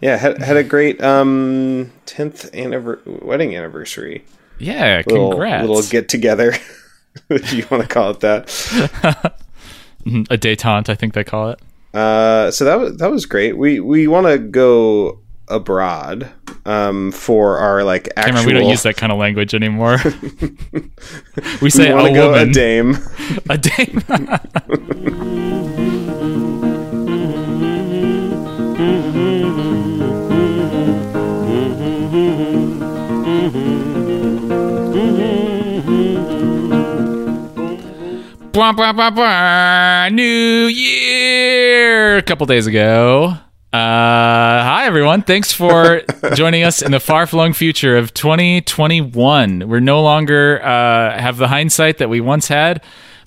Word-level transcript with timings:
Yeah, 0.00 0.16
had, 0.16 0.38
had 0.42 0.56
a 0.56 0.64
great 0.64 1.02
um 1.02 1.92
10th 2.06 2.50
anniver- 2.52 3.22
wedding 3.22 3.54
anniversary. 3.56 4.24
Yeah, 4.58 5.02
Little, 5.06 5.30
congrats. 5.30 5.66
little 5.68 5.82
get 5.90 6.08
together. 6.08 6.54
if 7.30 7.52
you 7.52 7.66
want 7.70 7.82
to 7.82 7.88
call 7.88 8.10
it 8.10 8.20
that. 8.20 8.44
A 10.06 10.38
detente, 10.38 10.88
I 10.88 10.94
think 10.94 11.12
they 11.12 11.24
call 11.24 11.50
it. 11.50 11.60
Uh, 11.92 12.50
so 12.50 12.64
that 12.64 12.78
was 12.78 12.96
that 12.98 13.10
was 13.10 13.26
great. 13.26 13.56
We 13.58 13.80
we 13.80 14.06
want 14.06 14.26
to 14.28 14.38
go 14.38 15.18
abroad 15.48 16.30
um, 16.64 17.10
for 17.12 17.58
our 17.58 17.82
like 17.84 18.08
actual. 18.16 18.36
Cameron, 18.36 18.46
we 18.46 18.52
don't 18.60 18.70
use 18.70 18.82
that 18.84 18.96
kind 18.96 19.12
of 19.12 19.18
language 19.18 19.54
anymore. 19.54 19.98
we 20.72 20.80
We 21.62 21.68
say 21.70 21.92
want 21.92 22.08
a 22.08 22.12
go 22.14 22.30
woman, 22.30 22.48
a 22.48 22.52
dame. 22.52 22.96
a 23.50 23.58
dame. 23.58 24.02
Blah, 38.52 38.72
blah, 38.72 38.92
blah, 38.92 39.10
blah. 39.10 40.08
New 40.08 40.66
Year! 40.66 42.16
A 42.16 42.22
couple 42.22 42.46
days 42.46 42.66
ago. 42.66 43.36
Uh, 43.72 43.76
hi, 43.78 44.86
everyone. 44.86 45.22
Thanks 45.22 45.52
for 45.52 46.02
joining 46.34 46.64
us 46.64 46.82
in 46.82 46.90
the 46.90 46.98
far 46.98 47.28
flung 47.28 47.52
future 47.52 47.96
of 47.96 48.12
2021. 48.12 49.68
We're 49.68 49.78
no 49.78 50.02
longer 50.02 50.60
uh, 50.64 51.16
have 51.16 51.36
the 51.36 51.46
hindsight 51.46 51.98
that 51.98 52.10
we 52.10 52.20
once 52.20 52.48
had, 52.48 52.82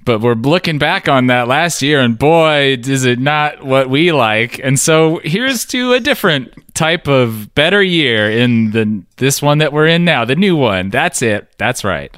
but 0.05 0.21
we're 0.21 0.35
looking 0.35 0.77
back 0.77 1.07
on 1.07 1.27
that 1.27 1.47
last 1.47 1.81
year, 1.81 1.99
and 2.01 2.17
boy, 2.17 2.77
is 2.85 3.05
it 3.05 3.19
not 3.19 3.63
what 3.63 3.89
we 3.89 4.11
like. 4.11 4.59
And 4.59 4.79
so 4.79 5.19
here's 5.23 5.65
to 5.67 5.93
a 5.93 5.99
different 5.99 6.53
type 6.73 7.07
of 7.07 7.53
better 7.53 7.81
year 7.81 8.29
in 8.29 8.71
the 8.71 9.03
this 9.17 9.41
one 9.41 9.59
that 9.59 9.71
we're 9.73 9.87
in 9.87 10.05
now, 10.05 10.25
the 10.25 10.35
new 10.35 10.55
one. 10.55 10.89
That's 10.89 11.21
it. 11.21 11.47
That's 11.57 11.83
right. 11.83 12.15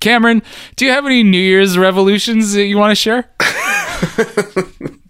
Cameron, 0.00 0.42
do 0.76 0.84
you 0.84 0.90
have 0.90 1.06
any 1.06 1.22
New 1.22 1.38
Year's 1.38 1.76
revolutions 1.76 2.52
that 2.52 2.64
you 2.66 2.78
want 2.78 2.92
to 2.92 2.96
share? 2.96 3.30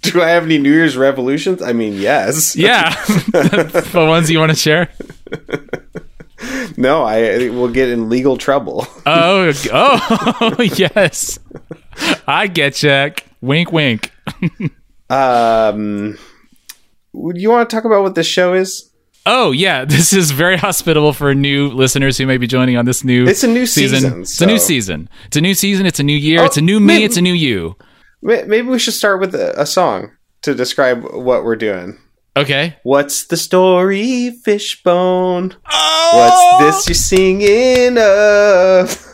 Do 0.03 0.23
I 0.23 0.29
have 0.29 0.45
any 0.45 0.59
New 0.59 0.73
Year's 0.73 0.97
revolutions? 0.97 1.61
I 1.61 1.73
mean, 1.73 1.95
yes. 1.95 2.55
Yeah, 2.55 2.91
the 3.05 4.07
ones 4.09 4.31
you 4.31 4.39
want 4.39 4.51
to 4.51 4.57
share. 4.57 4.89
No, 6.77 7.03
I 7.03 7.49
will 7.49 7.71
get 7.71 7.89
in 7.89 8.09
legal 8.09 8.37
trouble. 8.37 8.87
Oh, 9.07 9.53
oh, 9.73 10.57
yes. 10.77 11.39
I 12.27 12.47
get 12.47 12.83
you. 12.83 13.13
Wink, 13.41 13.73
wink. 13.73 14.11
Um, 15.09 16.19
would 17.13 17.37
you 17.37 17.51
want 17.51 17.69
to 17.71 17.77
talk 17.77 17.85
about 17.85 18.03
what 18.03 18.15
this 18.15 18.27
show 18.27 18.55
is? 18.55 18.91
Oh, 19.25 19.51
yeah. 19.53 19.85
This 19.89 20.13
is 20.13 20.31
very 20.31 20.57
hospitable 20.57 21.13
for 21.13 21.35
new 21.35 21.69
listeners 21.69 22.19
who 22.19 22.27
may 22.27 22.37
be 22.39 22.47
joining 22.47 22.77
on 22.77 22.85
this 22.85 23.05
new. 23.05 23.27
It's 23.27 23.45
a 23.45 23.49
new 23.49 23.67
season, 23.67 24.23
It's 24.23 24.41
a 24.41 24.47
new 24.47 24.59
season. 24.59 25.09
It's 25.27 25.37
a 25.37 25.41
new 25.41 25.55
season. 25.55 25.87
It's 25.87 26.01
a 26.01 26.05
new 26.05 26.17
year. 26.17 26.41
Oh, 26.43 26.45
it's 26.45 26.57
a 26.57 26.61
new 26.61 26.81
me. 26.81 26.87
maybe- 26.87 27.05
It's 27.05 27.17
a 27.17 27.23
new 27.23 27.35
you. 27.35 27.77
Maybe 28.23 28.63
we 28.63 28.79
should 28.79 28.95
start 28.95 29.21
with 29.21 29.35
a, 29.35 29.61
a 29.61 29.67
song 29.67 30.11
to 30.43 30.55
describe 30.55 31.05
what 31.13 31.45
we're 31.45 31.55
doing. 31.57 31.99
Okay. 32.37 32.77
What's 32.83 33.27
the 33.27 33.37
story, 33.37 34.31
Fishbone? 34.45 35.55
Oh, 35.71 36.59
What's 36.61 36.87
this 36.87 36.89
you're 36.89 36.95
singing 36.95 37.97
of? 37.99 39.06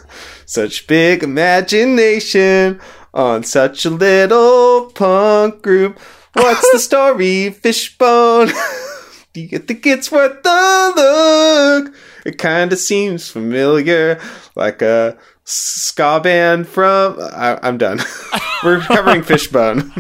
Such 0.53 0.87
big 0.87 1.23
imagination 1.23 2.79
on 3.15 3.43
such 3.43 3.87
a 3.87 3.89
little 3.89 4.91
punk 4.95 5.63
group. 5.63 5.99
What's 6.35 6.71
the 6.73 6.79
story, 6.89 7.49
Fishbone? 7.49 8.49
Do 9.33 9.41
you 9.41 9.59
think 9.61 9.87
it's 9.87 10.13
worth 10.13 10.43
the 10.43 10.93
look? 10.95 11.95
It 12.27 12.37
kinda 12.37 12.77
seems 12.77 13.31
familiar, 13.31 14.21
like 14.55 14.83
a 14.83 15.17
ska 15.45 16.21
band 16.23 16.69
from. 16.69 17.17
I, 17.19 17.59
I'm 17.63 17.79
done. 17.79 18.01
We're 18.63 18.81
covering 18.81 19.23
Fishbone. 19.23 19.91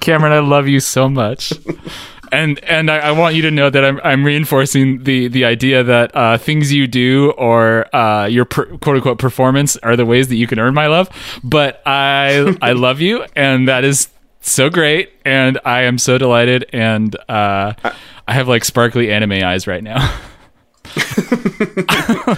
Cameron, 0.00 0.32
I 0.32 0.40
love 0.40 0.66
you 0.66 0.80
so 0.80 1.08
much. 1.08 1.52
And 2.32 2.58
and 2.64 2.90
I, 2.90 2.98
I 2.98 3.10
want 3.12 3.34
you 3.36 3.42
to 3.42 3.50
know 3.50 3.68
that 3.70 3.84
I'm 3.84 4.00
I'm 4.02 4.24
reinforcing 4.24 5.04
the 5.04 5.28
the 5.28 5.44
idea 5.44 5.84
that 5.84 6.16
uh, 6.16 6.38
things 6.38 6.72
you 6.72 6.86
do 6.86 7.32
or 7.32 7.94
uh, 7.94 8.24
your 8.26 8.46
per, 8.46 8.64
quote 8.78 8.96
unquote 8.96 9.18
performance 9.18 9.76
are 9.76 9.96
the 9.96 10.06
ways 10.06 10.28
that 10.28 10.36
you 10.36 10.46
can 10.46 10.58
earn 10.58 10.72
my 10.72 10.86
love. 10.86 11.10
But 11.44 11.82
I 11.86 12.56
I 12.62 12.72
love 12.72 13.00
you, 13.02 13.24
and 13.36 13.68
that 13.68 13.84
is 13.84 14.08
so 14.40 14.70
great, 14.70 15.12
and 15.24 15.60
I 15.64 15.82
am 15.82 15.98
so 15.98 16.16
delighted, 16.18 16.64
and 16.72 17.14
uh, 17.28 17.74
I 18.26 18.32
have 18.32 18.48
like 18.48 18.64
sparkly 18.64 19.12
anime 19.12 19.32
eyes 19.44 19.66
right 19.66 19.84
now. 19.84 19.98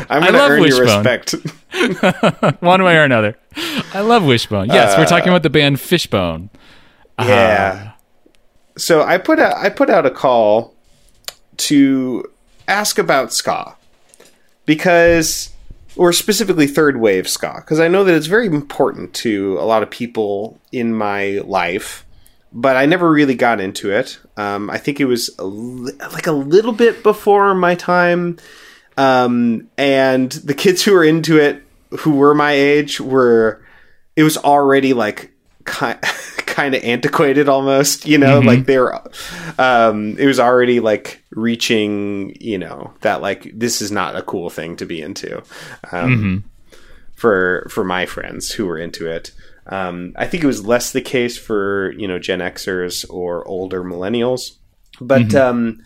I'm 0.09 0.23
I 0.23 0.27
gonna 0.27 0.39
love 0.39 0.51
earn 0.51 0.65
your 0.65 0.81
Wishbone. 0.85 1.05
respect. 1.05 1.35
One 2.63 2.83
way 2.83 2.97
or 2.97 3.05
another. 3.05 3.39
I 3.95 4.01
love 4.01 4.25
Wishbone. 4.25 4.69
Yes, 4.69 4.99
we're 4.99 5.07
talking 5.07 5.29
about 5.29 5.43
the 5.45 5.51
band 5.51 5.81
Fishbone. 5.81 6.51
Yeah. 7.19 7.93
So 8.77 9.03
I 9.03 9.19
put 9.19 9.39
out 9.39 9.57
I 9.57 9.69
put 9.69 9.91
out 9.91 10.07
a 10.07 10.11
call 10.11 10.75
to 11.59 12.31
ask 12.69 12.99
about 12.99 13.33
ska. 13.33 13.77
Because 14.67 15.51
or 15.97 16.13
specifically 16.13 16.67
third 16.67 16.99
wave 16.99 17.29
ska. 17.29 17.55
Because 17.57 17.79
I 17.81 17.89
know 17.89 18.05
that 18.05 18.15
it's 18.15 18.27
very 18.27 18.47
important 18.47 19.15
to 19.15 19.59
a 19.59 19.65
lot 19.65 19.83
of 19.83 19.91
people 19.91 20.59
in 20.73 20.95
my 20.95 21.41
life 21.45 22.05
but 22.55 22.77
I 22.77 22.87
never 22.87 23.11
really 23.11 23.35
got 23.35 23.61
into 23.61 23.91
it. 23.91 24.19
Um, 24.37 24.71
I 24.71 24.79
think 24.79 25.01
it 25.01 25.07
was 25.07 25.29
a 25.39 25.45
li- 25.45 25.93
like 26.13 26.29
a 26.29 26.33
little 26.33 26.73
bit 26.73 27.03
before 27.03 27.53
my 27.55 27.75
time, 27.75 28.39
um, 28.97 29.69
and 29.77 30.31
the 30.31 30.55
kids 30.55 30.85
who 30.85 30.93
were 30.93 31.05
into 31.05 31.37
it, 31.37 31.63
who 31.99 32.13
were 32.13 32.35
my 32.35 32.53
age, 32.53 33.01
were 33.01 33.61
it 34.15 34.23
was 34.23 34.37
already 34.37 34.95
like 34.95 35.33
kind 35.65 35.99
kind 36.55 36.77
of 36.77 36.85
antiquated 36.85 37.49
almost. 37.49 38.07
You 38.07 38.17
know, 38.17 38.39
like 38.39 38.67
they 38.67 38.79
were. 38.79 39.03
Um, 39.59 40.17
it 40.19 40.27
was 40.27 40.39
already 40.39 40.79
like 40.79 41.23
reaching. 41.33 42.37
You 42.41 42.59
know 42.59 42.95
that 43.01 43.21
like 43.21 43.51
this 43.53 43.83
is 43.83 43.91
not 43.91 44.17
a 44.17 44.23
cool 44.23 44.51
thing 44.51 44.77
to 44.77 44.87
be 44.87 45.03
into. 45.03 45.43
Um, 45.91 46.45
For 47.17 47.67
for 47.71 47.85
my 47.85 48.07
friends 48.07 48.53
who 48.53 48.67
were 48.67 48.79
into 48.79 49.11
it. 49.11 49.33
Um, 49.67 50.13
I 50.17 50.27
think 50.27 50.45
it 50.45 50.47
was 50.47 50.67
less 50.67 50.93
the 50.93 51.01
case 51.01 51.37
for 51.39 51.93
you 51.93 52.07
know 52.07 52.19
Gen 52.19 52.41
Xers 52.41 53.05
or 53.11 53.47
older 53.49 53.83
millennials, 53.83 54.57
but 55.01 55.35
um, 55.35 55.83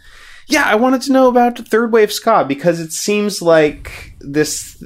yeah, 0.49 0.65
I 0.65 0.75
wanted 0.75 1.03
to 1.03 1.12
know 1.12 1.29
about 1.29 1.59
third 1.59 1.93
wave 1.93 2.12
ska 2.12 2.45
because 2.47 2.81
it 2.81 2.93
seems 2.93 3.41
like 3.41 4.15
this. 4.21 4.83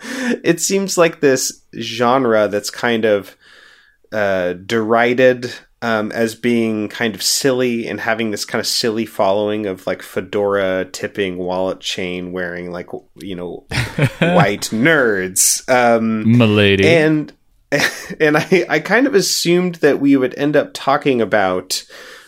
it 0.42 0.60
seems 0.60 0.96
like 0.96 1.20
this 1.20 1.62
genre 1.78 2.48
that's 2.48 2.70
kind 2.70 3.04
of 3.04 3.36
uh, 4.12 4.54
derided 4.54 5.52
um, 5.82 6.12
as 6.12 6.34
being 6.34 6.88
kind 6.88 7.14
of 7.14 7.22
silly 7.22 7.88
and 7.88 8.00
having 8.00 8.30
this 8.30 8.44
kind 8.44 8.60
of 8.60 8.66
silly 8.66 9.06
following 9.06 9.66
of 9.66 9.86
like 9.86 10.02
fedora 10.02 10.86
tipping 10.92 11.38
wallet 11.38 11.80
chain 11.80 12.32
wearing 12.32 12.70
like 12.70 12.88
you 13.16 13.34
know 13.34 13.66
white 14.20 14.68
nerds 14.72 15.68
um, 15.70 16.36
Milady. 16.36 16.86
and 16.86 17.32
and 18.20 18.36
I, 18.36 18.66
I 18.68 18.80
kind 18.80 19.06
of 19.06 19.14
assumed 19.14 19.76
that 19.76 20.00
we 20.00 20.16
would 20.16 20.34
end 20.36 20.56
up 20.56 20.72
talking 20.74 21.20
about 21.20 21.84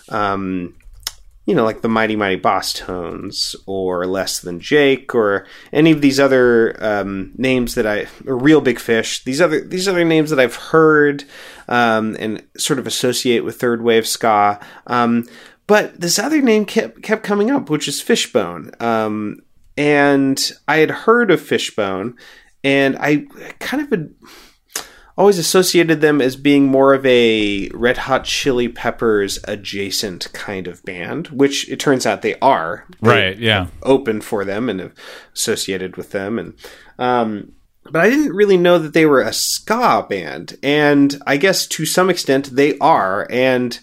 um 0.09 0.75
you 1.47 1.55
know 1.55 1.65
like 1.65 1.83
the 1.83 1.89
mighty 1.89 2.17
mighty 2.17 2.41
Bosstones 2.41 3.55
or 3.67 4.07
less 4.07 4.41
than 4.41 4.61
jake 4.61 5.15
or 5.15 5.47
any 5.73 5.91
of 5.91 6.01
these 6.01 6.21
other 6.21 6.77
um, 6.83 7.33
names 7.37 7.75
that 7.75 7.87
i 7.87 8.07
or 8.27 8.37
Reel 8.37 8.61
Big 8.61 8.79
Fish 8.79 9.25
these 9.25 9.41
other 9.41 9.61
these 9.61 9.89
other 9.89 10.05
names 10.05 10.31
that 10.31 10.41
i've 10.41 10.57
heard 10.57 11.25
um, 11.69 12.17
and 12.19 12.43
sort 12.57 12.79
of 12.79 12.87
associate 12.87 13.45
with 13.45 13.59
third 13.59 13.83
wave 13.83 14.07
ska. 14.07 14.61
Um, 14.87 15.27
but 15.67 16.01
this 16.01 16.19
other 16.19 16.43
name 16.43 16.65
kept 16.65 17.03
kept 17.03 17.23
coming 17.23 17.51
up 17.51 17.71
which 17.71 17.89
is 17.89 18.01
fishbone. 18.01 18.73
Um, 18.81 19.39
and 19.77 20.53
i 20.69 20.77
had 20.77 20.91
heard 20.91 21.31
of 21.31 21.41
fishbone 21.41 22.15
and 22.63 22.97
i 22.99 23.25
kind 23.59 23.83
of 23.83 23.89
had 23.89 24.15
always 25.17 25.39
associated 25.39 26.01
them 26.01 26.21
as 26.21 26.37
being 26.37 26.67
more 26.67 26.95
of 26.95 27.05
a 27.07 27.69
Red 27.75 27.99
Hot 27.99 28.25
Chili 28.25 28.69
Peppers 28.69 29.39
adjacent 29.45 30.33
kind 30.33 30.67
of 30.67 30.83
band, 30.85 31.29
which 31.29 31.69
it 31.71 31.79
turns 31.81 32.07
out 32.07 32.23
they 32.23 32.39
are. 32.41 32.87
They 33.01 33.09
right, 33.09 33.39
yeah. 33.39 33.67
Open 33.83 34.21
for 34.21 34.45
them 34.45 34.69
and 34.69 34.93
associated 35.35 35.97
with 35.97 36.11
them, 36.13 36.39
and 36.39 36.55
um, 36.99 37.53
but 37.91 38.01
I 38.01 38.09
didn't 38.11 38.35
really 38.35 38.57
know 38.57 38.79
that 38.79 38.95
they 38.95 39.07
were 39.07 39.21
a 39.21 39.33
ska 39.33 40.07
band, 40.09 40.57
and 40.63 41.21
I 41.27 41.37
guess 41.37 41.67
to 41.67 41.85
some 41.85 42.09
extent 42.11 42.55
they 42.57 42.79
are. 42.79 43.27
And 43.31 43.79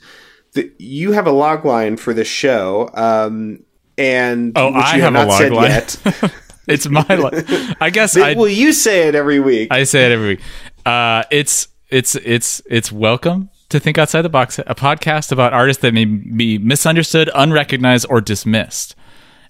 the, 0.53 0.71
you 0.79 1.11
have 1.11 1.27
a 1.27 1.31
log 1.31 1.63
line 1.65 1.97
for 1.97 2.13
this 2.13 2.27
show, 2.27 2.89
um, 2.95 3.63
and 3.97 4.53
Oh, 4.57 4.67
which 4.67 4.75
I 4.85 4.95
you 4.95 5.01
have 5.03 5.13
a 5.13 5.17
not 5.17 5.27
log 5.27 5.37
said 5.41 5.51
line. 5.51 5.69
yet. 5.69 5.97
It's 6.69 6.87
my 6.87 7.03
li- 7.09 7.75
I 7.81 7.89
guess 7.89 8.15
I 8.15 8.35
well, 8.35 8.47
you 8.47 8.73
say 8.73 9.07
it 9.07 9.15
every 9.15 9.39
week. 9.39 9.69
I 9.71 9.85
say 9.85 10.05
it 10.05 10.11
every 10.11 10.27
week. 10.27 10.39
Uh, 10.85 11.23
it's 11.31 11.67
it's 11.89 12.15
it's 12.15 12.61
it's 12.69 12.91
welcome. 12.91 13.49
to 13.69 13.79
Think 13.79 13.97
Outside 13.99 14.23
the 14.23 14.29
Box, 14.29 14.57
a 14.59 14.73
podcast 14.75 15.31
about 15.31 15.53
artists 15.53 15.81
that 15.83 15.93
may 15.93 16.05
be 16.05 16.57
misunderstood, 16.57 17.29
unrecognized, 17.35 18.07
or 18.09 18.19
dismissed. 18.21 18.95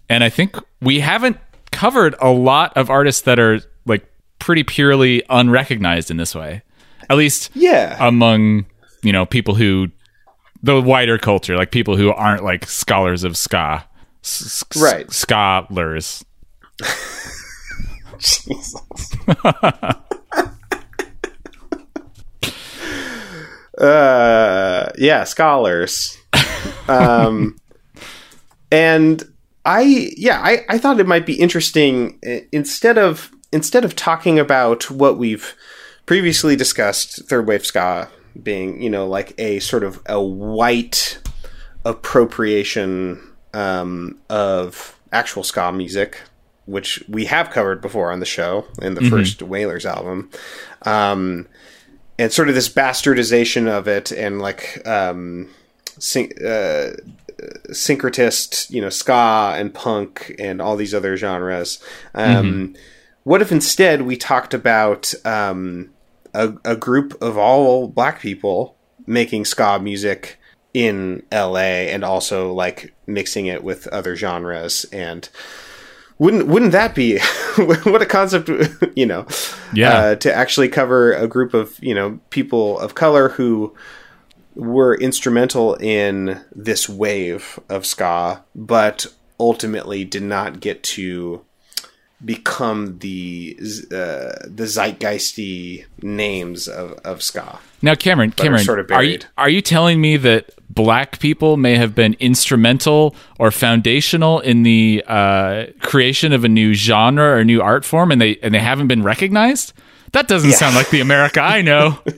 And 0.10 0.24
I 0.26 0.30
think 0.30 0.58
we 0.82 1.00
haven't 1.00 1.38
covered 1.72 2.16
a 2.20 2.30
lot 2.30 2.76
of 2.76 2.90
artists 2.90 3.22
that 3.22 3.40
are 3.40 3.62
like 3.86 4.06
pretty 4.40 4.64
purely 4.64 5.24
unrecognized 5.30 6.12
in 6.12 6.18
this 6.18 6.36
way. 6.36 6.64
At 7.10 7.16
least 7.18 7.52
Yeah. 7.54 7.96
among, 8.06 8.66
you 9.04 9.14
know, 9.14 9.26
people 9.26 9.56
who 9.56 9.88
the 10.62 10.82
wider 10.82 11.18
culture, 11.18 11.56
like 11.56 11.72
people 11.72 11.96
who 11.96 12.12
aren't 12.12 12.44
like 12.44 12.66
scholars 12.68 13.24
of 13.24 13.38
ska. 13.38 13.86
S- 14.24 14.64
Right. 14.76 15.10
Scholars. 15.12 16.26
uh 23.80 24.90
yeah 24.98 25.24
scholars. 25.24 26.18
Um 26.88 27.56
and 28.72 29.24
i 29.66 29.82
yeah 30.18 30.42
I, 30.44 30.66
I 30.70 30.78
thought 30.78 31.00
it 31.00 31.08
might 31.08 31.26
be 31.26 31.40
interesting 31.40 32.20
uh, 32.26 32.46
instead 32.52 32.98
of 32.98 33.32
instead 33.52 33.86
of 33.86 33.96
talking 33.96 34.40
about 34.40 34.90
what 34.90 35.18
we've 35.18 35.56
previously 36.06 36.56
discussed 36.56 37.28
third 37.28 37.48
wave 37.48 37.66
ska 37.66 38.10
being 38.42 38.82
you 38.82 38.90
know 38.90 39.08
like 39.08 39.34
a 39.40 39.60
sort 39.60 39.84
of 39.84 40.02
a 40.08 40.22
white 40.22 41.20
appropriation 41.86 43.22
um, 43.54 44.18
of 44.30 45.00
actual 45.12 45.44
ska 45.44 45.72
music 45.72 46.20
which 46.66 47.04
we 47.10 47.26
have 47.26 47.50
covered 47.50 47.82
before 47.82 48.12
on 48.12 48.20
the 48.20 48.26
show 48.26 48.64
in 48.80 48.94
the 48.94 49.02
first 49.10 49.42
Wailers 49.42 49.88
album. 49.88 50.30
Um, 50.84 51.48
and 52.20 52.34
sort 52.34 52.50
of 52.50 52.56
this 52.56 52.70
bastardization 52.70 53.68
of 53.68 53.88
it 53.88 54.12
and 54.12 54.42
like 54.42 54.86
um 54.86 55.50
syn- 55.98 56.34
uh, 56.46 56.92
syncretist 57.70 58.70
you 58.70 58.82
know 58.82 58.90
ska 58.90 59.54
and 59.56 59.74
punk 59.74 60.36
and 60.38 60.62
all 60.62 60.76
these 60.76 60.94
other 60.94 61.18
genres. 61.18 61.82
Um 62.14 62.76
what 63.24 63.42
if 63.42 63.52
instead 63.52 64.02
we 64.04 64.18
talked 64.18 64.54
about 64.54 65.14
um 65.26 65.90
a, 66.34 66.54
a 66.66 66.76
group 66.76 67.20
of 67.22 67.38
all 67.38 67.88
black 67.88 68.20
people 68.20 68.76
making 69.08 69.46
ska 69.46 69.80
music 69.80 70.38
in 70.74 71.24
LA 71.32 71.88
and 71.90 72.04
also 72.04 72.54
like 72.54 72.94
mixing 73.08 73.46
it 73.46 73.64
with 73.64 73.88
other 73.88 74.18
genres? 74.18 74.86
And 74.92 75.30
wouldn't 76.18 76.48
wouldn't 76.48 76.74
that 76.74 76.94
be 76.94 77.20
what 77.56 78.02
a 78.02 78.06
concept 78.06 78.50
you 78.98 79.06
know 79.06 79.26
Yeah. 79.74 79.98
uh, 79.98 80.16
to 80.16 80.34
actually 80.34 80.70
cover 80.70 81.14
a 81.14 81.28
group 81.28 81.54
of 81.54 81.78
you 81.82 81.94
know 81.94 82.20
people 82.30 82.80
of 82.80 82.96
color 82.96 83.30
who 83.30 83.76
were 84.56 84.96
instrumental 84.96 85.76
in 85.76 86.42
this 86.54 86.90
wave 86.90 87.60
of 87.70 87.86
ska 87.86 88.44
but 88.56 89.06
ultimately 89.40 90.04
did 90.04 90.24
not 90.24 90.60
get 90.60 90.84
to 90.84 91.46
become 92.24 93.00
the 93.00 93.56
uh, 93.60 94.36
the 94.46 94.66
zeitgeisty 94.66 95.86
names 96.02 96.68
of, 96.68 96.94
of 97.06 97.24
ska 97.24 97.60
Now, 97.82 97.96
Cameron, 97.96 98.32
are 98.32 98.34
Cameron, 98.34 98.64
sort 98.64 98.80
of 98.80 98.92
are 98.92 99.04
you 99.04 99.20
are 99.38 99.50
you 99.50 99.62
telling 99.62 100.02
me 100.02 100.18
that 100.18 100.52
black 100.70 101.20
people 101.20 101.58
may 101.58 101.78
have 101.78 101.96
been 101.96 102.16
instrumental 102.20 103.16
or 103.40 103.52
foundational 103.52 104.40
in 104.40 104.64
the 104.64 105.04
uh, 105.08 105.68
creation 105.82 106.34
of 106.34 106.44
a 106.44 106.50
new 106.50 106.74
genre 106.74 107.24
or 107.24 107.38
a 107.38 107.46
new 107.46 107.62
art 107.62 107.86
form, 107.86 108.12
and 108.12 108.22
they 108.22 108.38
and 108.38 108.54
they 108.54 108.60
haven't 108.60 108.88
been 108.88 109.04
recognized? 109.04 109.74
That 110.12 110.28
doesn't 110.28 110.54
sound 110.54 110.76
like 110.76 110.90
the 110.90 111.02
America 111.02 111.40
I 111.40 111.62
know. 111.62 112.00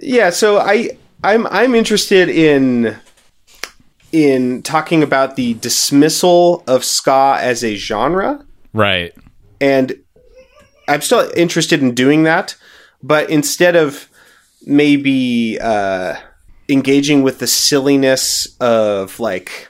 yeah 0.00 0.30
so 0.30 0.58
i 0.58 0.90
i'm 1.24 1.46
i'm 1.48 1.74
interested 1.74 2.28
in 2.28 2.96
in 4.14 4.62
talking 4.62 5.02
about 5.02 5.34
the 5.34 5.54
dismissal 5.54 6.62
of 6.68 6.84
ska 6.84 7.36
as 7.40 7.64
a 7.64 7.74
genre 7.74 8.46
right. 8.72 9.12
and 9.60 9.98
i'm 10.88 11.00
still 11.00 11.28
interested 11.36 11.82
in 11.82 11.92
doing 11.96 12.22
that 12.22 12.54
but 13.02 13.28
instead 13.28 13.74
of 13.74 14.08
maybe 14.64 15.58
uh 15.60 16.14
engaging 16.68 17.24
with 17.24 17.40
the 17.40 17.46
silliness 17.48 18.56
of 18.60 19.18
like 19.18 19.68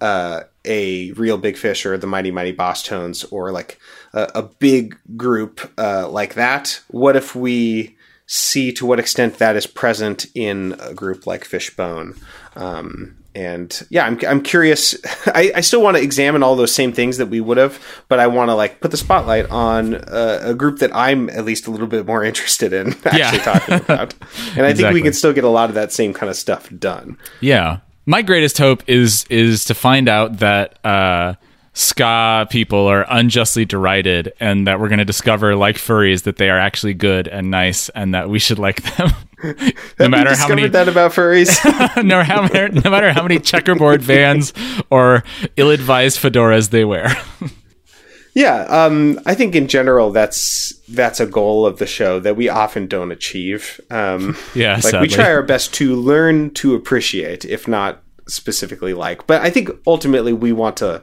uh 0.00 0.40
a 0.66 1.10
Reel 1.12 1.38
Big 1.38 1.56
Fish 1.56 1.86
or 1.86 1.96
the 1.96 2.06
mighty 2.06 2.30
mighty 2.30 2.52
Bosstones 2.52 3.24
or 3.30 3.50
like 3.50 3.78
a, 4.12 4.30
a 4.36 4.42
big 4.42 4.96
group 5.16 5.70
uh 5.78 6.08
like 6.08 6.34
that 6.34 6.80
what 6.88 7.14
if 7.14 7.34
we 7.36 7.96
see 8.26 8.72
to 8.72 8.86
what 8.86 8.98
extent 8.98 9.38
that 9.38 9.54
is 9.54 9.66
present 9.66 10.26
in 10.34 10.74
a 10.80 10.94
group 10.94 11.26
like 11.26 11.44
fishbone 11.44 12.14
um 12.56 13.19
and 13.34 13.86
yeah 13.90 14.04
i'm, 14.06 14.18
I'm 14.26 14.42
curious 14.42 14.96
I, 15.26 15.52
I 15.56 15.60
still 15.60 15.82
want 15.82 15.96
to 15.96 16.02
examine 16.02 16.42
all 16.42 16.56
those 16.56 16.74
same 16.74 16.92
things 16.92 17.18
that 17.18 17.26
we 17.26 17.40
would 17.40 17.58
have 17.58 17.80
but 18.08 18.18
i 18.18 18.26
want 18.26 18.48
to 18.50 18.54
like 18.54 18.80
put 18.80 18.90
the 18.90 18.96
spotlight 18.96 19.48
on 19.50 19.94
a, 19.94 20.40
a 20.50 20.54
group 20.54 20.78
that 20.80 20.94
i'm 20.94 21.30
at 21.30 21.44
least 21.44 21.66
a 21.66 21.70
little 21.70 21.86
bit 21.86 22.06
more 22.06 22.24
interested 22.30 22.72
in 22.72 22.88
actually 23.04 23.18
Yeah. 23.18 23.30
talking 23.38 23.74
about 23.84 24.14
and 24.56 24.66
i 24.66 24.74
think 24.74 24.92
we 24.92 25.02
can 25.02 25.12
still 25.12 25.32
get 25.32 25.44
a 25.44 25.48
lot 25.48 25.68
of 25.68 25.74
that 25.76 25.92
same 25.92 26.12
kind 26.12 26.28
of 26.30 26.36
stuff 26.36 26.68
done 26.78 27.16
Yeah. 27.40 27.78
My 28.06 28.22
greatest 28.22 28.58
hope 28.58 28.82
is 28.88 29.24
is 29.30 29.66
to 29.66 29.74
find 29.74 30.08
out 30.08 30.38
that 30.38 30.84
uh, 30.84 31.34
ska 31.72 32.46
people 32.50 32.86
are 32.86 33.06
unjustly 33.08 33.64
derided, 33.64 34.32
and 34.40 34.66
that 34.66 34.80
we're 34.80 34.88
going 34.88 34.98
to 34.98 35.04
discover, 35.04 35.54
like 35.56 35.76
furries, 35.76 36.24
that 36.24 36.36
they 36.36 36.50
are 36.50 36.58
actually 36.58 36.94
good 36.94 37.28
and 37.28 37.50
nice, 37.50 37.88
and 37.90 38.14
that 38.14 38.28
we 38.28 38.38
should 38.38 38.58
like 38.58 38.82
them. 38.96 39.10
no 39.98 40.08
matter 40.08 40.36
how 40.36 40.48
many 40.48 40.68
that 40.68 40.88
about 40.88 41.12
furries 41.12 41.48
no, 42.04 42.22
how, 42.22 42.42
no 42.42 42.90
matter 42.90 43.10
how 43.10 43.22
many 43.22 43.38
checkerboard 43.38 44.02
vans 44.02 44.52
or 44.90 45.24
ill-advised 45.56 46.18
fedoras 46.18 46.70
they 46.70 46.84
wear. 46.84 47.10
Yeah, 48.32 48.62
um, 48.68 49.18
I 49.26 49.34
think 49.34 49.56
in 49.56 49.66
general 49.66 50.12
that's 50.12 50.72
that's 50.88 51.18
a 51.18 51.26
goal 51.26 51.66
of 51.66 51.78
the 51.78 51.86
show 51.86 52.20
that 52.20 52.36
we 52.36 52.48
often 52.48 52.86
don't 52.86 53.10
achieve. 53.10 53.80
Um, 53.90 54.36
Yeah, 54.54 54.74
like 54.74 54.82
sadly. 54.84 55.08
we 55.08 55.08
try 55.08 55.32
our 55.32 55.42
best 55.42 55.74
to 55.74 55.96
learn 55.96 56.50
to 56.54 56.74
appreciate, 56.76 57.44
if 57.44 57.66
not 57.66 58.02
specifically 58.28 58.94
like. 58.94 59.26
But 59.26 59.42
I 59.42 59.50
think 59.50 59.70
ultimately 59.86 60.32
we 60.32 60.52
want 60.52 60.76
to 60.76 61.02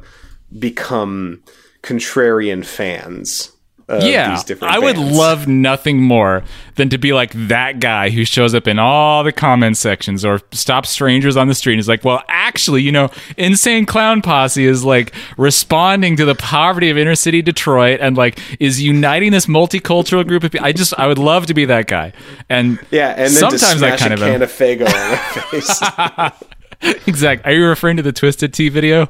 become 0.58 1.44
contrarian 1.84 2.66
fans. 2.66 3.52
Of 3.90 4.04
yeah, 4.04 4.32
these 4.32 4.44
different 4.44 4.74
I 4.74 4.80
would 4.80 4.98
bands. 4.98 5.18
love 5.18 5.48
nothing 5.48 6.02
more 6.02 6.44
than 6.76 6.90
to 6.90 6.98
be 6.98 7.14
like 7.14 7.32
that 7.48 7.80
guy 7.80 8.10
who 8.10 8.26
shows 8.26 8.54
up 8.54 8.68
in 8.68 8.80
all 8.80 9.24
the 9.24 9.32
comment 9.32 9.78
sections 9.78 10.26
or 10.26 10.42
stops 10.52 10.90
strangers 10.90 11.38
on 11.38 11.48
the 11.48 11.54
street 11.56 11.76
and 11.76 11.80
is 11.80 11.88
like, 11.88 12.04
well, 12.04 12.22
actually, 12.28 12.82
you 12.82 12.92
know, 12.92 13.10
Insane 13.38 13.86
Clown 13.86 14.22
Posse 14.22 14.66
is 14.66 14.84
like 14.84 15.16
responding 15.38 16.18
to 16.18 16.26
the 16.26 16.36
poverty 16.36 16.90
of 16.90 16.98
inner 16.98 17.16
city 17.16 17.42
Detroit 17.42 18.02
and 18.02 18.18
like 18.18 18.38
is 18.60 18.82
uniting 18.84 19.32
this 19.32 19.46
multicultural 19.46 20.28
group 20.28 20.44
of 20.44 20.52
people. 20.52 20.68
I 20.68 20.74
just, 20.74 20.94
I 21.00 21.08
would 21.08 21.18
love 21.18 21.46
to 21.46 21.54
be 21.54 21.64
that 21.64 21.88
guy. 21.88 22.12
And 22.50 22.80
Yeah, 22.92 23.12
and 23.12 23.20
then 23.20 23.30
sometimes 23.30 23.82
I 23.82 23.96
kind 23.96 24.12
a 24.12 24.16
of 24.16 24.20
can 24.20 24.30
am. 24.36 24.42
of 24.42 24.52
Faygo 24.52 24.86
on 24.86 24.92
their 24.92 26.32
face. 26.92 27.08
Exact. 27.08 27.46
Are 27.46 27.54
you 27.54 27.66
referring 27.66 27.96
to 27.96 28.04
the 28.04 28.12
Twisted 28.12 28.54
Tea 28.54 28.68
video? 28.68 29.10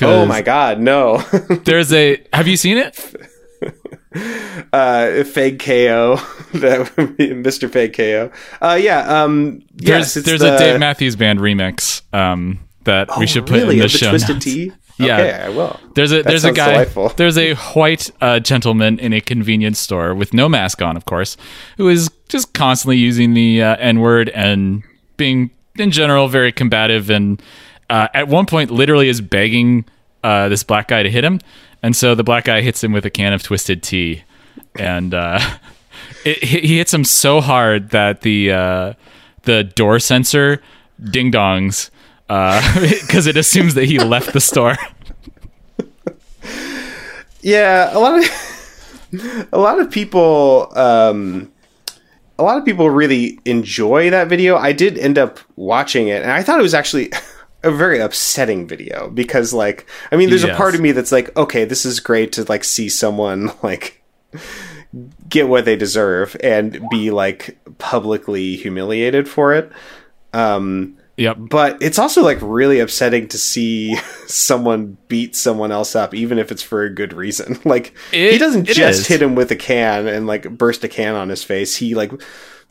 Oh 0.00 0.26
my 0.26 0.42
god, 0.42 0.80
no! 0.80 1.18
There's 1.64 1.92
a. 1.92 2.24
Have 2.32 2.48
you 2.48 2.56
seen 2.56 2.78
it? 2.78 2.98
uh, 4.72 5.24
Fag 5.24 5.58
KO, 5.58 6.16
that 6.58 6.86
Mr. 6.96 7.68
Fag 7.68 7.94
KO. 7.94 8.30
Uh, 8.60 8.74
yeah, 8.74 9.22
um, 9.22 9.62
There's 9.74 10.16
yes, 10.16 10.24
there's 10.24 10.40
the, 10.40 10.54
a 10.54 10.58
Dave 10.58 10.80
Matthews 10.80 11.16
Band 11.16 11.38
remix 11.38 12.02
um, 12.14 12.60
that 12.84 13.08
we 13.18 13.26
should 13.26 13.46
put 13.46 13.56
really 13.56 13.74
in 13.74 13.78
the 13.78 13.84
of 13.86 13.92
the 13.92 13.98
show 13.98 14.10
Twisted 14.10 14.36
notes. 14.36 14.44
Tea. 14.44 14.72
Yeah. 14.98 15.18
okay, 15.18 15.32
I 15.32 15.48
will. 15.48 15.80
There's 15.94 16.12
a 16.12 16.16
That 16.16 16.26
there's 16.26 16.44
a 16.44 16.52
guy 16.52 16.72
delightful. 16.72 17.08
there's 17.10 17.38
a 17.38 17.54
white 17.54 18.10
uh, 18.20 18.40
gentleman 18.40 18.98
in 18.98 19.12
a 19.12 19.20
convenience 19.20 19.78
store 19.78 20.14
with 20.14 20.34
no 20.34 20.48
mask 20.48 20.82
on, 20.82 20.96
of 20.96 21.06
course, 21.06 21.36
who 21.76 21.88
is 21.88 22.10
just 22.28 22.52
constantly 22.52 22.98
using 22.98 23.34
the 23.34 23.62
uh, 23.62 23.76
N 23.76 24.00
word 24.00 24.28
and 24.30 24.82
being 25.16 25.50
in 25.76 25.90
general 25.90 26.28
very 26.28 26.52
combative 26.52 27.10
and 27.10 27.42
uh, 27.92 28.08
at 28.14 28.26
one 28.26 28.46
point 28.46 28.70
literally 28.70 29.08
is 29.08 29.20
begging 29.20 29.84
uh, 30.24 30.48
this 30.48 30.64
black 30.64 30.88
guy 30.88 31.02
to 31.02 31.10
hit 31.10 31.22
him, 31.22 31.40
and 31.82 31.94
so 31.94 32.14
the 32.14 32.24
black 32.24 32.44
guy 32.44 32.62
hits 32.62 32.82
him 32.82 32.92
with 32.92 33.04
a 33.04 33.10
can 33.10 33.34
of 33.34 33.42
twisted 33.42 33.82
tea, 33.82 34.22
and 34.78 35.12
uh, 35.12 35.38
it, 36.24 36.42
he 36.42 36.78
hits 36.78 36.94
him 36.94 37.04
so 37.04 37.42
hard 37.42 37.90
that 37.90 38.22
the 38.22 38.50
uh, 38.50 38.92
the 39.42 39.62
door 39.62 39.98
sensor 39.98 40.62
ding 41.04 41.30
dongs 41.30 41.90
because 42.28 43.26
it 43.28 43.36
assumes 43.36 43.74
that 43.74 43.84
he 43.84 43.98
left 43.98 44.32
the 44.32 44.40
store. 44.40 44.76
Yeah, 47.44 47.90
a 47.92 47.98
lot 47.98 48.18
of 48.20 49.48
a 49.52 49.58
lot 49.58 49.80
of 49.80 49.90
people 49.90 50.70
um 50.78 51.50
a 52.38 52.44
lot 52.44 52.56
of 52.56 52.64
people 52.64 52.88
really 52.88 53.38
enjoy 53.44 54.10
that 54.10 54.28
video. 54.28 54.56
I 54.56 54.72
did 54.72 54.96
end 54.96 55.18
up 55.18 55.40
watching 55.56 56.06
it 56.06 56.22
and 56.22 56.30
I 56.30 56.44
thought 56.44 56.60
it 56.60 56.62
was 56.62 56.72
actually 56.72 57.10
a 57.64 57.70
very 57.70 58.00
upsetting 58.00 58.66
video 58.66 59.08
because 59.10 59.52
like 59.52 59.86
I 60.10 60.16
mean 60.16 60.28
there's 60.30 60.44
a 60.44 60.54
part 60.54 60.74
of 60.74 60.80
me 60.80 60.92
that's 60.92 61.12
like 61.12 61.36
okay, 61.36 61.64
this 61.64 61.84
is 61.84 62.00
great 62.00 62.32
to 62.32 62.44
like 62.44 62.64
see 62.64 62.88
someone 62.88 63.50
like 63.62 64.02
get 65.28 65.48
what 65.48 65.64
they 65.64 65.76
deserve 65.76 66.36
and 66.42 66.80
be 66.90 67.10
like 67.10 67.58
publicly 67.78 68.56
humiliated 68.56 69.28
for 69.28 69.54
it. 69.54 69.70
Um, 70.32 70.96
Yep. 71.18 71.36
but 71.50 71.82
it's 71.82 71.98
also 71.98 72.22
like 72.22 72.38
really 72.40 72.80
upsetting 72.80 73.28
to 73.28 73.38
see 73.38 73.94
someone 74.26 74.96
beat 75.08 75.36
someone 75.36 75.70
else 75.70 75.94
up, 75.94 76.14
even 76.14 76.38
if 76.38 76.50
it's 76.50 76.62
for 76.62 76.82
a 76.84 76.92
good 76.92 77.12
reason. 77.12 77.58
Like 77.64 77.94
he 78.10 78.38
doesn't 78.38 78.64
just 78.64 79.00
is. 79.00 79.06
hit 79.06 79.22
him 79.22 79.34
with 79.34 79.50
a 79.50 79.56
can 79.56 80.08
and 80.08 80.26
like 80.26 80.50
burst 80.56 80.82
a 80.84 80.88
can 80.88 81.14
on 81.14 81.28
his 81.28 81.44
face. 81.44 81.76
He 81.76 81.94
like 81.94 82.12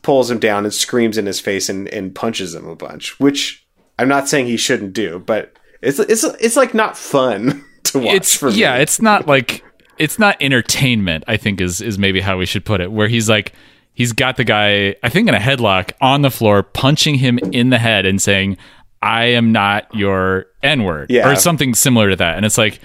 pulls 0.02 0.28
him 0.30 0.40
down 0.40 0.64
and 0.64 0.74
screams 0.74 1.16
in 1.18 1.26
his 1.26 1.38
face 1.40 1.68
and, 1.68 1.88
and 1.88 2.14
punches 2.14 2.54
him 2.54 2.66
a 2.66 2.74
bunch, 2.76 3.18
which 3.20 3.61
I'm 3.98 4.08
not 4.08 4.28
saying 4.28 4.46
he 4.46 4.56
shouldn't 4.56 4.92
do, 4.92 5.18
but 5.20 5.52
it's 5.80 5.98
it's 5.98 6.24
it's 6.24 6.56
like 6.56 6.74
not 6.74 6.96
fun 6.96 7.64
to 7.84 7.98
watch 7.98 8.14
it's 8.14 8.36
for 8.36 8.50
me. 8.50 8.56
yeah 8.56 8.76
it's 8.76 9.02
not 9.02 9.26
like 9.26 9.64
it's 9.98 10.16
not 10.18 10.36
entertainment 10.40 11.24
i 11.26 11.36
think 11.36 11.60
is 11.60 11.80
is 11.80 11.98
maybe 11.98 12.20
how 12.20 12.38
we 12.38 12.46
should 12.46 12.64
put 12.64 12.80
it 12.80 12.92
where 12.92 13.08
he's 13.08 13.28
like 13.28 13.52
he's 13.92 14.12
got 14.12 14.36
the 14.36 14.44
guy 14.44 14.94
i 15.02 15.08
think 15.08 15.28
in 15.28 15.34
a 15.34 15.38
headlock 15.40 15.90
on 16.00 16.22
the 16.22 16.30
floor 16.30 16.62
punching 16.62 17.16
him 17.16 17.36
in 17.50 17.70
the 17.70 17.78
head 17.78 18.06
and 18.06 18.22
saying 18.22 18.56
i 19.02 19.24
am 19.24 19.50
not 19.50 19.92
your 19.92 20.46
n-word 20.62 21.10
Yeah. 21.10 21.28
or 21.28 21.34
something 21.34 21.74
similar 21.74 22.10
to 22.10 22.16
that 22.16 22.36
and 22.36 22.46
it's 22.46 22.56
like 22.58 22.78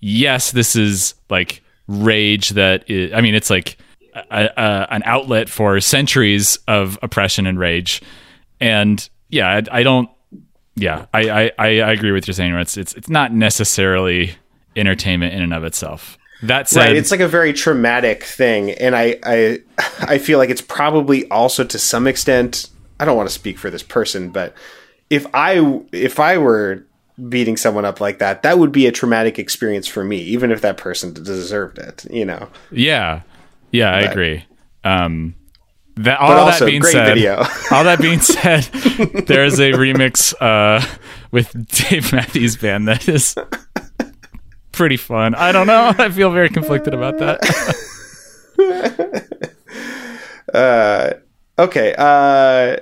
yes 0.00 0.50
this 0.50 0.74
is 0.74 1.14
like 1.30 1.62
rage 1.86 2.50
that 2.50 2.90
is, 2.90 3.12
i 3.12 3.20
mean 3.20 3.36
it's 3.36 3.50
like 3.50 3.76
a, 4.32 4.50
a, 4.56 4.86
an 4.90 5.02
outlet 5.06 5.48
for 5.48 5.80
centuries 5.80 6.58
of 6.66 6.98
oppression 7.02 7.46
and 7.46 7.56
rage 7.60 8.02
and 8.60 9.08
yeah 9.28 9.48
i, 9.70 9.78
I 9.78 9.82
don't 9.84 10.10
yeah, 10.74 11.06
I, 11.12 11.52
I, 11.58 11.64
I 11.66 11.92
agree 11.92 12.12
with 12.12 12.26
you 12.26 12.34
saying 12.34 12.54
it's 12.54 12.76
it's 12.76 12.94
it's 12.94 13.08
not 13.08 13.32
necessarily 13.32 14.34
entertainment 14.76 15.34
in 15.34 15.42
and 15.42 15.54
of 15.54 15.64
itself. 15.64 16.18
That 16.42 16.68
said, 16.68 16.86
right 16.86 16.96
it's 16.96 17.12
like 17.12 17.20
a 17.20 17.28
very 17.28 17.52
traumatic 17.52 18.24
thing 18.24 18.72
and 18.72 18.96
I, 18.96 19.16
I 19.22 19.60
i 20.00 20.18
feel 20.18 20.38
like 20.38 20.50
it's 20.50 20.60
probably 20.60 21.30
also 21.30 21.62
to 21.62 21.78
some 21.78 22.08
extent 22.08 22.68
i 22.98 23.04
don't 23.04 23.16
want 23.16 23.28
to 23.28 23.32
speak 23.32 23.58
for 23.58 23.70
this 23.70 23.84
person 23.84 24.30
but 24.30 24.52
if 25.08 25.24
i 25.34 25.80
if 25.92 26.18
i 26.18 26.38
were 26.38 26.84
beating 27.28 27.56
someone 27.56 27.84
up 27.84 28.00
like 28.00 28.18
that 28.18 28.42
that 28.42 28.58
would 28.58 28.72
be 28.72 28.88
a 28.88 28.90
traumatic 28.90 29.38
experience 29.38 29.86
for 29.86 30.02
me 30.02 30.16
even 30.16 30.50
if 30.50 30.62
that 30.62 30.76
person 30.78 31.12
deserved 31.12 31.78
it 31.78 32.04
you 32.10 32.24
know 32.24 32.48
yeah, 32.72 33.20
yeah, 33.72 33.90
I 33.90 34.00
agree. 34.00 34.44
Um, 34.84 35.34
that 35.96 36.18
all 36.20 36.28
but 36.46 36.58
that 36.58 36.66
being 36.66 36.80
great 36.80 36.92
said, 36.92 37.14
video 37.14 37.36
all 37.70 37.84
that 37.84 37.98
being 38.00 38.20
said, 38.20 38.62
there 39.26 39.44
is 39.44 39.60
a 39.60 39.72
remix 39.72 40.32
uh, 40.40 40.80
with 41.30 41.52
Dave 41.68 42.12
Matthews 42.12 42.56
Band 42.56 42.88
that 42.88 43.08
is 43.08 43.34
pretty 44.72 44.96
fun. 44.96 45.34
I 45.34 45.52
don't 45.52 45.66
know. 45.66 45.92
I 45.98 46.08
feel 46.10 46.30
very 46.30 46.48
conflicted 46.48 46.94
about 46.94 47.18
that. 47.18 47.40
okay 51.58 51.94
uh 51.98 52.76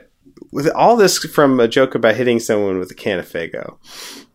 with 0.52 0.69
all 0.71 0.97
this 0.97 1.19
from 1.19 1.61
a 1.61 1.69
joke 1.69 1.95
about 1.95 2.14
hitting 2.14 2.38
someone 2.40 2.79
with 2.79 2.90
a 2.90 2.95
can 2.95 3.19
of 3.19 3.26
Faygo 3.29 3.76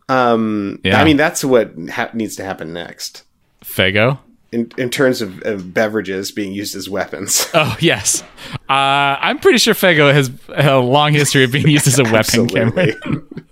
um 0.08 0.80
Yeah. 0.84 1.00
i 1.00 1.04
mean 1.04 1.16
that's 1.16 1.44
what 1.44 1.72
ha- 1.90 2.10
needs 2.14 2.36
to 2.36 2.44
happen 2.44 2.72
next 2.72 3.24
Faygo. 3.64 4.18
In, 4.56 4.72
in 4.78 4.88
terms 4.88 5.20
of, 5.20 5.42
of 5.42 5.74
beverages 5.74 6.32
being 6.32 6.54
used 6.54 6.74
as 6.74 6.88
weapons 6.88 7.46
Oh 7.54 7.76
yes, 7.78 8.22
uh, 8.70 9.20
I'm 9.20 9.38
pretty 9.38 9.58
sure 9.58 9.74
Faygo 9.74 10.10
has 10.10 10.30
a 10.48 10.78
long 10.78 11.12
history 11.12 11.44
of 11.44 11.52
being 11.52 11.68
used 11.68 11.86
as 11.86 11.98
a 11.98 12.04
weapon. 12.10 12.48
Cameron. 12.48 12.94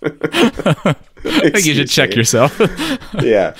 I 0.02 1.50
think 1.50 1.66
you 1.66 1.75
should 1.75 1.90
check 1.90 2.14
yourself. 2.14 2.58
Yeah. 3.20 3.54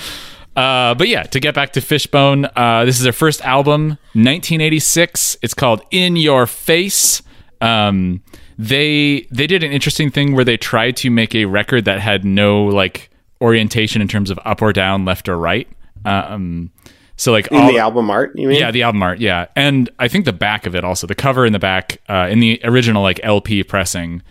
Uh, 0.57 0.95
but 0.95 1.09
yeah, 1.09 1.25
to 1.25 1.39
get 1.39 1.55
back 1.55 1.75
to 1.75 1.83
Fishbone, 1.83 2.47
uh, 2.57 2.87
this 2.87 2.97
is 2.97 3.03
their 3.03 3.13
first 3.13 3.43
album, 3.43 3.89
1986. 4.15 5.37
It's 5.43 5.53
called 5.53 5.83
In 5.91 6.17
Your 6.17 6.47
Face. 6.47 7.21
Um, 7.61 8.23
they 8.57 9.27
they 9.31 9.47
did 9.47 9.63
an 9.63 9.71
interesting 9.71 10.11
thing 10.11 10.35
where 10.35 10.47
they 10.47 10.57
tried 10.57 10.97
to 10.99 11.11
make 11.11 11.35
a 11.35 11.45
record 11.45 11.85
that 11.85 12.01
had 12.01 12.25
no 12.25 12.65
like 12.65 13.11
orientation 13.43 14.01
in 14.01 14.09
terms 14.09 14.31
of 14.31 14.39
up 14.47 14.63
or 14.63 14.73
down, 14.73 15.05
left 15.05 15.29
or 15.29 15.37
right. 15.37 15.69
Um, 16.07 16.71
so 17.17 17.31
like 17.33 17.47
In 17.53 17.57
all, 17.59 17.71
the 17.73 17.79
album 17.79 18.11
art, 18.11 18.33
you 18.37 18.49
mean? 18.49 18.59
yeah, 18.59 18.71
the 18.71 18.83
album 18.83 19.03
art, 19.03 19.19
yeah, 19.21 19.47
and 19.55 19.89
I 19.99 20.09
think 20.09 20.25
the 20.25 20.33
back 20.33 20.67
of 20.67 20.75
it 20.75 20.85
also, 20.85 21.07
the 21.07 21.15
cover 21.15 21.47
in 21.47 21.53
the 21.53 21.59
back, 21.59 22.01
uh, 22.09 22.29
in 22.31 22.41
the 22.41 22.61
original 22.65 23.03
like 23.03 23.21
LP 23.23 23.63
pressing, 23.63 24.23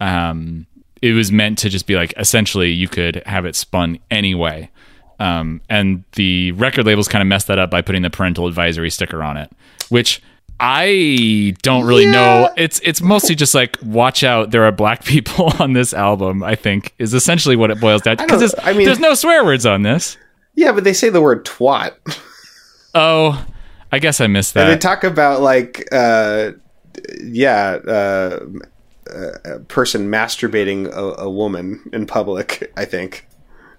um, 0.00 0.66
it 1.02 1.12
was 1.12 1.30
meant 1.32 1.58
to 1.58 1.68
just 1.68 1.86
be 1.86 1.94
like 1.94 2.12
essentially 2.16 2.70
you 2.70 2.88
could 2.88 3.22
have 3.26 3.44
it 3.46 3.56
spun 3.56 3.98
anyway, 4.10 4.70
um, 5.18 5.60
and 5.70 6.04
the 6.12 6.52
record 6.52 6.84
labels 6.86 7.08
kind 7.08 7.22
of 7.22 7.28
messed 7.28 7.46
that 7.46 7.58
up 7.58 7.70
by 7.70 7.80
putting 7.82 8.02
the 8.02 8.10
parental 8.10 8.46
advisory 8.46 8.90
sticker 8.90 9.22
on 9.22 9.36
it, 9.36 9.50
which 9.88 10.20
I 10.58 11.54
don't 11.62 11.84
really 11.86 12.06
know. 12.06 12.50
It's 12.56 12.80
it's 12.82 13.00
mostly 13.02 13.34
just 13.34 13.54
like 13.54 13.76
watch 13.82 14.24
out, 14.24 14.50
there 14.50 14.64
are 14.64 14.72
black 14.72 15.04
people 15.06 15.52
on 15.58 15.72
this 15.74 15.92
album. 15.94 16.42
I 16.42 16.54
think 16.54 16.94
is 16.98 17.14
essentially 17.14 17.56
what 17.56 17.70
it 17.70 17.80
boils 17.80 18.02
down 18.02 18.16
to 18.18 18.24
because 18.24 18.54
I 18.62 18.72
mean- 18.72 18.84
there's 18.86 18.98
no 19.00 19.14
swear 19.14 19.44
words 19.44 19.64
on 19.66 19.82
this. 19.82 20.16
Yeah, 20.54 20.72
but 20.72 20.84
they 20.84 20.94
say 20.94 21.10
the 21.10 21.20
word 21.20 21.44
twat. 21.44 21.92
Oh, 22.98 23.46
I 23.92 23.98
guess 23.98 24.20
I 24.20 24.26
missed 24.26 24.56
And 24.56 24.68
they 24.68 24.78
talk 24.78 25.04
about 25.04 25.40
like 25.42 25.86
uh 25.92 26.52
yeah, 27.22 27.78
uh 27.86 28.40
a 29.54 29.60
person 29.68 30.08
masturbating 30.10 30.86
a, 30.92 31.22
a 31.22 31.30
woman 31.30 31.88
in 31.92 32.06
public, 32.06 32.72
I 32.76 32.84
think. 32.84 33.28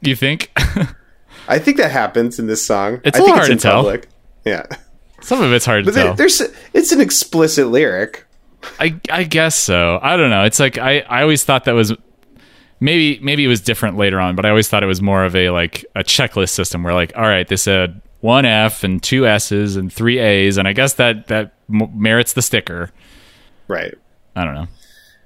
you 0.02 0.16
think? 0.16 0.52
I 1.50 1.60
think 1.60 1.78
that 1.78 1.92
happens 1.92 2.40
in 2.40 2.48
this 2.48 2.66
song. 2.66 3.02
It's 3.04 3.18
I 3.18 3.22
a 3.22 3.24
think 3.24 3.26
little 3.26 3.36
hard 3.36 3.52
in 3.52 3.58
to 3.58 3.62
tell. 3.62 3.76
public. 3.84 4.08
Yeah. 4.46 4.66
Some 5.22 5.42
of 5.42 5.52
it's 5.52 5.66
hard 5.66 5.84
to 5.84 5.88
But 5.92 5.96
there, 5.96 6.06
tell. 6.06 6.14
there's 6.16 6.42
it's 6.74 6.92
an 6.92 7.02
explicit 7.02 7.68
lyric. 7.68 8.26
I 8.80 9.00
I 9.12 9.24
guess 9.24 9.56
so. 9.58 10.00
I 10.02 10.16
don't 10.16 10.30
know. 10.30 10.44
It's 10.44 10.60
like 10.60 10.78
I 10.78 11.00
I 11.02 11.22
always 11.24 11.44
thought 11.44 11.66
that 11.66 11.74
was 11.74 11.94
maybe 12.80 13.20
maybe 13.22 13.44
it 13.44 13.48
was 13.48 13.62
different 13.62 13.98
later 13.98 14.20
on, 14.20 14.36
but 14.36 14.46
I 14.46 14.50
always 14.50 14.70
thought 14.70 14.84
it 14.84 14.88
was 14.88 15.02
more 15.02 15.26
of 15.26 15.36
a 15.36 15.50
like 15.50 15.86
a 15.96 16.04
checklist 16.04 16.50
system 16.50 16.84
where 16.84 16.94
like 16.94 17.12
all 17.16 17.24
right, 17.24 17.48
this 17.48 17.66
had 17.66 18.02
one 18.22 18.46
F 18.46 18.84
and 18.84 19.02
two 19.02 19.28
S's 19.28 19.76
and 19.76 19.92
three 19.92 20.20
A's, 20.20 20.58
and 20.58 20.68
I 20.68 20.74
guess 20.74 20.94
that 20.94 21.28
that 21.28 21.54
m- 21.74 21.90
merits 21.94 22.34
the 22.34 22.42
sticker. 22.42 22.92
Right. 23.68 23.94
I 24.36 24.46
don't 24.46 24.54
know. 24.56 24.68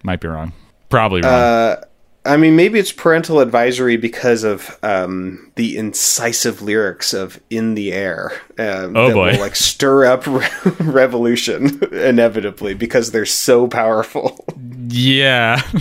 Might 0.03 0.19
be 0.21 0.27
wrong. 0.27 0.53
Probably 0.89 1.21
wrong. 1.21 1.31
Uh, 1.33 1.83
I 2.23 2.37
mean, 2.37 2.55
maybe 2.55 2.77
it's 2.77 2.91
parental 2.91 3.39
advisory 3.39 3.97
because 3.97 4.43
of 4.43 4.77
um, 4.83 5.51
the 5.55 5.75
incisive 5.77 6.61
lyrics 6.61 7.13
of 7.13 7.39
"In 7.49 7.73
the 7.75 7.91
Air." 7.93 8.31
Um, 8.59 8.95
Oh, 8.95 9.07
that 9.07 9.13
boy. 9.13 9.31
will, 9.33 9.39
like 9.39 9.55
stir 9.55 10.05
up 10.05 10.27
re- 10.27 10.47
revolution 10.79 11.83
inevitably 11.93 12.73
because 12.75 13.11
they're 13.11 13.25
so 13.25 13.67
powerful. 13.67 14.43
yeah. 14.89 15.61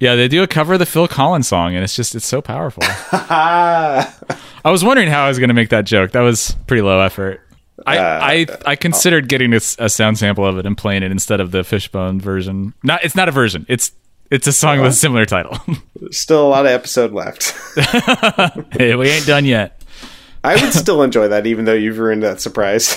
yeah, 0.00 0.14
they 0.14 0.28
do 0.28 0.42
a 0.42 0.46
cover 0.46 0.74
of 0.74 0.78
the 0.78 0.86
Phil 0.86 1.08
Collins 1.08 1.48
song, 1.48 1.74
and 1.74 1.84
it's 1.84 1.96
just 1.96 2.14
it's 2.14 2.26
so 2.26 2.40
powerful. 2.42 2.82
I 3.12 4.06
was 4.64 4.84
wondering 4.84 5.08
how 5.08 5.24
I 5.24 5.28
was 5.28 5.38
going 5.38 5.48
to 5.48 5.54
make 5.54 5.70
that 5.70 5.84
joke. 5.84 6.12
That 6.12 6.20
was 6.20 6.56
pretty 6.66 6.82
low 6.82 7.00
effort. 7.00 7.40
I 7.86 7.98
uh, 7.98 8.20
I, 8.22 8.46
I 8.66 8.72
uh, 8.72 8.76
considered 8.76 9.28
getting 9.28 9.52
a 9.52 9.60
sound 9.60 10.18
sample 10.18 10.46
of 10.46 10.58
it 10.58 10.66
and 10.66 10.76
playing 10.76 11.02
it 11.02 11.10
instead 11.10 11.40
of 11.40 11.50
the 11.50 11.64
Fishbone 11.64 12.20
version. 12.20 12.74
Not 12.82 13.04
it's 13.04 13.16
not 13.16 13.28
a 13.28 13.32
version. 13.32 13.66
It's 13.68 13.92
it's 14.30 14.46
a 14.46 14.52
song 14.52 14.78
with 14.78 14.86
a 14.86 14.88
uh-huh. 14.88 14.92
similar 14.92 15.26
title. 15.26 15.58
still 16.10 16.46
a 16.46 16.48
lot 16.48 16.66
of 16.66 16.72
episode 16.72 17.12
left. 17.12 17.54
hey, 18.72 18.94
we 18.94 19.08
ain't 19.08 19.26
done 19.26 19.44
yet. 19.44 19.82
I 20.42 20.62
would 20.62 20.74
still 20.74 21.02
enjoy 21.02 21.28
that, 21.28 21.46
even 21.46 21.64
though 21.64 21.72
you've 21.72 21.98
ruined 21.98 22.22
that 22.22 22.38
surprise. 22.40 22.94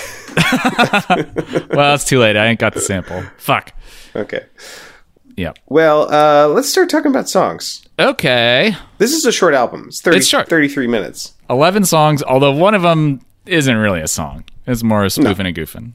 Well, 1.70 1.94
it's 1.94 2.04
too 2.04 2.18
late. 2.18 2.36
I 2.36 2.46
ain't 2.46 2.60
got 2.60 2.74
the 2.74 2.80
sample. 2.80 3.22
Fuck. 3.38 3.72
okay. 4.14 4.44
Yep. 5.38 5.60
Well, 5.66 6.12
uh, 6.12 6.48
let's 6.48 6.68
start 6.68 6.90
talking 6.90 7.12
about 7.12 7.28
songs. 7.28 7.86
Okay. 7.96 8.74
This 8.98 9.12
is 9.12 9.24
a 9.24 9.30
short 9.30 9.54
album. 9.54 9.84
It's, 9.86 10.00
30, 10.00 10.16
It's 10.16 10.26
short. 10.26 10.48
33 10.48 10.88
minutes. 10.88 11.34
Eleven 11.48 11.84
songs, 11.84 12.24
although 12.24 12.50
one 12.50 12.74
of 12.74 12.82
them 12.82 13.20
isn't 13.46 13.76
really 13.76 14.00
a 14.00 14.08
song. 14.08 14.44
It's 14.66 14.82
more 14.82 15.04
a 15.04 15.10
spoofing 15.10 15.46
and 15.46 15.56
goofing. 15.56 15.92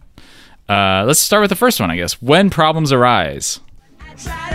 Uh, 0.70 1.04
let's 1.06 1.20
start 1.20 1.42
with 1.42 1.50
the 1.50 1.58
first 1.58 1.82
one, 1.82 1.92
I 1.92 1.98
guess. 1.98 2.22
When 2.22 2.50
problems 2.50 2.94
arise. 2.94 3.60
Try 4.16 4.54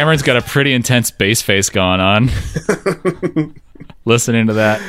Cameron's 0.00 0.22
got 0.22 0.38
a 0.38 0.40
pretty 0.42 0.72
intense 0.72 1.10
bass 1.10 1.42
face 1.42 1.68
going 1.68 2.00
on. 2.00 2.30
Listening 4.06 4.46
to 4.46 4.54
that. 4.54 4.80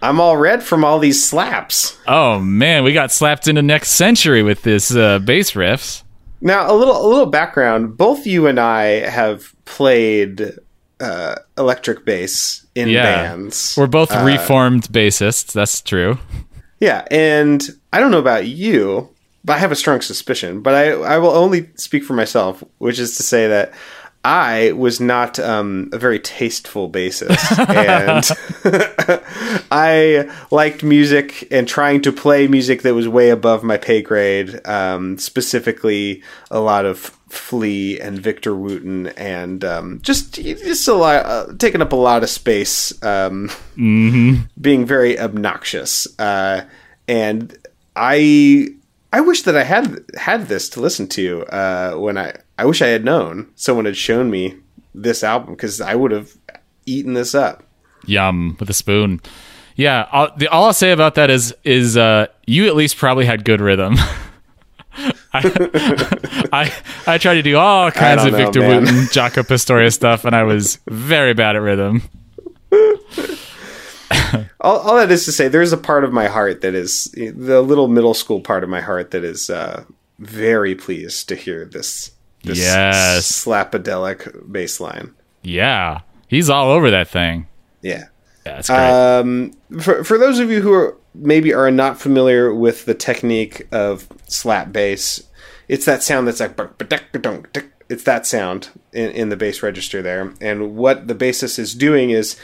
I'm 0.00 0.20
all 0.20 0.38
red 0.38 0.62
from 0.62 0.86
all 0.86 0.98
these 0.98 1.22
slaps. 1.22 1.98
Oh 2.08 2.38
man, 2.40 2.82
we 2.82 2.94
got 2.94 3.12
slapped 3.12 3.46
into 3.46 3.60
next 3.60 3.90
century 3.90 4.42
with 4.42 4.62
this 4.62 4.94
uh, 4.96 5.18
bass 5.18 5.50
riffs. 5.50 6.02
Now, 6.40 6.70
a 6.70 6.74
little 6.74 6.96
a 6.96 7.06
little 7.06 7.26
background. 7.26 7.98
Both 7.98 8.26
you 8.26 8.46
and 8.46 8.58
I 8.58 8.84
have 9.06 9.54
played 9.66 10.52
uh, 10.98 11.34
electric 11.58 12.06
bass 12.06 12.66
in 12.74 12.88
Yeah. 12.88 13.02
bands. 13.02 13.74
We're 13.76 13.86
both 13.86 14.14
reformed 14.22 14.84
bassists. 14.84 15.52
That's 15.52 15.82
true. 15.82 16.16
Yeah, 16.80 17.06
and 17.10 17.62
I 17.92 18.00
don't 18.00 18.10
know 18.10 18.18
about 18.18 18.46
you, 18.46 19.10
but 19.44 19.56
I 19.56 19.58
have 19.58 19.72
a 19.72 19.76
strong 19.76 20.00
suspicion. 20.00 20.62
But 20.62 20.74
I 20.74 20.92
I 20.92 21.18
will 21.18 21.32
only 21.32 21.68
speak 21.76 22.02
for 22.02 22.14
myself, 22.14 22.64
which 22.78 22.98
is 22.98 23.18
to 23.18 23.22
say 23.22 23.46
that 23.48 23.74
I 24.24 24.72
was 24.72 25.00
not 25.00 25.38
um, 25.38 25.90
a 25.92 25.98
very 25.98 26.18
tasteful 26.18 26.90
bassist, 26.90 27.58
and 27.68 28.24
I 29.70 30.30
liked 30.50 30.82
music 30.82 31.46
and 31.50 31.68
trying 31.68 32.00
to 32.02 32.12
play 32.12 32.48
music 32.48 32.82
that 32.82 32.94
was 32.94 33.06
way 33.06 33.28
above 33.28 33.62
my 33.62 33.76
pay 33.76 34.00
grade. 34.00 34.66
Um, 34.66 35.18
specifically, 35.18 36.22
a 36.50 36.58
lot 36.58 36.86
of 36.86 36.98
Flea 37.28 38.00
and 38.00 38.18
Victor 38.18 38.56
Wooten, 38.56 39.08
and 39.08 39.62
um, 39.62 40.00
just 40.02 40.34
just 40.34 40.88
a 40.88 40.94
lot, 40.94 41.26
uh, 41.26 41.52
taking 41.58 41.82
up 41.82 41.92
a 41.92 41.96
lot 41.96 42.22
of 42.22 42.30
space. 42.30 42.94
Um, 43.04 43.50
being 44.58 44.86
very 44.86 45.18
obnoxious. 45.20 46.08
Uh, 46.18 46.64
and 47.06 47.58
I 47.94 48.68
I 49.12 49.20
wish 49.20 49.42
that 49.42 49.56
I 49.56 49.64
had 49.64 50.04
had 50.16 50.48
this 50.48 50.68
to 50.70 50.80
listen 50.80 51.08
to 51.08 51.44
uh, 51.46 51.94
when 51.96 52.16
I 52.16 52.34
I 52.58 52.64
wish 52.64 52.82
I 52.82 52.88
had 52.88 53.04
known 53.04 53.50
someone 53.54 53.84
had 53.84 53.96
shown 53.96 54.30
me 54.30 54.56
this 54.94 55.24
album 55.24 55.54
because 55.54 55.80
I 55.80 55.94
would 55.94 56.12
have 56.12 56.32
eaten 56.86 57.14
this 57.14 57.34
up. 57.34 57.64
Yum 58.06 58.56
with 58.60 58.70
a 58.70 58.74
spoon. 58.74 59.20
Yeah, 59.76 60.06
all, 60.12 60.28
the, 60.36 60.46
all 60.48 60.64
I'll 60.66 60.72
say 60.72 60.92
about 60.92 61.16
that 61.16 61.30
is 61.30 61.54
is 61.64 61.96
uh, 61.96 62.26
you 62.46 62.66
at 62.66 62.76
least 62.76 62.96
probably 62.96 63.24
had 63.24 63.44
good 63.44 63.60
rhythm. 63.60 63.96
I, 65.32 66.48
I 66.52 66.72
I 67.06 67.18
tried 67.18 67.34
to 67.34 67.42
do 67.42 67.56
all 67.56 67.90
kinds 67.90 68.24
of 68.24 68.32
know, 68.32 68.38
Victor 68.38 68.60
man. 68.60 68.82
Wooten, 68.82 68.96
Jaco 69.06 69.46
Pastorius 69.46 69.96
stuff, 69.96 70.24
and 70.24 70.36
I 70.36 70.44
was 70.44 70.78
very 70.86 71.34
bad 71.34 71.56
at 71.56 71.62
rhythm. 71.62 72.02
All, 74.60 74.78
all 74.78 74.96
that 74.96 75.10
is 75.10 75.24
to 75.26 75.32
say, 75.32 75.48
there's 75.48 75.72
a 75.72 75.78
part 75.78 76.04
of 76.04 76.12
my 76.12 76.26
heart 76.26 76.60
that 76.62 76.74
is 76.74 77.04
the 77.14 77.60
little 77.60 77.88
middle 77.88 78.14
school 78.14 78.40
part 78.40 78.64
of 78.64 78.70
my 78.70 78.80
heart 78.80 79.10
that 79.10 79.24
is 79.24 79.50
uh, 79.50 79.84
very 80.18 80.74
pleased 80.74 81.28
to 81.28 81.36
hear 81.36 81.64
this. 81.64 82.10
This 82.44 82.58
Yes. 82.58 83.44
slapadelic 83.44 84.50
bass 84.52 84.80
line. 84.80 85.12
Yeah, 85.42 86.00
he's 86.28 86.48
all 86.50 86.70
over 86.70 86.90
that 86.90 87.08
thing. 87.08 87.46
Yeah. 87.82 88.04
Yeah, 88.46 88.58
it's 88.58 88.68
great. 88.68 88.78
Um, 88.78 89.52
for 89.80 90.04
for 90.04 90.18
those 90.18 90.38
of 90.38 90.50
you 90.50 90.60
who 90.60 90.72
are 90.72 90.96
maybe 91.14 91.54
are 91.54 91.70
not 91.70 91.98
familiar 91.98 92.52
with 92.54 92.84
the 92.84 92.94
technique 92.94 93.66
of 93.72 94.06
slap 94.28 94.70
bass, 94.72 95.22
it's 95.68 95.86
that 95.86 96.02
sound 96.02 96.28
that's 96.28 96.40
like 96.40 96.58
it's 97.88 98.02
that 98.04 98.26
sound 98.26 98.68
in, 98.92 99.10
in 99.12 99.28
the 99.30 99.36
bass 99.36 99.62
register 99.62 100.02
there. 100.02 100.34
And 100.40 100.76
what 100.76 101.06
the 101.08 101.14
bassist 101.14 101.58
is 101.58 101.74
doing 101.74 102.10
is 102.10 102.36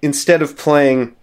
instead 0.00 0.42
of 0.42 0.56
playing 0.56 1.14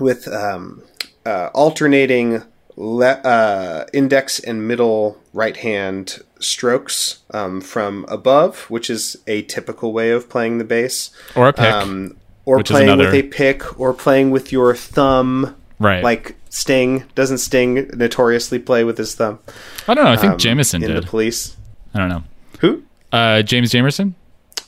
with 0.00 0.26
um, 0.28 0.82
uh, 1.24 1.50
alternating 1.54 2.42
le- 2.76 3.20
uh, 3.22 3.86
index 3.92 4.38
and 4.40 4.66
middle 4.66 5.20
right 5.32 5.56
hand 5.56 6.18
strokes 6.38 7.20
um, 7.30 7.60
from 7.60 8.04
above, 8.08 8.62
which 8.70 8.88
is 8.90 9.16
a 9.26 9.42
typical 9.42 9.92
way 9.92 10.10
of 10.10 10.28
playing 10.28 10.58
the 10.58 10.64
bass 10.64 11.10
or 11.34 11.48
a 11.48 11.52
pick. 11.52 11.64
um, 11.72 12.16
or 12.44 12.62
playing 12.62 12.98
with 12.98 13.12
a 13.14 13.22
pick, 13.24 13.78
or 13.80 13.92
playing 13.92 14.30
with 14.30 14.52
your 14.52 14.74
thumb. 14.74 15.56
right. 15.78 16.02
Like 16.04 16.36
Sting 16.50 17.04
doesn't 17.14 17.38
Sting 17.38 17.90
notoriously 17.94 18.58
play 18.58 18.82
with 18.84 18.96
his 18.96 19.14
thumb 19.14 19.40
I 19.88 19.94
don't 19.94 20.04
know. 20.04 20.10
I 20.12 20.16
think 20.16 20.32
um, 20.34 20.38
Jameson 20.38 20.82
in 20.82 20.90
did. 20.90 21.02
the 21.02 21.06
police. 21.06 21.56
I 21.92 21.98
don't 21.98 22.08
know. 22.08 22.22
Who? 22.60 22.82
Uh, 23.12 23.42
James 23.42 23.72
Jamerson. 23.72 24.14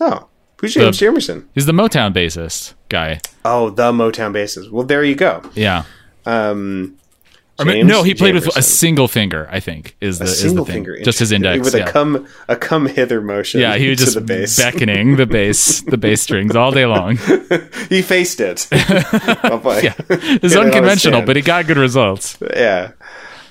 Oh, 0.00 0.26
who's 0.60 0.75
James 0.75 0.98
The- 0.98 1.06
Jamerson? 1.06 1.46
He's 1.54 1.66
the 1.66 1.72
Motown 1.72 2.12
bassist 2.12 2.75
guy. 2.88 3.20
Oh, 3.44 3.70
the 3.70 3.92
Motown 3.92 4.32
basses. 4.32 4.68
Well, 4.70 4.84
there 4.84 5.02
you 5.04 5.14
go. 5.14 5.42
Yeah. 5.54 5.84
Um, 6.26 6.98
I 7.61 7.65
mean, 7.65 7.87
no, 7.87 8.05
he 8.05 8.15
played 8.15 8.35
with 8.35 8.47
a 8.57 8.62
single 8.62 9.09
finger. 9.09 9.49
I 9.50 9.59
think 9.61 9.97
is 10.00 10.19
the 10.19 10.27
a 10.27 10.29
is 10.29 10.41
single 10.41 10.65
the 10.65 10.73
thing. 10.73 10.85
finger, 10.85 11.00
just 11.03 11.19
his 11.19 11.33
index. 11.33 11.64
with 11.64 11.75
yeah. 11.75 11.88
a 11.88 11.90
come 11.90 12.29
a 12.49 12.55
come 12.57 12.87
hither 12.87 13.21
motion. 13.21 13.61
yeah, 13.61 13.77
he 13.77 13.88
was 13.88 13.99
just 13.99 14.14
the 14.14 14.21
bass. 14.21 14.57
beckoning 14.57 15.16
the 15.16 15.27
bass, 15.27 15.81
the 15.83 15.97
bass 15.97 16.23
strings 16.23 16.55
all 16.55 16.71
day 16.71 16.87
long. 16.87 17.16
he 17.88 18.03
faced 18.03 18.40
it. 18.40 18.68
Oh. 19.51 19.81
Yeah, 19.83 19.94
it's 20.09 20.09
Get 20.09 20.53
it 20.53 20.57
unconventional, 20.57 21.23
but 21.23 21.37
he 21.37 21.42
got 21.42 21.66
good 21.66 21.77
results. 21.77 22.38
yeah. 22.55 22.92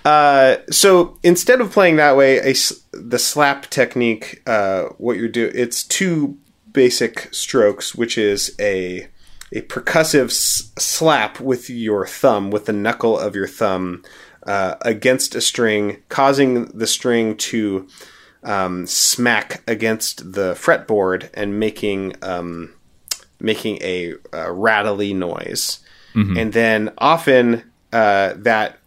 Uh, 0.06 0.58
so 0.72 1.20
instead 1.24 1.60
of 1.60 1.72
playing 1.72 1.98
that 1.98 2.16
way, 2.16 2.38
a 2.38 2.54
the 2.94 3.20
slap 3.20 3.70
technique, 3.70 4.42
uh, 4.48 4.84
what 4.98 5.18
you're 5.18 5.28
doing, 5.28 5.52
it's 5.54 5.84
two 5.84 6.38
basic 6.72 7.34
strokes, 7.34 7.94
which 7.96 8.18
is 8.18 8.56
a 8.60 9.08
a 9.54 9.62
percussive 9.62 10.26
s- 10.26 10.72
slap 10.78 11.40
with 11.40 11.70
your 11.70 12.06
thumb, 12.06 12.52
with 12.52 12.66
the 12.66 12.74
knuckle 12.74 13.18
of 13.18 13.36
your 13.36 13.48
thumb 13.48 14.04
uh, 14.46 14.76
against 14.82 15.36
a 15.36 15.42
string, 15.42 16.04
causing 16.10 16.66
the 16.66 16.88
string 16.88 17.36
to 17.38 17.88
um, 18.44 18.86
smack 18.86 19.62
against 19.68 20.34
the 20.34 20.54
fretboard 20.54 21.30
and 21.34 21.60
making 21.60 22.16
um, 22.22 22.74
making 23.40 23.78
a, 23.82 24.14
uh 24.34 24.52
rattly 24.52 25.14
noise. 25.14 25.80
And 26.38 26.54
then 26.54 26.94
often 26.98 27.72
uh, 27.94 28.34
that 28.38 28.80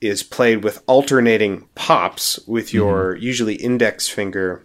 is 0.00 0.22
played 0.22 0.62
with 0.62 0.82
alternating 0.86 1.66
pops 1.74 2.38
with 2.46 2.74
your 2.74 3.16
usually 3.16 3.54
index 3.54 4.06
finger, 4.08 4.64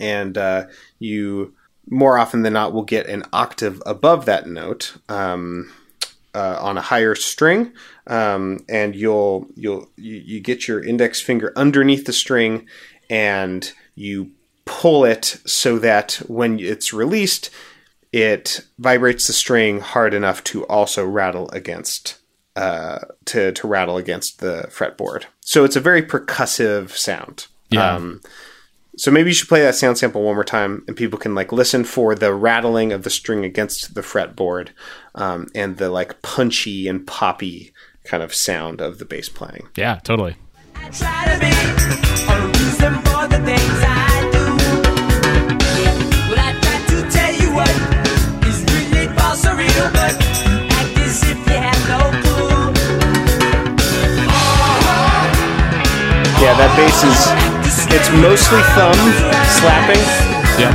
and 0.00 0.36
uh, 0.36 0.66
you 0.98 1.54
more 1.88 2.18
often 2.18 2.42
than 2.42 2.52
not 2.52 2.72
we'll 2.72 2.82
get 2.82 3.06
an 3.06 3.24
octave 3.32 3.82
above 3.86 4.24
that 4.26 4.46
note 4.46 4.96
um, 5.08 5.72
uh, 6.34 6.58
on 6.60 6.76
a 6.76 6.82
higher 6.82 7.14
string, 7.14 7.72
um, 8.06 8.60
and 8.68 8.94
you'll 8.94 9.46
you'll 9.54 9.88
you, 9.96 10.16
you 10.16 10.40
get 10.40 10.68
your 10.68 10.84
index 10.84 11.20
finger 11.20 11.52
underneath 11.56 12.04
the 12.04 12.12
string, 12.12 12.66
and 13.08 13.72
you 13.94 14.30
pull 14.64 15.04
it 15.04 15.40
so 15.46 15.78
that 15.78 16.14
when 16.26 16.58
it's 16.58 16.92
released, 16.92 17.50
it 18.12 18.66
vibrates 18.78 19.26
the 19.26 19.32
string 19.32 19.80
hard 19.80 20.12
enough 20.12 20.42
to 20.44 20.64
also 20.66 21.06
rattle 21.06 21.48
against 21.50 22.18
uh, 22.56 22.98
to 23.26 23.52
to 23.52 23.66
rattle 23.66 23.96
against 23.96 24.40
the 24.40 24.66
fretboard. 24.70 25.24
So 25.40 25.64
it's 25.64 25.76
a 25.76 25.80
very 25.80 26.02
percussive 26.02 26.90
sound. 26.90 27.46
Yeah. 27.70 27.94
Um, 27.94 28.20
so 28.96 29.10
maybe 29.10 29.28
you 29.30 29.34
should 29.34 29.48
play 29.48 29.60
that 29.60 29.74
sound 29.74 29.98
sample 29.98 30.22
one 30.22 30.34
more 30.34 30.44
time, 30.44 30.82
and 30.88 30.96
people 30.96 31.18
can 31.18 31.34
like 31.34 31.52
listen 31.52 31.84
for 31.84 32.14
the 32.14 32.32
rattling 32.32 32.92
of 32.92 33.02
the 33.02 33.10
string 33.10 33.44
against 33.44 33.94
the 33.94 34.00
fretboard, 34.00 34.70
um, 35.14 35.48
and 35.54 35.76
the 35.76 35.90
like 35.90 36.22
punchy 36.22 36.88
and 36.88 37.06
poppy 37.06 37.72
kind 38.04 38.22
of 38.22 38.34
sound 38.34 38.80
of 38.80 38.98
the 38.98 39.04
bass 39.04 39.28
playing. 39.28 39.68
Yeah, 39.76 39.96
totally. 40.02 40.36
I 40.76 40.88
try 40.90 41.24
to 41.26 41.38
be 41.40 41.52
a 42.32 42.46
reason 42.46 42.94
for 43.02 43.28
the 43.28 43.38
things 43.44 43.80
I 43.84 44.30
do. 44.32 44.44
Well, 46.30 46.40
I 46.40 46.52
try 46.62 46.78
to 46.88 47.10
tell 47.10 47.34
you 47.34 47.52
what 47.54 47.70
is 48.46 48.64
really 48.72 49.08
false 49.14 49.44
or 49.44 49.56
real, 49.56 49.90
but 49.92 50.16
act 50.72 50.98
as 50.98 51.22
if 51.22 51.36
you 51.36 51.52
have 51.52 51.88
no 51.88 52.00
clue. 52.22 52.72
Yeah, 56.40 56.54
that 56.56 56.72
bass 56.76 57.02
is 57.04 57.55
it's 57.90 58.10
mostly 58.10 58.62
thumb 58.74 58.98
slapping, 59.58 60.02
Yeah, 60.58 60.72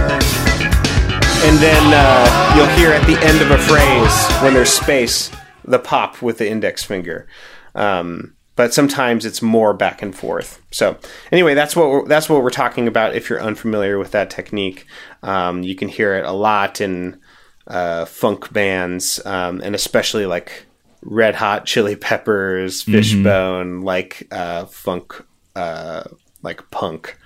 and 1.44 1.58
then 1.60 1.94
uh, 1.94 2.54
you'll 2.56 2.76
hear 2.78 2.92
at 2.92 3.06
the 3.08 3.18
end 3.26 3.42
of 3.42 3.52
a 3.52 3.58
phrase 3.58 4.42
when 4.42 4.54
there's 4.54 4.72
space 4.72 5.32
the 5.64 5.80
pop 5.80 6.22
with 6.22 6.38
the 6.38 6.50
index 6.50 6.84
finger. 6.84 7.28
Um, 7.76 8.36
but 8.56 8.74
sometimes 8.74 9.26
it's 9.26 9.42
more 9.42 9.74
back 9.74 10.02
and 10.02 10.16
forth. 10.16 10.62
So 10.72 10.98
anyway, 11.32 11.54
that's 11.54 11.76
what 11.76 11.90
we're, 11.90 12.08
that's 12.08 12.30
what 12.30 12.44
we're 12.44 12.50
talking 12.50 12.88
about. 12.88 13.16
If 13.16 13.30
you're 13.30 13.42
unfamiliar 13.42 13.98
with 13.98 14.12
that 14.12 14.30
technique, 14.30 14.86
um, 15.24 15.64
you 15.64 15.76
can 15.76 15.88
hear 15.88 16.16
it 16.16 16.26
a 16.26 16.32
lot 16.32 16.82
in 16.82 17.20
uh, 17.68 18.06
funk 18.06 18.52
bands, 18.52 19.26
um, 19.26 19.62
and 19.62 19.74
especially 19.74 20.26
like 20.26 20.66
Red 21.02 21.36
Hot 21.36 21.66
Chili 21.66 21.96
Peppers, 21.96 22.84
Fishbone, 22.84 23.82
like 23.82 24.28
uh, 24.32 24.66
funk, 24.66 25.26
uh, 25.56 26.04
like 26.44 26.70
punk 26.72 27.18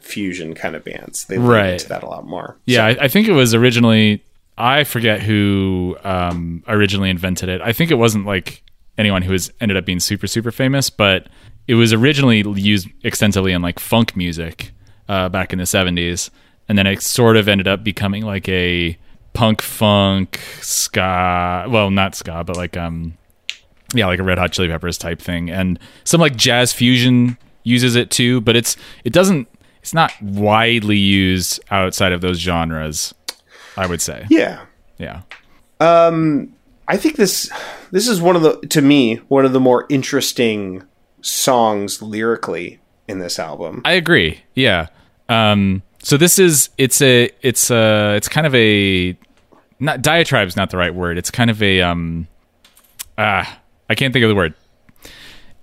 fusion 0.00 0.54
kind 0.54 0.74
of 0.76 0.84
bands. 0.84 1.24
They 1.26 1.38
lean 1.38 1.46
Right. 1.46 1.72
into 1.74 1.88
that 1.88 2.02
a 2.02 2.08
lot 2.08 2.26
more. 2.26 2.56
yeah. 2.66 2.86
I, 2.86 2.96
I 3.02 3.08
think 3.08 3.28
it 3.28 3.32
was 3.32 3.54
originally. 3.54 4.22
I 4.58 4.84
forget 4.84 5.22
who 5.22 5.96
um, 6.04 6.62
originally 6.68 7.08
invented 7.08 7.48
it. 7.48 7.60
I 7.62 7.72
think 7.72 7.90
it 7.90 7.94
wasn't 7.94 8.26
like 8.26 8.62
anyone 8.98 9.22
who 9.22 9.32
was 9.32 9.50
ended 9.60 9.76
up 9.78 9.86
being 9.86 9.98
super 10.00 10.26
super 10.26 10.50
famous, 10.52 10.90
but 10.90 11.28
it 11.66 11.74
was 11.74 11.92
originally 11.92 12.42
used 12.60 12.88
extensively 13.02 13.52
in 13.52 13.62
like 13.62 13.78
funk 13.78 14.14
music 14.14 14.72
uh, 15.08 15.28
back 15.30 15.52
in 15.54 15.58
the 15.58 15.64
seventies, 15.66 16.30
and 16.68 16.76
then 16.76 16.86
it 16.86 17.00
sort 17.02 17.36
of 17.36 17.48
ended 17.48 17.66
up 17.66 17.82
becoming 17.82 18.24
like 18.24 18.46
a 18.48 18.96
punk 19.32 19.62
funk 19.62 20.38
ska. 20.60 21.64
Well, 21.68 21.90
not 21.90 22.14
ska, 22.14 22.44
but 22.44 22.56
like 22.56 22.76
um, 22.76 23.16
yeah, 23.94 24.06
like 24.06 24.18
a 24.18 24.22
Red 24.22 24.36
Hot 24.38 24.52
Chili 24.52 24.68
Peppers 24.68 24.98
type 24.98 25.20
thing, 25.20 25.50
and 25.50 25.78
some 26.04 26.20
like 26.20 26.36
jazz 26.36 26.72
fusion 26.74 27.38
uses 27.64 27.96
it 27.96 28.10
too. 28.10 28.40
But 28.40 28.56
it's 28.56 28.76
it 29.04 29.12
doesn't 29.12 29.48
it's 29.80 29.94
not 29.94 30.12
widely 30.22 30.96
used 30.98 31.60
outside 31.70 32.12
of 32.12 32.20
those 32.20 32.38
genres. 32.38 33.14
I 33.76 33.86
would 33.86 34.00
say, 34.02 34.26
Yeah. 34.28 34.60
yeah, 34.98 35.22
Um, 35.80 36.52
I 36.86 36.96
think 36.98 37.16
this 37.16 37.50
this 37.90 38.06
is 38.06 38.20
one 38.20 38.36
of 38.36 38.42
the 38.42 38.58
to 38.68 38.82
me 38.82 39.16
one 39.28 39.44
of 39.44 39.52
the 39.52 39.60
more 39.60 39.86
interesting 39.88 40.82
songs 41.22 42.02
lyrically 42.02 42.80
in 43.08 43.18
this 43.18 43.38
album. 43.38 43.80
I 43.84 43.92
agree. 43.92 44.40
Yeah. 44.54 44.88
Um, 45.28 45.82
so 46.02 46.16
this 46.16 46.38
is 46.38 46.68
it's 46.78 47.00
a 47.00 47.30
it's 47.40 47.70
a 47.70 48.14
it's 48.16 48.28
kind 48.28 48.46
of 48.46 48.54
a 48.54 49.16
not 49.80 50.02
diatribe's 50.02 50.54
not 50.56 50.70
the 50.70 50.76
right 50.76 50.94
word. 50.94 51.16
It's 51.16 51.30
kind 51.30 51.50
of 51.50 51.62
a 51.62 51.80
um 51.80 52.26
ah 53.18 53.58
I 53.88 53.94
can't 53.94 54.12
think 54.12 54.22
of 54.24 54.28
the 54.28 54.34
word. 54.34 54.54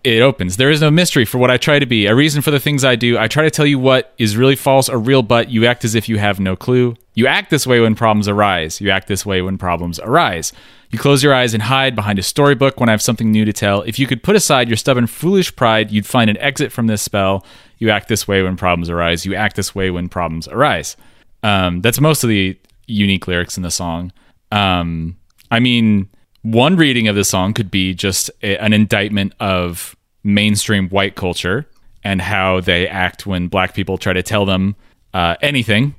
It 0.03 0.21
opens. 0.21 0.55
There 0.55 0.71
is 0.71 0.79
no 0.79 0.89
mystery 0.89 1.25
for 1.25 1.39
what 1.39 1.51
I 1.51 1.57
try 1.57 1.77
to 1.77 1.85
be. 1.85 2.05
A 2.05 2.15
reason 2.15 2.41
for 2.41 2.51
the 2.51 2.59
things 2.59 2.85
I 2.85 2.95
do. 2.95 3.17
I 3.17 3.27
try 3.27 3.43
to 3.43 3.51
tell 3.51 3.65
you 3.65 3.77
what 3.77 4.13
is 4.17 4.37
really 4.37 4.55
false 4.55 4.87
or 4.87 4.97
real, 4.97 5.21
but 5.23 5.49
you 5.49 5.65
act 5.65 5.83
as 5.83 5.93
if 5.93 6.07
you 6.07 6.17
have 6.19 6.39
no 6.39 6.55
clue. 6.55 6.95
You 7.15 7.27
act 7.27 7.49
this 7.49 7.67
way 7.67 7.81
when 7.81 7.95
problems 7.95 8.29
arise. 8.29 8.79
You 8.79 8.91
act 8.91 9.09
this 9.09 9.25
way 9.25 9.41
when 9.41 9.57
problems 9.57 9.99
arise. 9.99 10.53
You 10.89 10.99
close 10.99 11.21
your 11.21 11.33
eyes 11.33 11.53
and 11.53 11.63
hide 11.63 11.95
behind 11.95 12.17
a 12.17 12.23
storybook 12.23 12.79
when 12.79 12.87
I 12.87 12.93
have 12.93 13.01
something 13.01 13.29
new 13.29 13.43
to 13.43 13.51
tell. 13.51 13.81
If 13.81 13.99
you 13.99 14.07
could 14.07 14.23
put 14.23 14.37
aside 14.37 14.69
your 14.69 14.77
stubborn, 14.77 15.05
foolish 15.05 15.53
pride, 15.55 15.91
you'd 15.91 16.05
find 16.05 16.29
an 16.29 16.37
exit 16.37 16.71
from 16.71 16.87
this 16.87 17.01
spell. 17.01 17.45
You 17.77 17.89
act 17.89 18.07
this 18.07 18.25
way 18.25 18.41
when 18.41 18.55
problems 18.55 18.89
arise. 18.89 19.25
You 19.25 19.35
act 19.35 19.57
this 19.57 19.75
way 19.75 19.91
when 19.91 20.07
problems 20.07 20.47
arise. 20.47 20.95
Um, 21.43 21.81
that's 21.81 21.99
most 21.99 22.23
of 22.23 22.29
the 22.29 22.57
unique 22.87 23.27
lyrics 23.27 23.57
in 23.57 23.63
the 23.63 23.71
song. 23.71 24.13
Um, 24.51 25.17
I 25.51 25.59
mean, 25.59 26.09
one 26.41 26.75
reading 26.75 27.07
of 27.07 27.15
the 27.15 27.23
song 27.23 27.53
could 27.53 27.69
be 27.69 27.93
just 27.93 28.29
a, 28.41 28.57
an 28.57 28.73
indictment 28.73 29.33
of 29.39 29.95
mainstream 30.23 30.89
white 30.89 31.15
culture 31.15 31.67
and 32.03 32.21
how 32.21 32.61
they 32.61 32.87
act 32.87 33.25
when 33.25 33.47
black 33.47 33.73
people 33.73 33.97
try 33.97 34.13
to 34.13 34.23
tell 34.23 34.45
them 34.45 34.75
uh, 35.13 35.35
anything. 35.41 35.95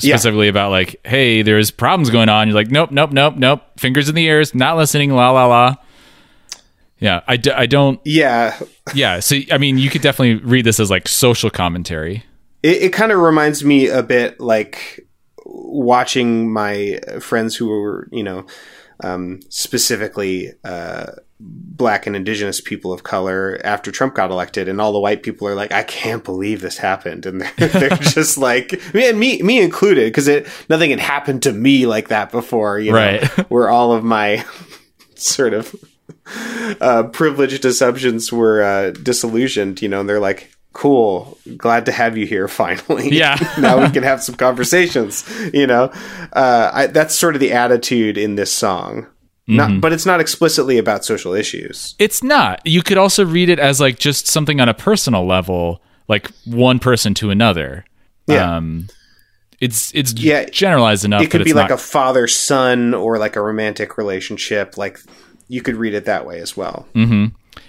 Yeah. 0.00 0.14
specifically 0.14 0.46
about 0.46 0.70
like 0.70 1.00
hey 1.04 1.42
there's 1.42 1.72
problems 1.72 2.08
going 2.10 2.28
on. 2.28 2.46
You're 2.46 2.54
like 2.54 2.70
nope 2.70 2.92
nope 2.92 3.10
nope 3.10 3.34
nope. 3.36 3.62
Fingers 3.78 4.08
in 4.08 4.14
the 4.14 4.24
ears 4.26 4.54
not 4.54 4.76
listening 4.76 5.10
la 5.10 5.32
la 5.32 5.46
la. 5.46 5.74
Yeah 7.00 7.22
i, 7.26 7.36
d- 7.36 7.50
I 7.50 7.66
don't. 7.66 8.00
Yeah, 8.04 8.56
yeah 8.94 9.18
so 9.18 9.36
i 9.50 9.58
mean 9.58 9.76
you 9.76 9.90
could 9.90 10.02
definitely 10.02 10.44
read 10.48 10.64
this 10.64 10.78
as 10.78 10.88
like 10.88 11.08
social 11.08 11.50
commentary. 11.50 12.24
It, 12.62 12.82
it 12.82 12.92
kind 12.92 13.10
of 13.10 13.18
reminds 13.18 13.64
me 13.64 13.88
a 13.88 14.04
bit 14.04 14.38
like 14.38 15.04
watching 15.44 16.52
my 16.52 17.00
friends 17.18 17.56
who 17.56 17.66
were 17.68 18.08
you 18.12 18.22
know 18.22 18.46
um, 19.04 19.40
specifically 19.48 20.52
uh, 20.64 21.12
black 21.40 22.06
and 22.06 22.16
indigenous 22.16 22.60
people 22.60 22.92
of 22.92 23.04
color 23.04 23.60
after 23.62 23.92
Trump 23.92 24.14
got 24.14 24.30
elected, 24.30 24.68
and 24.68 24.80
all 24.80 24.92
the 24.92 24.98
white 25.00 25.22
people 25.22 25.46
are 25.46 25.54
like, 25.54 25.70
"I 25.72 25.82
can't 25.84 26.24
believe 26.24 26.60
this 26.60 26.78
happened," 26.78 27.26
and 27.26 27.40
they're, 27.40 27.68
they're 27.68 27.90
just 28.00 28.38
like, 28.38 28.72
and 28.94 29.18
me, 29.18 29.40
me 29.42 29.60
included, 29.62 30.06
because 30.06 30.28
it 30.28 30.48
nothing 30.68 30.90
had 30.90 31.00
happened 31.00 31.42
to 31.44 31.52
me 31.52 31.86
like 31.86 32.08
that 32.08 32.30
before, 32.32 32.78
you 32.80 32.90
know, 32.92 32.98
Right. 32.98 33.24
where 33.50 33.68
all 33.70 33.92
of 33.92 34.02
my 34.04 34.44
sort 35.14 35.54
of 35.54 35.74
uh, 36.80 37.04
privileged 37.04 37.64
assumptions 37.64 38.32
were 38.32 38.62
uh, 38.62 38.90
disillusioned, 38.90 39.80
you 39.80 39.88
know, 39.88 40.00
and 40.00 40.08
they're 40.08 40.20
like, 40.20 40.50
"Cool, 40.72 41.38
glad 41.56 41.86
to 41.86 41.92
have 41.92 42.16
you 42.16 42.26
here 42.26 42.48
finally." 42.62 43.10
Yeah. 43.10 43.36
now 43.58 43.80
we 43.84 43.90
can 43.90 44.02
have 44.02 44.22
some 44.22 44.34
conversations. 44.36 45.24
You 45.52 45.66
know, 45.66 45.90
uh, 46.32 46.70
I, 46.72 46.86
that's 46.86 47.14
sort 47.14 47.34
of 47.34 47.40
the 47.40 47.52
attitude 47.52 48.16
in 48.18 48.34
this 48.36 48.52
song. 48.52 49.06
Mm-hmm. 49.48 49.80
But 49.80 49.94
it's 49.94 50.04
not 50.04 50.20
explicitly 50.20 50.76
about 50.76 51.06
social 51.06 51.32
issues. 51.32 51.94
it's 51.98 52.22
not 52.22 52.60
you 52.66 52.82
could 52.82 52.98
also 52.98 53.24
read 53.24 53.48
it 53.48 53.58
as 53.58 53.80
like 53.80 53.98
just 53.98 54.26
something 54.26 54.60
on 54.60 54.68
a 54.68 54.74
personal 54.74 55.24
level 55.26 55.80
like 56.06 56.30
one 56.44 56.78
person 56.78 57.14
to 57.14 57.30
another 57.30 57.86
Yeah. 58.26 58.56
um 58.58 58.88
it's 59.58 59.90
it's 59.94 60.12
Yeah. 60.12 60.44
generalized 60.50 61.06
enough 61.06 61.22
It 61.22 61.30
could 61.30 61.44
be 61.44 61.54
like 61.54 61.70
not 61.70 61.80
a 61.80 61.82
father 61.82 62.26
son 62.28 62.92
or 62.92 63.16
like 63.16 63.36
a 63.36 63.40
romantic 63.40 63.96
relationship. 63.96 64.76
Like 64.76 64.98
you 65.48 65.62
could 65.62 65.76
read 65.76 65.94
it 65.94 66.04
that 66.04 66.26
way 66.26 66.40
as 66.40 66.54
well. 66.54 66.86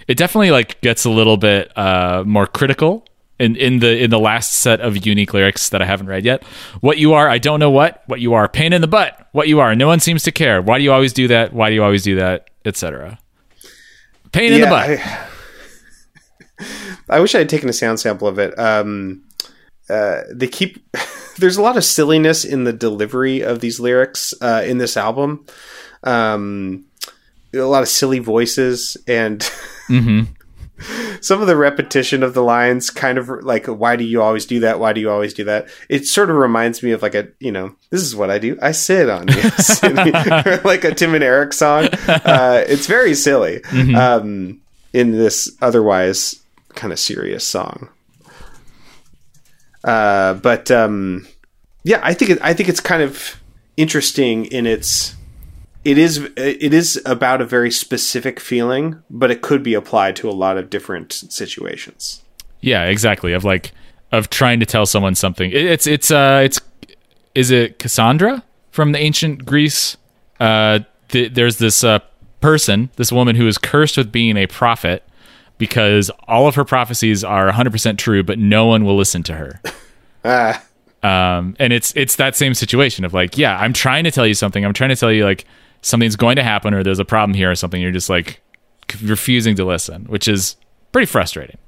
It 0.08 0.16
definitely 0.16 0.50
like 0.50 0.80
gets 0.80 1.04
a 1.04 1.10
little 1.10 1.36
bit 1.36 1.76
uh, 1.76 2.24
more 2.26 2.46
critical 2.46 3.04
in, 3.38 3.56
in 3.56 3.78
the 3.78 4.02
in 4.02 4.10
the 4.10 4.18
last 4.18 4.54
set 4.54 4.80
of 4.80 5.06
unique 5.06 5.32
lyrics 5.32 5.70
that 5.70 5.80
I 5.80 5.86
haven't 5.86 6.08
read 6.08 6.24
yet. 6.24 6.44
What 6.80 6.98
you 6.98 7.14
are, 7.14 7.28
I 7.28 7.38
don't 7.38 7.58
know 7.58 7.70
what. 7.70 8.02
What 8.06 8.20
you 8.20 8.34
are, 8.34 8.48
pain 8.48 8.72
in 8.72 8.80
the 8.80 8.86
butt. 8.86 9.28
What 9.32 9.48
you 9.48 9.60
are, 9.60 9.74
no 9.74 9.86
one 9.86 10.00
seems 10.00 10.22
to 10.24 10.32
care. 10.32 10.60
Why 10.60 10.78
do 10.78 10.84
you 10.84 10.92
always 10.92 11.12
do 11.12 11.28
that? 11.28 11.52
Why 11.52 11.68
do 11.68 11.74
you 11.74 11.82
always 11.82 12.02
do 12.02 12.16
that? 12.16 12.50
Etc. 12.64 13.18
Pain 14.32 14.52
in 14.52 14.60
the 14.60 14.66
butt. 14.66 14.90
I, 14.90 15.28
I 17.16 17.20
wish 17.20 17.34
I 17.34 17.38
had 17.38 17.48
taken 17.48 17.68
a 17.68 17.72
sound 17.72 17.98
sample 17.98 18.28
of 18.28 18.38
it. 18.38 18.56
Um, 18.58 19.24
uh, 19.88 20.22
they 20.32 20.46
keep 20.46 20.84
there's 21.38 21.56
a 21.56 21.62
lot 21.62 21.76
of 21.76 21.84
silliness 21.84 22.44
in 22.44 22.64
the 22.64 22.72
delivery 22.72 23.40
of 23.40 23.60
these 23.60 23.80
lyrics 23.80 24.34
uh, 24.40 24.62
in 24.64 24.78
this 24.78 24.96
album. 24.96 25.46
Um, 26.04 26.84
a 27.52 27.58
lot 27.58 27.82
of 27.82 27.88
silly 27.88 28.20
voices 28.20 28.96
and 29.08 29.50
some 31.20 31.40
of 31.40 31.46
the 31.46 31.56
repetition 31.56 32.22
of 32.22 32.34
the 32.34 32.42
lines 32.42 32.90
kind 32.90 33.18
of 33.18 33.28
like 33.28 33.66
why 33.66 33.96
do 33.96 34.04
you 34.04 34.22
always 34.22 34.46
do 34.46 34.60
that? 34.60 34.80
Why 34.80 34.92
do 34.92 35.00
you 35.00 35.10
always 35.10 35.34
do 35.34 35.44
that? 35.44 35.68
It 35.88 36.06
sort 36.06 36.30
of 36.30 36.36
reminds 36.36 36.82
me 36.82 36.92
of 36.92 37.02
like 37.02 37.14
a 37.14 37.28
you 37.38 37.52
know 37.52 37.74
this 37.90 38.02
is 38.02 38.16
what 38.16 38.30
i 38.30 38.38
do. 38.38 38.58
I 38.62 38.72
sit 38.72 39.10
on 39.10 39.28
you 39.28 39.34
like 40.64 40.84
a 40.84 40.94
tim 40.94 41.14
and 41.14 41.24
eric 41.24 41.52
song. 41.52 41.88
Uh, 42.08 42.64
it's 42.66 42.86
very 42.86 43.14
silly 43.14 43.62
um, 43.94 44.60
in 44.92 45.12
this 45.12 45.56
otherwise 45.60 46.40
kind 46.70 46.92
of 46.92 46.98
serious 46.98 47.46
song. 47.46 47.88
Uh, 49.84 50.34
but 50.34 50.70
um, 50.70 51.26
yeah 51.84 52.00
i 52.02 52.14
think 52.14 52.30
it, 52.30 52.38
i 52.42 52.52
think 52.52 52.68
it's 52.68 52.80
kind 52.80 53.02
of 53.02 53.40
interesting 53.76 54.46
in 54.46 54.66
its 54.66 55.14
it 55.84 55.96
is 55.96 56.18
it 56.36 56.74
is 56.74 57.00
about 57.06 57.40
a 57.40 57.44
very 57.44 57.70
specific 57.70 58.38
feeling, 58.38 59.02
but 59.08 59.30
it 59.30 59.42
could 59.42 59.62
be 59.62 59.74
applied 59.74 60.16
to 60.16 60.28
a 60.28 60.32
lot 60.32 60.58
of 60.58 60.70
different 60.70 61.12
situations. 61.12 62.22
Yeah, 62.60 62.84
exactly. 62.84 63.32
Of 63.32 63.44
like 63.44 63.72
of 64.12 64.28
trying 64.30 64.60
to 64.60 64.66
tell 64.66 64.86
someone 64.86 65.14
something. 65.14 65.50
It's 65.52 65.86
it's 65.86 66.10
uh 66.10 66.42
it's 66.44 66.60
is 67.34 67.50
it 67.50 67.78
Cassandra 67.78 68.42
from 68.70 68.92
the 68.92 68.98
ancient 68.98 69.46
Greece? 69.46 69.96
Uh, 70.38 70.80
th- 71.08 71.32
there's 71.34 71.58
this 71.58 71.82
uh 71.82 72.00
person, 72.40 72.90
this 72.96 73.12
woman 73.12 73.36
who 73.36 73.46
is 73.46 73.56
cursed 73.58 73.96
with 73.96 74.12
being 74.12 74.36
a 74.36 74.46
prophet 74.46 75.02
because 75.58 76.10
all 76.26 76.46
of 76.46 76.54
her 76.54 76.64
prophecies 76.64 77.22
are 77.22 77.50
100% 77.50 77.98
true, 77.98 78.22
but 78.22 78.38
no 78.38 78.64
one 78.64 78.82
will 78.82 78.96
listen 78.96 79.22
to 79.22 79.34
her. 79.34 79.60
Ah, 80.24 80.64
um, 81.02 81.54
and 81.58 81.72
it's 81.72 81.92
it's 81.96 82.16
that 82.16 82.36
same 82.36 82.54
situation 82.54 83.04
of 83.04 83.14
like, 83.14 83.38
yeah, 83.38 83.58
I'm 83.58 83.72
trying 83.72 84.04
to 84.04 84.10
tell 84.10 84.26
you 84.26 84.34
something. 84.34 84.64
I'm 84.64 84.74
trying 84.74 84.90
to 84.90 84.96
tell 84.96 85.12
you 85.12 85.24
like 85.24 85.46
something's 85.82 86.16
going 86.16 86.36
to 86.36 86.42
happen 86.42 86.74
or 86.74 86.82
there's 86.82 86.98
a 86.98 87.04
problem 87.04 87.34
here 87.34 87.50
or 87.50 87.54
something. 87.54 87.80
You're 87.80 87.92
just 87.92 88.10
like 88.10 88.40
refusing 89.02 89.56
to 89.56 89.64
listen, 89.64 90.04
which 90.04 90.28
is 90.28 90.56
pretty 90.92 91.06
frustrating. 91.06 91.58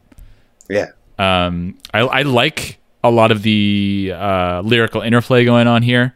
yeah, 0.69 0.87
Um, 1.19 1.79
I, 1.95 2.01
I 2.01 2.23
like 2.23 2.79
a 3.05 3.11
lot 3.11 3.31
of 3.31 3.43
the 3.43 4.13
uh, 4.15 4.61
lyrical 4.63 5.01
interplay 5.01 5.45
going 5.45 5.67
on 5.67 5.83
here. 5.83 6.15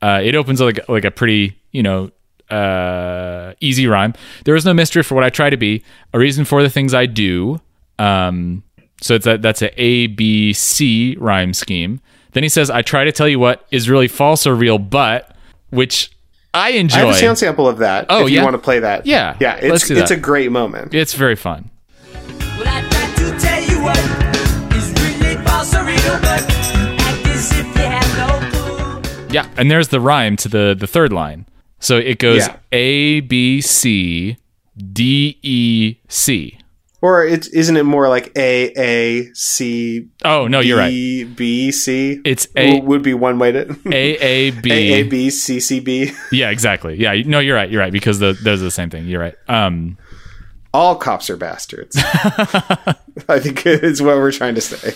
Uh, 0.00 0.20
it 0.22 0.34
opens 0.34 0.60
like 0.60 0.88
like 0.88 1.04
a 1.04 1.10
pretty 1.10 1.58
you 1.72 1.82
know 1.82 2.10
uh, 2.50 3.54
easy 3.60 3.86
rhyme. 3.86 4.14
There 4.44 4.54
is 4.54 4.64
no 4.64 4.72
mystery 4.72 5.02
for 5.02 5.14
what 5.14 5.24
I 5.24 5.30
try 5.30 5.50
to 5.50 5.56
be. 5.56 5.82
A 6.14 6.18
reason 6.18 6.44
for 6.44 6.62
the 6.62 6.70
things 6.70 6.94
I 6.94 7.06
do. 7.06 7.60
Um, 7.98 8.62
so 9.00 9.14
it's 9.14 9.26
a, 9.26 9.38
that's 9.38 9.62
a 9.62 9.80
A 9.80 10.06
B 10.08 10.52
C 10.52 11.16
rhyme 11.18 11.52
scheme. 11.52 12.00
Then 12.32 12.42
he 12.42 12.48
says, 12.48 12.70
"I 12.70 12.82
try 12.82 13.04
to 13.04 13.12
tell 13.12 13.28
you 13.28 13.38
what 13.40 13.66
is 13.70 13.90
really 13.90 14.08
false 14.08 14.46
or 14.46 14.54
real, 14.54 14.78
but," 14.78 15.36
which 15.70 16.10
I 16.54 16.70
enjoy. 16.70 16.96
I 16.96 17.00
have 17.00 17.08
a 17.10 17.14
sound 17.18 17.38
sample 17.38 17.68
of 17.68 17.78
that. 17.78 18.06
Oh, 18.08 18.26
if 18.26 18.32
you 18.32 18.42
want 18.42 18.54
to 18.54 18.58
play 18.58 18.80
that, 18.80 19.06
Yeah, 19.06 19.36
yeah, 19.40 19.56
it's 19.56 19.70
let's 19.70 19.88
do 19.88 19.96
it's 19.96 20.10
a 20.10 20.16
great 20.16 20.50
moment. 20.50 20.94
it's 20.94 21.14
very 21.14 21.36
fun. 21.36 21.70
Well, 22.14 22.64
I 22.66 22.80
tried 22.88 23.16
to 23.16 23.38
tell 23.38 23.62
you 23.62 23.82
what 23.82 23.98
is 24.74 24.92
really 25.02 25.36
false 25.44 25.74
or 25.74 25.84
real, 25.84 26.18
but 26.20 26.42
act 26.42 27.26
as 27.26 27.52
if 27.52 27.66
you 27.66 27.82
have 27.82 28.16
no 28.16 28.50
clue. 28.50 29.28
Yeah, 29.30 29.48
and 29.56 29.70
there's 29.70 29.88
the 29.88 30.00
rhyme 30.00 30.36
to 30.38 30.48
the 30.48 30.74
the 30.78 30.86
third 30.86 31.12
line. 31.12 31.46
So 31.80 31.96
it 31.98 32.18
goes 32.18 32.46
Yeah. 32.46 32.56
A 32.72 33.20
B 33.20 33.60
C 33.60 34.36
D 34.76 35.38
E 35.42 35.96
C. 36.08 36.58
Or 37.00 37.24
it 37.24 37.46
isn't 37.52 37.76
it 37.76 37.84
more 37.84 38.08
like 38.08 38.32
A 38.36 38.72
A 38.76 39.32
C 39.32 40.08
Oh 40.24 40.48
no, 40.48 40.58
you're 40.58 40.78
right. 40.78 40.90
B 40.90 41.70
C? 41.70 42.20
It's 42.24 42.48
A- 42.56 42.80
would 42.80 43.02
be 43.02 43.14
one 43.14 43.38
way 43.38 43.52
to 43.52 43.76
A 43.86 44.16
A 44.16 44.50
B. 44.62 44.72
A 44.72 45.00
A 45.00 45.02
B 45.04 45.30
C 45.30 45.60
C 45.60 45.78
B. 45.78 46.10
Yeah, 46.32 46.50
exactly. 46.50 46.96
Yeah, 46.96 47.14
no, 47.24 47.38
you're 47.38 47.54
right. 47.54 47.70
You're 47.70 47.80
right 47.80 47.92
because 47.92 48.18
the, 48.18 48.32
those 48.42 48.60
are 48.60 48.64
the 48.64 48.70
same 48.72 48.90
thing. 48.90 49.06
You're 49.06 49.20
right. 49.20 49.34
Um, 49.48 49.96
All 50.74 50.96
cops 50.96 51.30
are 51.30 51.36
bastards. 51.36 51.96
I 53.28 53.38
think 53.40 53.64
is 53.64 54.02
what 54.02 54.16
we're 54.16 54.32
trying 54.32 54.56
to 54.56 54.60
say. 54.60 54.94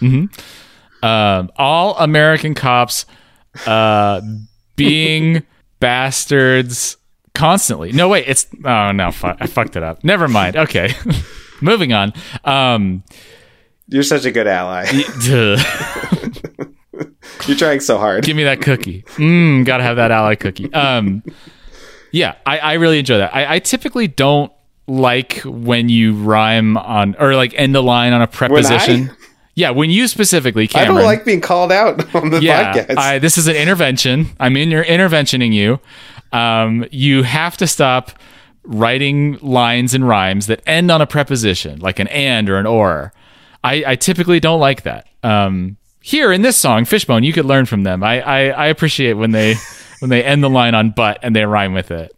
um, 1.02 1.50
all 1.56 1.96
American 1.98 2.54
cops 2.54 3.04
uh, 3.66 4.20
being 4.76 5.42
bastards 5.78 6.96
constantly. 7.34 7.92
No, 7.92 8.08
wait. 8.08 8.24
It's 8.26 8.46
oh 8.64 8.92
no, 8.92 9.10
fu- 9.10 9.34
I 9.38 9.46
fucked 9.46 9.76
it 9.76 9.82
up. 9.82 10.04
Never 10.04 10.28
mind. 10.28 10.56
Okay, 10.56 10.94
moving 11.60 11.92
on. 11.92 12.12
Um, 12.44 13.02
You're 13.88 14.02
such 14.02 14.24
a 14.24 14.30
good 14.30 14.46
ally. 14.46 14.86
You're 17.46 17.56
trying 17.56 17.80
so 17.80 17.98
hard. 17.98 18.24
Give 18.24 18.36
me 18.36 18.44
that 18.44 18.60
cookie. 18.60 19.02
Mmm, 19.16 19.64
gotta 19.64 19.82
have 19.82 19.96
that 19.96 20.10
ally 20.10 20.34
cookie. 20.36 20.72
Um, 20.72 21.22
yeah, 22.12 22.36
I, 22.46 22.58
I 22.58 22.72
really 22.74 22.98
enjoy 22.98 23.18
that. 23.18 23.34
I, 23.34 23.56
I 23.56 23.58
typically 23.58 24.06
don't 24.06 24.52
like 24.86 25.38
when 25.44 25.88
you 25.88 26.14
rhyme 26.14 26.76
on 26.76 27.16
or 27.18 27.34
like 27.34 27.54
end 27.54 27.74
the 27.74 27.82
line 27.82 28.12
on 28.12 28.22
a 28.22 28.26
preposition. 28.26 29.10
Yeah, 29.54 29.70
when 29.70 29.90
you 29.90 30.08
specifically, 30.08 30.68
I 30.74 30.86
don't 30.86 31.02
like 31.02 31.24
being 31.24 31.42
called 31.42 31.72
out 31.72 32.14
on 32.14 32.30
the 32.30 32.40
yeah, 32.42 32.72
podcast. 32.72 32.96
I, 32.96 33.18
this 33.18 33.36
is 33.36 33.48
an 33.48 33.56
intervention. 33.56 34.28
I'm 34.40 34.56
in 34.56 34.70
your 34.70 34.84
interventioning 34.84 35.52
you. 35.52 35.78
Um, 36.32 36.86
you 36.90 37.22
have 37.22 37.56
to 37.58 37.66
stop 37.66 38.12
writing 38.64 39.38
lines 39.40 39.92
and 39.94 40.06
rhymes 40.06 40.46
that 40.46 40.62
end 40.66 40.90
on 40.90 41.00
a 41.00 41.06
preposition, 41.06 41.80
like 41.80 41.98
an 41.98 42.08
and 42.08 42.48
or 42.48 42.56
an 42.58 42.66
or. 42.66 43.12
I, 43.64 43.84
I 43.86 43.96
typically 43.96 44.40
don't 44.40 44.60
like 44.60 44.82
that. 44.82 45.06
Um, 45.22 45.76
here 46.00 46.32
in 46.32 46.42
this 46.42 46.56
song, 46.56 46.84
Fishbone, 46.84 47.22
you 47.22 47.32
could 47.32 47.44
learn 47.44 47.66
from 47.66 47.82
them. 47.84 48.02
I, 48.02 48.20
I, 48.20 48.38
I 48.48 48.66
appreciate 48.66 49.12
when 49.14 49.30
they 49.32 49.54
when 50.00 50.08
they 50.10 50.24
end 50.24 50.42
the 50.42 50.50
line 50.50 50.74
on 50.74 50.90
but 50.90 51.18
and 51.22 51.34
they 51.36 51.44
rhyme 51.44 51.74
with 51.74 51.90
it. 51.90 52.12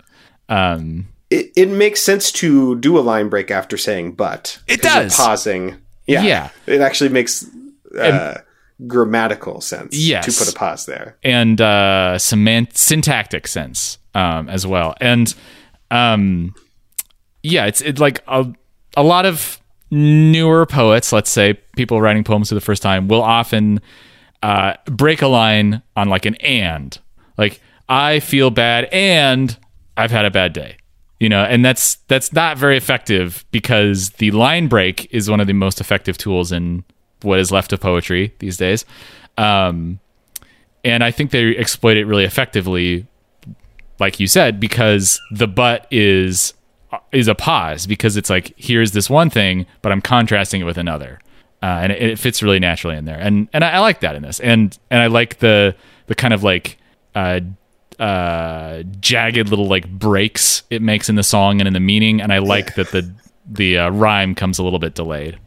Um, 0.48 1.08
it, 1.30 1.50
it 1.56 1.68
makes 1.68 2.00
sense 2.00 2.30
to 2.32 2.76
do 2.78 2.98
a 2.98 3.00
line 3.00 3.28
break 3.28 3.50
after 3.50 3.76
saying 3.76 4.12
but. 4.12 4.58
It 4.68 4.80
does. 4.82 5.16
Pausing. 5.16 5.76
Yeah. 6.06 6.22
Yeah. 6.22 6.50
It 6.66 6.80
actually 6.80 7.10
makes 7.10 7.46
uh, 7.98 8.38
grammatical 8.86 9.60
sense 9.60 9.96
Yes. 9.96 10.26
to 10.26 10.44
put 10.44 10.52
a 10.54 10.56
pause 10.56 10.86
there. 10.86 11.16
and 11.22 11.60
uh, 11.60 12.16
semant- 12.18 12.76
syntactic 12.76 13.46
sense 13.46 13.98
um, 14.14 14.48
as 14.48 14.66
well. 14.66 14.94
And 15.00 15.34
um, 15.90 16.54
yeah, 17.42 17.66
it's 17.66 17.80
it 17.80 17.98
like 17.98 18.22
a, 18.26 18.46
a 18.96 19.02
lot 19.02 19.26
of 19.26 19.60
newer 19.90 20.66
poets, 20.66 21.12
let's 21.12 21.30
say 21.30 21.54
people 21.76 22.00
writing 22.00 22.24
poems 22.24 22.48
for 22.48 22.54
the 22.54 22.60
first 22.60 22.82
time, 22.82 23.08
will 23.08 23.22
often 23.22 23.80
uh, 24.42 24.74
break 24.86 25.22
a 25.22 25.28
line 25.28 25.82
on 25.96 26.08
like 26.08 26.26
an 26.26 26.34
and, 26.36 26.98
like 27.38 27.60
I 27.88 28.20
feel 28.20 28.50
bad 28.50 28.86
and 28.92 29.56
I've 29.96 30.10
had 30.10 30.24
a 30.24 30.30
bad 30.30 30.52
day. 30.52 30.76
You 31.20 31.28
know, 31.28 31.44
and 31.44 31.64
that's 31.64 31.96
that's 32.08 32.32
not 32.32 32.58
very 32.58 32.76
effective 32.76 33.46
because 33.50 34.10
the 34.10 34.30
line 34.32 34.68
break 34.68 35.08
is 35.14 35.30
one 35.30 35.40
of 35.40 35.46
the 35.46 35.52
most 35.52 35.80
effective 35.80 36.18
tools 36.18 36.52
in 36.52 36.84
what 37.22 37.38
is 37.38 37.50
left 37.50 37.72
of 37.72 37.80
poetry 37.80 38.34
these 38.40 38.56
days. 38.56 38.84
Um, 39.38 40.00
and 40.84 41.02
I 41.02 41.10
think 41.10 41.30
they 41.30 41.56
exploit 41.56 41.96
it 41.96 42.04
really 42.04 42.24
effectively, 42.24 43.06
like 43.98 44.20
you 44.20 44.26
said, 44.26 44.60
because 44.60 45.20
the 45.30 45.46
but 45.46 45.86
is 45.90 46.54
is 47.12 47.28
a 47.28 47.34
pause 47.34 47.86
because 47.86 48.16
it's 48.16 48.30
like 48.30 48.54
here's 48.56 48.92
this 48.92 49.10
one 49.10 49.30
thing, 49.30 49.66
but 49.82 49.92
I'm 49.92 50.00
contrasting 50.00 50.60
it 50.60 50.64
with 50.64 50.78
another, 50.78 51.20
uh, 51.62 51.80
and 51.82 51.92
it, 51.92 52.02
it 52.02 52.18
fits 52.18 52.42
really 52.42 52.60
naturally 52.60 52.96
in 52.96 53.04
there, 53.04 53.18
and 53.18 53.48
and 53.52 53.64
I, 53.64 53.72
I 53.72 53.78
like 53.80 54.00
that 54.00 54.16
in 54.16 54.22
this, 54.22 54.40
and 54.40 54.76
and 54.90 55.00
I 55.00 55.06
like 55.06 55.38
the 55.38 55.74
the 56.06 56.14
kind 56.14 56.34
of 56.34 56.42
like 56.42 56.78
uh, 57.14 57.40
uh, 57.98 58.82
jagged 59.00 59.48
little 59.48 59.66
like 59.68 59.88
breaks 59.88 60.62
it 60.70 60.82
makes 60.82 61.08
in 61.08 61.14
the 61.14 61.22
song 61.22 61.60
and 61.60 61.66
in 61.66 61.72
the 61.72 61.80
meaning, 61.80 62.20
and 62.20 62.32
I 62.32 62.38
like 62.38 62.74
that 62.74 62.90
the 62.90 63.12
the 63.46 63.78
uh, 63.78 63.90
rhyme 63.90 64.34
comes 64.34 64.58
a 64.58 64.62
little 64.62 64.78
bit 64.78 64.94
delayed. 64.94 65.38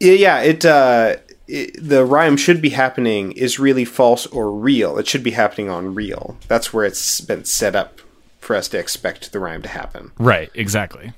Yeah, 0.00 0.12
yeah. 0.12 0.40
It, 0.40 0.64
uh, 0.64 1.16
it 1.46 1.76
the 1.80 2.04
rhyme 2.04 2.36
should 2.36 2.60
be 2.62 2.70
happening 2.70 3.32
is 3.32 3.58
really 3.58 3.84
false 3.84 4.26
or 4.26 4.50
real. 4.50 4.98
It 4.98 5.06
should 5.06 5.22
be 5.22 5.32
happening 5.32 5.68
on 5.70 5.94
real. 5.94 6.36
That's 6.48 6.72
where 6.72 6.84
it's 6.84 7.20
been 7.20 7.44
set 7.44 7.74
up 7.76 8.00
for 8.40 8.56
us 8.56 8.68
to 8.68 8.78
expect 8.78 9.32
the 9.32 9.38
rhyme 9.40 9.62
to 9.62 9.68
happen. 9.68 10.12
Right, 10.18 10.50
exactly. 10.54 11.12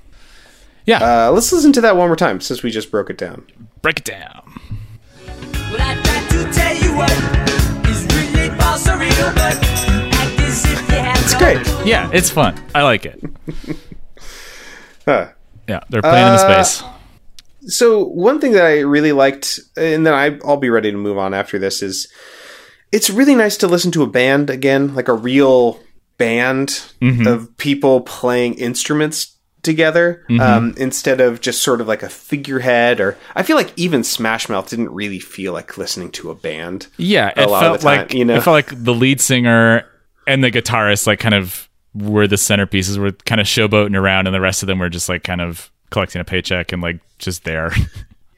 Yeah, 0.85 1.27
Uh, 1.27 1.31
let's 1.33 1.53
listen 1.53 1.73
to 1.73 1.81
that 1.81 1.97
one 1.97 2.09
more 2.09 2.15
time 2.17 2.41
since 2.41 2.62
we 2.62 2.71
just 2.71 2.91
broke 2.93 3.11
it 3.11 3.19
down. 3.19 3.45
break 3.83 3.99
it 3.99 4.05
down. 4.05 4.61
Well, 5.27 5.77
I 5.81 6.01
tried 6.03 6.31
to 6.31 6.53
tell 6.53 6.77
you 6.77 6.97
what 6.97 7.11
is 7.89 8.05
really 8.15 8.51
false 8.57 8.87
or 8.89 8.97
real, 8.97 9.33
but 9.35 9.57
act 10.15 10.41
as 10.41 10.65
if 10.65 10.89
you 10.89 10.95
have 10.95 11.19
It's 11.25 11.35
great. 11.35 11.87
Yeah, 11.87 12.09
it's 12.12 12.31
fun. 12.31 12.55
I 12.75 12.83
like 12.83 13.05
it. 13.07 13.21
Huh. 15.05 15.29
Yeah, 15.69 15.81
they're 15.89 16.03
playing 16.03 16.27
in 16.27 16.33
the 16.35 16.41
Uh, 16.45 16.62
space. 16.65 16.89
So 17.66 18.05
one 18.05 18.40
thing 18.40 18.52
that 18.52 18.64
I 18.64 18.81
really 18.81 19.12
liked, 19.12 19.61
and 19.76 20.07
then 20.07 20.14
I, 20.14 20.38
I'll 20.44 20.57
be 20.57 20.70
ready 20.70 20.90
to 20.90 20.96
move 20.96 21.18
on 21.18 21.35
after 21.35 21.59
this, 21.59 21.83
is 21.83 22.11
it's 22.92 23.11
really 23.11 23.35
nice 23.35 23.57
to 23.59 23.66
listen 23.66 23.90
to 23.92 24.02
a 24.02 24.07
band 24.07 24.50
again, 24.50 24.94
like 24.94 25.09
a 25.09 25.14
real 25.14 25.81
band 26.18 26.83
of 27.26 27.57
people 27.59 28.00
playing 28.00 28.55
instruments 28.55 29.37
together 29.62 30.24
um, 30.40 30.74
instead 30.79 31.20
of 31.20 31.40
just 31.40 31.61
sort 31.61 31.81
of 31.81 31.88
like 31.88 32.02
a 32.02 32.09
figurehead. 32.09 33.00
Or 33.00 33.18
I 33.35 33.42
feel 33.42 33.57
like 33.57 33.72
even 33.76 34.05
Smash 34.05 34.48
Mouth 34.48 34.70
didn't 34.70 34.90
really 34.90 35.18
feel 35.18 35.52
like 35.52 35.76
listening 35.76 36.11
to 36.12 36.31
a 36.31 36.35
band. 36.35 36.87
Yeah, 36.96 37.33
a 37.37 37.42
it 37.42 37.50
lot 37.50 37.64
of 37.64 37.68
felt 37.68 37.81
the 37.81 37.87
time, 37.87 37.98
like 37.98 38.14
you 38.14 38.24
know? 38.24 38.37
it 38.37 38.42
felt 38.42 38.55
like 38.55 38.85
the 38.85 38.94
lead 38.94 39.20
singer 39.20 39.85
and 40.26 40.42
the 40.42 40.50
guitarist 40.50 41.07
like 41.07 41.18
kind 41.18 41.35
of 41.35 41.68
were 41.94 42.26
the 42.26 42.37
centerpieces, 42.37 42.96
were 42.96 43.12
kind 43.12 43.40
of 43.40 43.46
showboating 43.46 43.96
around, 43.96 44.26
and 44.26 44.35
the 44.35 44.40
rest 44.40 44.62
of 44.62 44.68
them 44.68 44.79
were 44.79 44.88
just 44.88 45.09
like 45.09 45.24
kind 45.24 45.40
of 45.40 45.70
collecting 45.90 46.20
a 46.20 46.25
paycheck 46.25 46.72
and 46.72 46.83
like 46.83 47.01
just 47.18 47.44
there. 47.44 47.72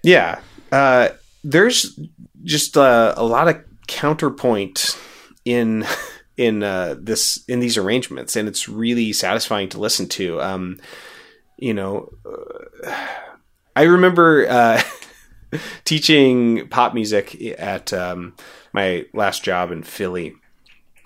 Yeah. 0.03 0.41
Uh, 0.71 1.11
there's 1.45 1.99
just 2.45 2.77
uh, 2.77 3.15
a 3.17 3.25
lot 3.25 3.49
of 3.49 3.63
counterpoint 3.87 4.99
in 5.45 5.85
in 6.37 6.63
uh, 6.63 6.95
this 6.99 7.45
in 7.49 7.61
these 7.61 7.77
arrangements, 7.77 8.37
and 8.37 8.49
it's 8.49 8.69
really 8.69 9.13
satisfying 9.13 9.69
to 9.71 9.79
listen 9.79 10.09
to. 10.09 10.41
Um, 10.41 10.79
you 11.57 11.75
know, 11.75 12.11
uh, 12.25 12.97
I 13.75 13.83
remember 13.83 14.47
uh, 14.49 14.81
teaching 15.85 16.69
pop 16.69 16.95
music 16.95 17.43
at 17.59 17.93
um, 17.93 18.35
my 18.73 19.07
last 19.13 19.43
job 19.43 19.73
in 19.73 19.83
Philly 19.83 20.35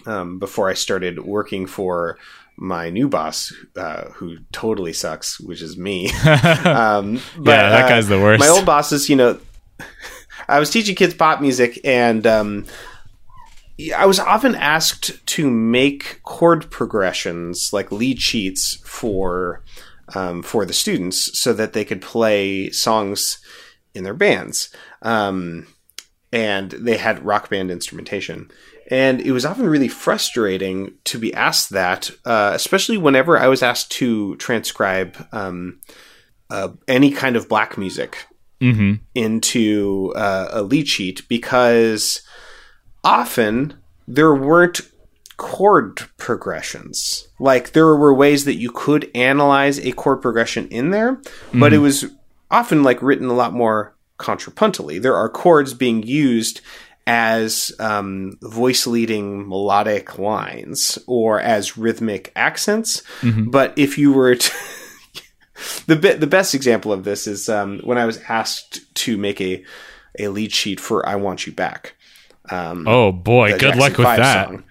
um, 0.04 0.38
before 0.38 0.68
I 0.68 0.74
started 0.74 1.24
working 1.24 1.66
for 1.66 2.18
my 2.62 2.90
new 2.90 3.08
boss, 3.08 3.52
uh, 3.74 4.04
who 4.10 4.36
totally 4.52 4.92
sucks, 4.92 5.40
which 5.40 5.60
is 5.60 5.76
me. 5.76 6.06
um, 6.64 7.20
but, 7.36 7.50
Yeah, 7.50 7.70
that 7.70 7.88
guy's 7.88 8.06
the 8.06 8.20
worst. 8.20 8.38
My 8.38 8.48
old 8.48 8.64
bosses, 8.64 9.08
you 9.08 9.16
know, 9.16 9.40
I 10.48 10.60
was 10.60 10.70
teaching 10.70 10.94
kids 10.94 11.12
pop 11.12 11.40
music, 11.40 11.80
and 11.82 12.24
um, 12.24 12.66
I 13.96 14.06
was 14.06 14.20
often 14.20 14.54
asked 14.54 15.26
to 15.26 15.50
make 15.50 16.20
chord 16.22 16.70
progressions, 16.70 17.72
like 17.72 17.90
lead 17.90 18.20
sheets 18.20 18.80
for 18.84 19.64
um, 20.14 20.42
for 20.42 20.64
the 20.64 20.72
students, 20.72 21.36
so 21.38 21.52
that 21.52 21.72
they 21.72 21.84
could 21.84 22.00
play 22.00 22.70
songs 22.70 23.38
in 23.92 24.04
their 24.04 24.14
bands. 24.14 24.72
Um, 25.02 25.66
and 26.32 26.70
they 26.70 26.96
had 26.96 27.24
rock 27.24 27.50
band 27.50 27.70
instrumentation. 27.70 28.50
And 28.92 29.22
it 29.22 29.32
was 29.32 29.46
often 29.46 29.66
really 29.66 29.88
frustrating 29.88 30.92
to 31.04 31.18
be 31.18 31.32
asked 31.32 31.70
that, 31.70 32.10
uh, 32.26 32.52
especially 32.54 32.98
whenever 32.98 33.38
I 33.38 33.48
was 33.48 33.62
asked 33.62 33.90
to 33.92 34.36
transcribe 34.36 35.16
um, 35.32 35.80
uh, 36.50 36.68
any 36.86 37.10
kind 37.10 37.34
of 37.34 37.48
black 37.48 37.78
music 37.78 38.26
hmm 38.60 38.94
into 39.14 40.12
uh, 40.14 40.48
a 40.50 40.62
lead 40.62 40.86
sheet 40.86 41.26
because 41.26 42.20
often 43.02 43.74
there 44.06 44.34
weren't 44.34 44.82
chord 45.38 46.02
progressions. 46.18 47.26
Like 47.40 47.72
there 47.72 47.96
were 47.96 48.14
ways 48.14 48.44
that 48.44 48.56
you 48.56 48.70
could 48.70 49.10
analyze 49.14 49.78
a 49.80 49.92
chord 49.92 50.20
progression 50.20 50.68
in 50.68 50.90
there, 50.90 51.18
but 51.54 51.72
it 51.72 51.78
was 51.78 52.04
often 52.50 52.82
like 52.82 53.02
written 53.02 53.28
a 53.28 53.34
lot 53.34 53.54
more 53.54 53.96
contrapuntally. 54.18 55.00
There 55.00 55.16
are 55.16 55.30
chords 55.30 55.72
being 55.74 56.02
used 56.02 56.60
as 57.06 57.72
um, 57.80 58.38
voice 58.42 58.86
leading 58.86 59.48
melodic 59.48 60.18
lines 60.18 60.98
or 61.06 61.40
as 61.40 61.76
rhythmic 61.76 62.32
accents. 62.36 63.02
But 63.50 63.74
if 63.76 63.98
you 63.98 64.12
were 64.12 64.36
to 64.36 64.52
the 65.86 65.96
be- 65.96 66.14
the 66.14 66.26
best 66.26 66.54
example 66.54 66.92
of 66.92 67.04
this 67.04 67.26
is 67.26 67.48
um, 67.48 67.80
when 67.84 67.98
I 67.98 68.04
was 68.06 68.20
asked 68.28 68.94
to 68.96 69.16
make 69.16 69.40
a 69.40 69.64
a 70.18 70.28
lead 70.28 70.52
sheet 70.52 70.78
for 70.80 71.08
"I 71.08 71.16
Want 71.16 71.46
You 71.46 71.52
Back." 71.52 71.94
Um, 72.50 72.86
Oh 72.88 73.12
boy, 73.12 73.52
good 73.52 73.60
Jackson 73.60 73.80
luck 73.80 73.98
with 73.98 74.06
that. 74.06 74.48
song. 74.48 74.64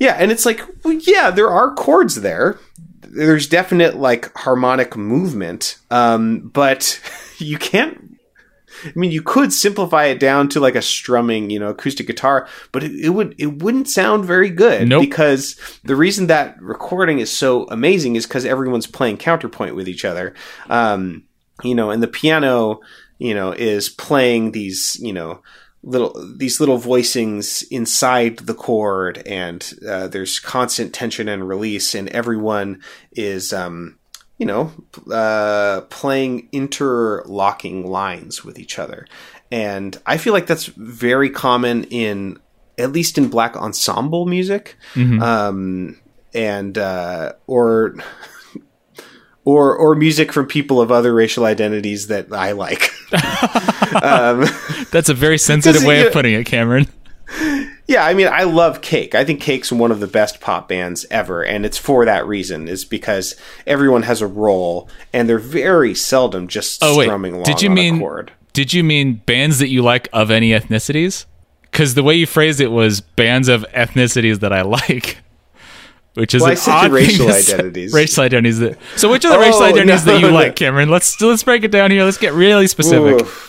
Yeah, 0.00 0.14
and 0.14 0.30
it's 0.30 0.46
like, 0.46 0.60
well, 0.84 0.94
yeah, 0.94 1.30
there 1.30 1.50
are 1.50 1.74
chords 1.74 2.16
there. 2.20 2.58
There's 3.00 3.48
definite 3.48 3.96
like 3.96 4.32
harmonic 4.36 4.96
movement, 4.96 5.76
um, 5.90 6.50
but 6.52 7.00
you 7.38 7.58
can't. 7.58 8.07
I 8.84 8.92
mean, 8.94 9.10
you 9.10 9.22
could 9.22 9.52
simplify 9.52 10.06
it 10.06 10.20
down 10.20 10.48
to 10.50 10.60
like 10.60 10.74
a 10.74 10.82
strumming, 10.82 11.50
you 11.50 11.58
know, 11.58 11.70
acoustic 11.70 12.06
guitar, 12.06 12.48
but 12.72 12.82
it, 12.82 12.92
it 12.92 13.10
would 13.10 13.34
it 13.38 13.62
wouldn't 13.62 13.88
sound 13.88 14.24
very 14.24 14.50
good 14.50 14.88
Nope. 14.88 15.02
because 15.02 15.58
the 15.84 15.96
reason 15.96 16.26
that 16.28 16.60
recording 16.60 17.18
is 17.18 17.30
so 17.30 17.64
amazing 17.66 18.16
is 18.16 18.26
because 18.26 18.44
everyone's 18.44 18.86
playing 18.86 19.16
counterpoint 19.16 19.74
with 19.74 19.88
each 19.88 20.04
other. 20.04 20.34
Um, 20.68 21.24
you 21.62 21.74
know, 21.74 21.90
and 21.90 22.02
the 22.02 22.08
piano, 22.08 22.80
you 23.18 23.34
know, 23.34 23.52
is 23.52 23.88
playing 23.88 24.52
these, 24.52 24.98
you 25.00 25.12
know, 25.12 25.42
little 25.82 26.34
these 26.36 26.60
little 26.60 26.78
voicings 26.78 27.66
inside 27.70 28.38
the 28.38 28.54
chord, 28.54 29.22
and 29.26 29.72
uh, 29.88 30.08
there's 30.08 30.40
constant 30.40 30.92
tension 30.92 31.28
and 31.28 31.48
release, 31.48 31.94
and 31.94 32.08
everyone 32.10 32.82
is 33.12 33.52
um, 33.52 33.98
you 34.38 34.46
know, 34.46 34.72
uh, 35.12 35.82
playing 35.90 36.48
interlocking 36.52 37.86
lines 37.86 38.44
with 38.44 38.58
each 38.58 38.78
other. 38.78 39.06
And 39.50 40.00
I 40.06 40.16
feel 40.16 40.32
like 40.32 40.46
that's 40.46 40.66
very 40.66 41.28
common 41.28 41.84
in, 41.84 42.38
at 42.78 42.92
least 42.92 43.18
in 43.18 43.28
black 43.28 43.56
ensemble 43.56 44.26
music, 44.26 44.76
um, 45.20 45.98
and 46.34 46.78
uh, 46.78 47.32
or 47.46 47.96
or 49.44 49.74
or 49.74 49.94
music 49.96 50.32
from 50.32 50.46
people 50.46 50.80
of 50.80 50.92
other 50.92 51.12
racial 51.12 51.44
identities 51.44 52.06
that 52.08 52.32
I 52.32 52.52
like. 52.52 52.90
That's 54.90 55.08
a 55.08 55.14
very 55.14 55.38
sensitive 55.38 55.82
way 55.86 56.06
of 56.06 56.12
putting 56.12 56.34
it, 56.34 56.44
Cameron. 56.44 56.86
Yeah, 57.88 58.04
I 58.04 58.12
mean, 58.12 58.28
I 58.28 58.42
love 58.42 58.82
Cake. 58.82 59.14
I 59.14 59.24
think 59.24 59.40
Cake's 59.40 59.72
one 59.72 59.90
of 59.90 59.98
the 59.98 60.06
best 60.06 60.40
pop 60.40 60.68
bands 60.68 61.06
ever, 61.10 61.42
and 61.42 61.64
it's 61.64 61.78
for 61.78 62.04
that 62.04 62.26
reason. 62.26 62.68
Is 62.68 62.84
because 62.84 63.34
everyone 63.66 64.02
has 64.02 64.20
a 64.20 64.26
role, 64.26 64.88
and 65.12 65.26
they're 65.28 65.38
very 65.38 65.94
seldom 65.94 66.48
just 66.48 66.84
Oh 66.84 66.98
wait, 66.98 67.04
strumming 67.06 67.32
along 67.32 67.44
did 67.44 67.62
you 67.62 67.70
on 67.70 67.74
mean 67.74 68.28
did 68.52 68.74
you 68.74 68.84
mean 68.84 69.14
bands 69.24 69.58
that 69.60 69.68
you 69.68 69.82
like 69.82 70.08
of 70.12 70.30
any 70.30 70.50
ethnicities? 70.50 71.24
Because 71.62 71.94
the 71.94 72.02
way 72.02 72.14
you 72.14 72.26
phrased 72.26 72.60
it 72.60 72.68
was 72.68 73.00
bands 73.00 73.48
of 73.48 73.64
ethnicities 73.74 74.40
that 74.40 74.52
I 74.52 74.62
like, 74.62 75.18
which 76.14 76.34
is 76.34 76.42
Well, 76.42 76.52
an 76.52 76.58
odd 76.66 76.90
racial 76.90 77.26
thing 77.26 77.36
to 77.36 77.42
say. 77.42 77.54
identities. 77.54 77.92
Racial 77.94 78.24
identities. 78.24 78.58
That, 78.58 78.78
so 78.96 79.10
which 79.10 79.24
are 79.24 79.30
the 79.30 79.36
Oh, 79.36 79.40
racial 79.40 79.62
identities 79.62 80.04
no, 80.04 80.12
that 80.12 80.20
you 80.20 80.28
no. 80.28 80.34
like, 80.34 80.56
Cameron? 80.56 80.88
Let's 80.90 81.18
let's 81.22 81.42
break 81.42 81.64
it 81.64 81.70
down 81.70 81.90
here. 81.90 82.04
Let's 82.04 82.18
get 82.18 82.32
really 82.34 82.66
specific. 82.66 83.22
Oof. 83.22 83.47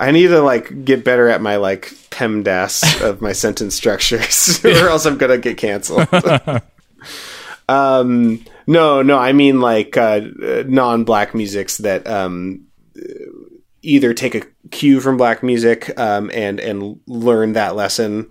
I 0.00 0.12
need 0.12 0.28
to 0.28 0.40
like 0.40 0.84
get 0.84 1.04
better 1.04 1.28
at 1.28 1.42
my 1.42 1.56
like 1.56 1.92
PEMDAS 2.10 3.02
of 3.02 3.20
my 3.20 3.32
sentence 3.44 3.74
structures, 3.74 4.64
or 4.64 4.88
else 4.88 5.04
I'm 5.04 5.18
gonna 5.18 5.38
get 5.38 5.58
canceled. 5.58 6.08
um, 7.68 8.42
no, 8.66 9.02
no, 9.02 9.18
I 9.18 9.32
mean 9.32 9.60
like 9.60 9.98
uh, 9.98 10.22
non-black 10.66 11.34
musics 11.34 11.76
that 11.78 12.06
um, 12.06 12.66
either 13.82 14.14
take 14.14 14.34
a 14.34 14.42
cue 14.70 15.00
from 15.00 15.18
black 15.18 15.42
music 15.42 15.98
um, 15.98 16.30
and 16.32 16.60
and 16.60 16.98
learn 17.06 17.52
that 17.52 17.76
lesson, 17.76 18.30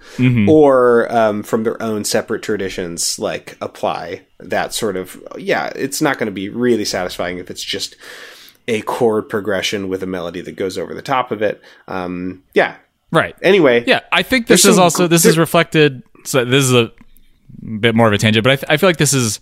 or 0.50 1.12
um, 1.16 1.44
from 1.44 1.64
their 1.64 1.80
own 1.84 2.04
separate 2.04 2.42
traditions, 2.42 3.20
like 3.20 3.58
apply 3.62 4.24
that 4.40 4.74
sort 4.74 4.98
of. 4.98 5.22
Yeah, 5.38 5.72
it's 5.76 6.02
not 6.02 6.18
going 6.18 6.28
to 6.28 6.32
be 6.32 6.50
really 6.50 6.86
satisfying 6.86 7.38
if 7.38 7.52
it's 7.52 7.64
just 7.64 7.96
a 8.70 8.82
chord 8.84 9.28
progression 9.28 9.90
with 9.90 10.04
a 10.04 10.06
melody 10.06 10.42
that 10.42 10.52
goes 10.52 10.78
over 10.78 10.94
the 10.94 11.02
top 11.02 11.32
of 11.32 11.42
it. 11.42 11.60
Um, 11.88 12.44
yeah. 12.54 12.76
Right. 13.12 13.36
Anyway, 13.42 13.84
Yeah, 13.88 14.02
I 14.12 14.22
think 14.22 14.46
this 14.46 14.64
is 14.64 14.78
also 14.78 15.08
this 15.08 15.26
is 15.26 15.38
reflected. 15.38 16.04
So 16.24 16.46
this 16.46 16.64
is 16.64 16.74
a 16.74 16.92
bit 17.80 17.96
more 17.96 18.08
of 18.08 18.14
a 18.14 18.20
tangent, 18.20 18.44
but 18.44 18.52
I, 18.52 18.56
th- 18.58 18.66
I 18.70 18.78
feel 18.78 18.88
like 18.88 18.98
this 18.98 19.14
is 19.14 19.40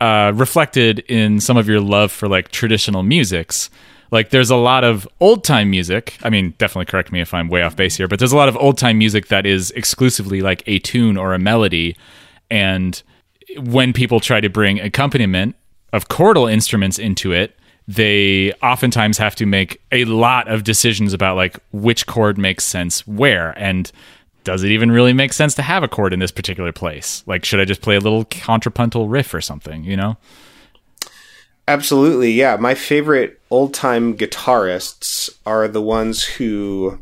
uh, 0.00 0.32
reflected 0.34 0.98
in 1.00 1.38
some 1.38 1.56
of 1.56 1.68
your 1.68 1.80
love 1.80 2.10
for 2.10 2.26
like 2.26 2.48
traditional 2.50 3.04
musics. 3.04 3.70
Like 4.10 4.30
there's 4.30 4.50
a 4.50 4.56
lot 4.56 4.82
of 4.82 5.06
old 5.20 5.44
time 5.44 5.70
music. 5.70 6.18
I 6.24 6.30
mean, 6.30 6.54
definitely 6.58 6.86
correct 6.86 7.12
me 7.12 7.20
if 7.20 7.32
I'm 7.32 7.48
way 7.48 7.62
off 7.62 7.76
base 7.76 7.96
here, 7.96 8.08
but 8.08 8.18
there's 8.18 8.32
a 8.32 8.36
lot 8.36 8.48
of 8.48 8.56
old 8.56 8.76
time 8.76 8.98
music 8.98 9.28
that 9.28 9.46
is 9.46 9.70
exclusively 9.72 10.40
like 10.40 10.64
a 10.66 10.80
tune 10.80 11.16
or 11.16 11.32
a 11.32 11.38
melody. 11.38 11.96
And 12.50 13.00
when 13.56 13.92
people 13.92 14.18
try 14.18 14.40
to 14.40 14.48
bring 14.48 14.80
accompaniment 14.80 15.54
of 15.92 16.08
chordal 16.08 16.52
instruments 16.52 16.98
into 16.98 17.32
it, 17.32 17.56
they 17.86 18.52
oftentimes 18.62 19.18
have 19.18 19.34
to 19.36 19.46
make 19.46 19.80
a 19.92 20.04
lot 20.06 20.48
of 20.48 20.64
decisions 20.64 21.12
about 21.12 21.36
like 21.36 21.58
which 21.72 22.06
chord 22.06 22.38
makes 22.38 22.64
sense 22.64 23.06
where 23.06 23.50
and 23.58 23.92
does 24.42 24.62
it 24.62 24.70
even 24.70 24.90
really 24.90 25.12
make 25.12 25.32
sense 25.32 25.54
to 25.54 25.62
have 25.62 25.82
a 25.82 25.88
chord 25.88 26.12
in 26.12 26.18
this 26.18 26.30
particular 26.30 26.72
place? 26.72 27.24
Like 27.26 27.44
should 27.44 27.60
I 27.60 27.64
just 27.64 27.80
play 27.80 27.96
a 27.96 28.00
little 28.00 28.24
contrapuntal 28.26 29.08
riff 29.08 29.32
or 29.34 29.40
something, 29.40 29.84
you 29.84 29.96
know? 29.96 30.16
Absolutely, 31.66 32.30
yeah. 32.32 32.56
My 32.56 32.74
favorite 32.74 33.40
old 33.50 33.72
time 33.72 34.16
guitarists 34.16 35.30
are 35.46 35.66
the 35.66 35.80
ones 35.80 36.22
who 36.22 37.00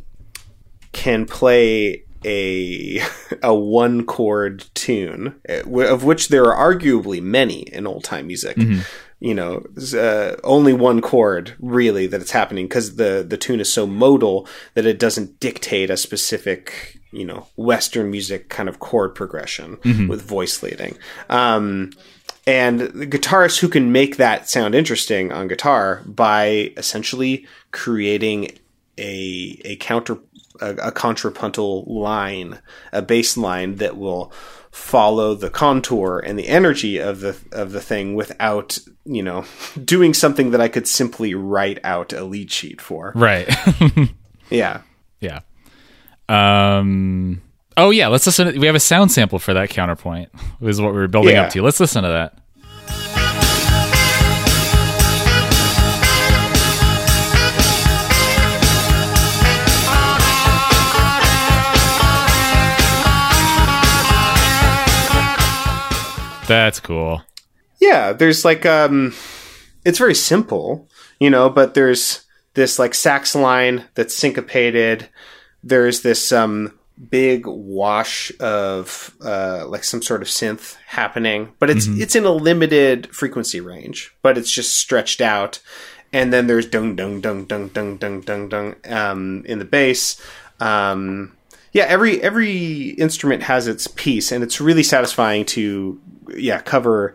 can 0.92 1.26
play 1.26 2.04
a 2.24 3.00
a 3.42 3.54
one 3.54 4.06
chord 4.06 4.64
tune, 4.74 5.34
eh, 5.48 5.62
of 5.62 6.04
which 6.04 6.28
there 6.28 6.44
are 6.52 6.74
arguably 6.74 7.20
many 7.20 7.62
in 7.72 7.86
old 7.86 8.04
time 8.04 8.28
music. 8.28 8.56
You 9.22 9.34
know, 9.34 9.62
uh, 9.94 10.36
only 10.42 10.72
one 10.72 11.00
chord 11.00 11.54
really 11.60 12.08
that 12.08 12.20
it's 12.20 12.32
happening 12.32 12.66
because 12.66 12.96
the 12.96 13.24
the 13.26 13.36
tune 13.36 13.60
is 13.60 13.72
so 13.72 13.86
modal 13.86 14.48
that 14.74 14.84
it 14.84 14.98
doesn't 14.98 15.38
dictate 15.38 15.90
a 15.90 15.96
specific 15.96 16.98
you 17.12 17.24
know 17.24 17.46
Western 17.56 18.10
music 18.10 18.48
kind 18.48 18.68
of 18.68 18.80
chord 18.80 19.14
progression 19.14 19.78
with 20.08 20.22
voice 20.22 20.62
leading. 20.62 20.98
Um, 21.30 21.92
and 22.46 22.80
the 22.80 23.06
guitarists 23.06 23.60
who 23.60 23.68
can 23.68 23.92
make 23.92 24.16
that 24.16 24.48
sound 24.48 24.74
interesting 24.74 25.30
on 25.30 25.46
guitar 25.46 26.02
by 26.04 26.72
essentially 26.76 27.46
creating 27.70 28.58
a 28.98 29.60
a 29.64 29.76
counter 29.76 30.18
a, 30.60 30.70
a 30.88 30.92
contrapuntal 30.92 31.84
line, 31.86 32.58
a 32.92 33.02
bass 33.02 33.36
line 33.36 33.76
that 33.76 33.96
will 33.96 34.32
follow 34.72 35.34
the 35.34 35.50
contour 35.50 36.18
and 36.24 36.36
the 36.38 36.48
energy 36.48 36.96
of 36.98 37.20
the 37.20 37.36
of 37.52 37.70
the 37.72 37.80
thing 37.80 38.14
without 38.14 38.78
you 39.04 39.22
know 39.22 39.44
doing 39.84 40.12
something 40.14 40.50
that 40.50 40.60
I 40.60 40.68
could 40.68 40.88
simply 40.88 41.34
write 41.34 41.78
out 41.84 42.12
a 42.12 42.24
lead 42.24 42.50
sheet 42.50 42.80
for. 42.80 43.12
Right. 43.14 43.48
Yeah. 44.50 44.82
yeah. 45.20 45.40
Um 46.28 47.40
Oh 47.76 47.88
yeah, 47.90 48.08
let's 48.08 48.26
listen 48.26 48.52
to, 48.52 48.58
we 48.58 48.66
have 48.66 48.74
a 48.76 48.80
sound 48.80 49.10
sample 49.10 49.38
for 49.38 49.54
that 49.54 49.70
counterpoint. 49.70 50.28
Is 50.60 50.78
what 50.80 50.92
we 50.92 50.98
were 50.98 51.08
building 51.08 51.34
Yeah. 51.34 51.44
up 51.44 51.52
to. 51.52 51.62
Let's 51.62 51.80
listen 51.80 52.02
to 52.02 52.08
that. 52.10 52.38
That's 66.52 66.80
cool. 66.80 67.22
Yeah, 67.80 68.12
there's 68.12 68.44
like 68.44 68.66
um 68.66 69.14
it's 69.86 69.98
very 69.98 70.14
simple, 70.14 70.86
you 71.18 71.30
know, 71.30 71.48
but 71.48 71.72
there's 71.72 72.24
this 72.52 72.78
like 72.78 72.94
sax 72.94 73.34
line 73.34 73.84
that's 73.94 74.12
syncopated. 74.12 75.08
There's 75.64 76.02
this 76.02 76.30
um 76.30 76.78
big 77.10 77.46
wash 77.46 78.30
of 78.38 79.16
uh 79.24 79.64
like 79.66 79.82
some 79.82 80.02
sort 80.02 80.20
of 80.20 80.28
synth 80.28 80.76
happening, 80.86 81.54
but 81.58 81.70
it's 81.70 81.86
it's 81.86 82.14
in 82.14 82.26
a 82.26 82.30
limited 82.32 83.14
frequency 83.14 83.60
range, 83.60 84.14
but 84.20 84.36
it's 84.36 84.52
just 84.52 84.74
stretched 84.74 85.22
out. 85.22 85.58
And 86.12 86.34
then 86.34 86.48
there's 86.48 86.66
dung 86.66 86.94
dung 86.96 87.22
dung 87.22 87.46
dung 87.46 87.68
dung 87.68 87.96
dung 87.96 88.20
dung 88.20 88.48
dung 88.50 88.76
um 88.84 89.42
in 89.46 89.58
the 89.58 89.64
bass. 89.64 90.20
Um 90.60 91.32
yeah, 91.72 91.84
every 91.84 92.20
every 92.20 92.90
instrument 92.90 93.44
has 93.44 93.66
its 93.66 93.86
piece 93.86 94.30
and 94.30 94.44
it's 94.44 94.60
really 94.60 94.82
satisfying 94.82 95.46
to 95.46 95.98
yeah, 96.36 96.60
cover 96.60 97.14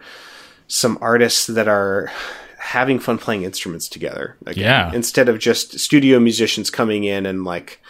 some 0.67 0.97
artists 1.01 1.47
that 1.47 1.67
are 1.67 2.11
having 2.57 2.99
fun 2.99 3.17
playing 3.17 3.43
instruments 3.43 3.87
together. 3.87 4.35
Again, 4.45 4.63
Yeah. 4.63 4.91
Instead 4.93 5.29
of 5.29 5.39
just 5.39 5.79
studio 5.79 6.19
musicians 6.19 6.69
coming 6.69 7.05
in 7.05 7.25
and 7.25 7.45
like, 7.45 7.81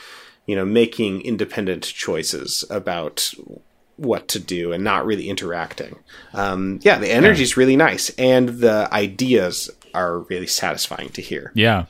you 0.46 0.56
know, 0.56 0.66
making 0.66 1.22
independent 1.22 1.84
choices 1.84 2.63
about 2.70 3.34
what 3.96 4.28
to 4.28 4.40
do 4.40 4.72
and 4.72 4.84
not 4.84 5.06
really 5.06 5.30
interacting. 5.30 5.98
Um, 6.34 6.80
yeah, 6.84 7.00
the 7.00 7.12
energy 7.12 7.42
is 7.42 7.58
really 7.58 7.76
nice 7.76 8.12
and 8.12 8.50
the 8.50 8.88
ideas 8.92 9.72
are 9.96 10.20
really 10.20 10.46
satisfying 10.48 11.10
to 11.10 11.22
hear. 11.22 11.52
Yeah. 11.56 11.86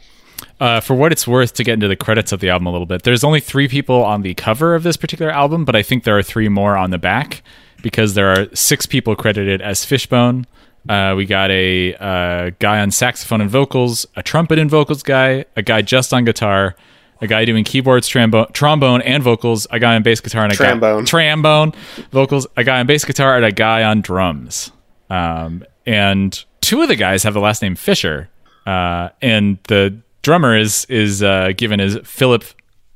Uh, 0.59 0.79
for 0.79 0.95
what 0.95 1.11
it's 1.11 1.27
worth, 1.27 1.53
to 1.55 1.63
get 1.63 1.73
into 1.73 1.87
the 1.87 1.95
credits 1.95 2.31
of 2.31 2.39
the 2.39 2.49
album 2.49 2.67
a 2.67 2.71
little 2.71 2.85
bit, 2.85 3.03
there's 3.03 3.23
only 3.23 3.39
three 3.39 3.67
people 3.67 4.03
on 4.03 4.21
the 4.21 4.33
cover 4.35 4.75
of 4.75 4.83
this 4.83 4.95
particular 4.95 5.31
album, 5.31 5.65
but 5.65 5.75
I 5.75 5.83
think 5.83 6.03
there 6.03 6.17
are 6.17 6.23
three 6.23 6.47
more 6.47 6.77
on 6.77 6.91
the 6.91 6.97
back 6.97 7.43
because 7.81 8.13
there 8.13 8.29
are 8.29 8.47
six 8.55 8.85
people 8.85 9.15
credited 9.15 9.61
as 9.61 9.85
Fishbone. 9.85 10.45
Uh, 10.89 11.13
we 11.17 11.25
got 11.25 11.51
a 11.51 11.93
uh, 11.95 12.51
guy 12.59 12.79
on 12.79 12.91
saxophone 12.91 13.41
and 13.41 13.49
vocals, 13.49 14.05
a 14.15 14.23
trumpet 14.23 14.57
and 14.57 14.69
vocals 14.69 15.03
guy, 15.03 15.43
a 15.55 15.61
guy 15.61 15.81
just 15.81 16.13
on 16.13 16.23
guitar, 16.23 16.75
a 17.19 17.27
guy 17.27 17.43
doing 17.45 17.63
keyboards, 17.65 18.07
trombo- 18.09 18.51
trombone, 18.53 19.01
and 19.01 19.21
vocals, 19.21 19.67
a 19.71 19.79
guy 19.79 19.95
on 19.95 20.03
bass 20.03 20.21
guitar, 20.21 20.43
and 20.45 20.53
a 20.53 20.55
Trombone. 20.55 20.99
guy 21.03 21.05
trombone 21.05 21.73
vocals, 22.11 22.47
a 22.55 22.63
guy 22.63 22.79
on 22.79 22.87
bass 22.87 23.03
guitar, 23.03 23.35
and 23.35 23.43
a 23.43 23.51
guy 23.51 23.83
on 23.83 24.01
drums. 24.01 24.71
Um, 25.09 25.65
and 25.85 26.43
two 26.61 26.81
of 26.81 26.87
the 26.87 26.95
guys 26.95 27.23
have 27.23 27.33
the 27.33 27.39
last 27.41 27.61
name 27.61 27.75
Fisher, 27.75 28.29
uh, 28.65 29.09
and 29.21 29.57
the 29.67 29.97
drummer 30.21 30.55
is 30.57 30.85
is 30.85 31.21
uh, 31.23 31.51
given 31.57 31.79
as 31.81 31.97
Philip 32.05 32.43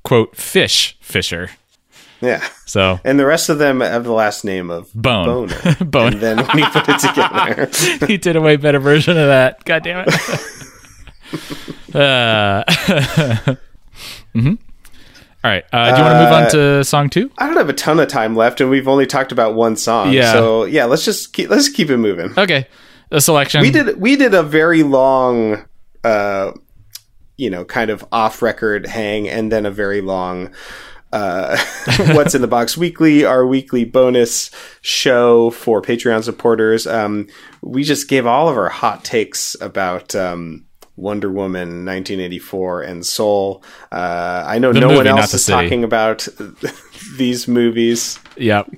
quote 0.04 0.36
Fish 0.36 0.98
Fisher. 1.02 1.50
Yeah. 2.22 2.48
So 2.66 3.00
And 3.04 3.20
the 3.20 3.26
rest 3.26 3.50
of 3.50 3.58
them 3.58 3.82
have 3.82 4.04
the 4.04 4.12
last 4.12 4.46
name 4.46 4.70
of 4.70 4.94
Bone. 4.94 5.48
Boner. 5.50 5.76
Bone. 5.86 6.14
And 6.14 6.22
then 6.22 6.38
when 6.38 6.58
he 6.60 6.64
put 6.66 6.88
it 6.88 7.00
together, 7.00 8.06
he 8.08 8.18
did 8.18 8.36
a 8.36 8.42
way 8.42 8.56
better 8.58 8.80
version 8.80 9.18
of 9.18 9.28
that. 9.28 9.64
God 9.66 9.84
damn 9.84 10.06
it. 10.08 10.14
uh, 11.96 12.64
mhm. 14.36 14.58
All 15.44 15.50
right. 15.50 15.66
Uh, 15.74 15.92
do 15.92 15.98
you 15.98 16.04
want 16.04 16.14
to 16.14 16.24
move 16.24 16.32
on 16.34 16.52
to 16.52 16.84
song 16.84 17.10
two? 17.10 17.32
I 17.38 17.48
don't 17.48 17.58
have 17.58 17.70
a 17.70 17.74
ton 17.74 18.00
of 18.00 18.08
time 18.08 18.36
left, 18.36 18.62
and 18.62 18.70
we've 18.70 18.88
only 18.88 19.08
talked 19.08 19.32
about 19.32 19.56
one 19.56 19.76
song. 19.76 20.14
Yeah. 20.14 20.34
So 20.34 20.66
yeah, 20.66 20.86
let's 20.86 21.04
just 21.04 21.34
keep, 21.34 21.50
let's 21.50 21.70
keep 21.70 21.90
it 21.90 21.98
moving. 21.98 22.38
Okay. 22.38 22.68
a 23.10 23.20
selection. 23.20 23.62
we 23.62 23.72
did 23.72 24.00
we 24.00 24.16
did 24.16 24.34
a 24.34 24.44
very 24.44 24.84
long 24.84 25.66
uh 26.04 26.52
you 27.38 27.50
know 27.50 27.66
kind 27.66 27.90
of 27.90 28.06
off 28.12 28.42
record 28.42 28.86
hang 28.86 29.28
and 29.28 29.52
then 29.52 29.66
a 29.66 29.72
very 29.72 30.02
long 30.02 30.54
uh 31.14 31.58
what's 32.14 32.34
in 32.36 32.42
the 32.42 32.48
box 32.48 32.78
weekly 32.78 33.26
our 33.26 33.46
weekly 33.46 33.84
bonus 33.84 34.50
show 34.82 35.50
for 35.52 35.82
patreon 35.82 36.24
supporters 36.24 36.88
um 36.88 37.28
we 37.62 37.84
just 37.84 38.08
gave 38.08 38.26
all 38.26 38.48
of 38.50 38.58
our 38.58 38.70
hot 38.70 39.04
takes 39.04 39.56
about 39.62 40.16
um 40.16 40.66
Wonder 40.98 41.32
Woman 41.32 41.86
1984 41.86 42.82
and 42.84 43.04
Soul. 43.04 43.64
Uh, 43.92 44.44
I 44.46 44.60
know 44.60 44.72
The 44.72 44.82
no 44.82 44.88
one 44.88 44.98
movie, 44.98 45.10
not 45.10 45.20
else 45.22 45.34
is 45.34 45.46
city. 45.46 45.64
talking 45.64 45.84
about 45.84 46.28
these 47.18 47.48
movies. 47.48 48.20
Yep. 48.38 48.70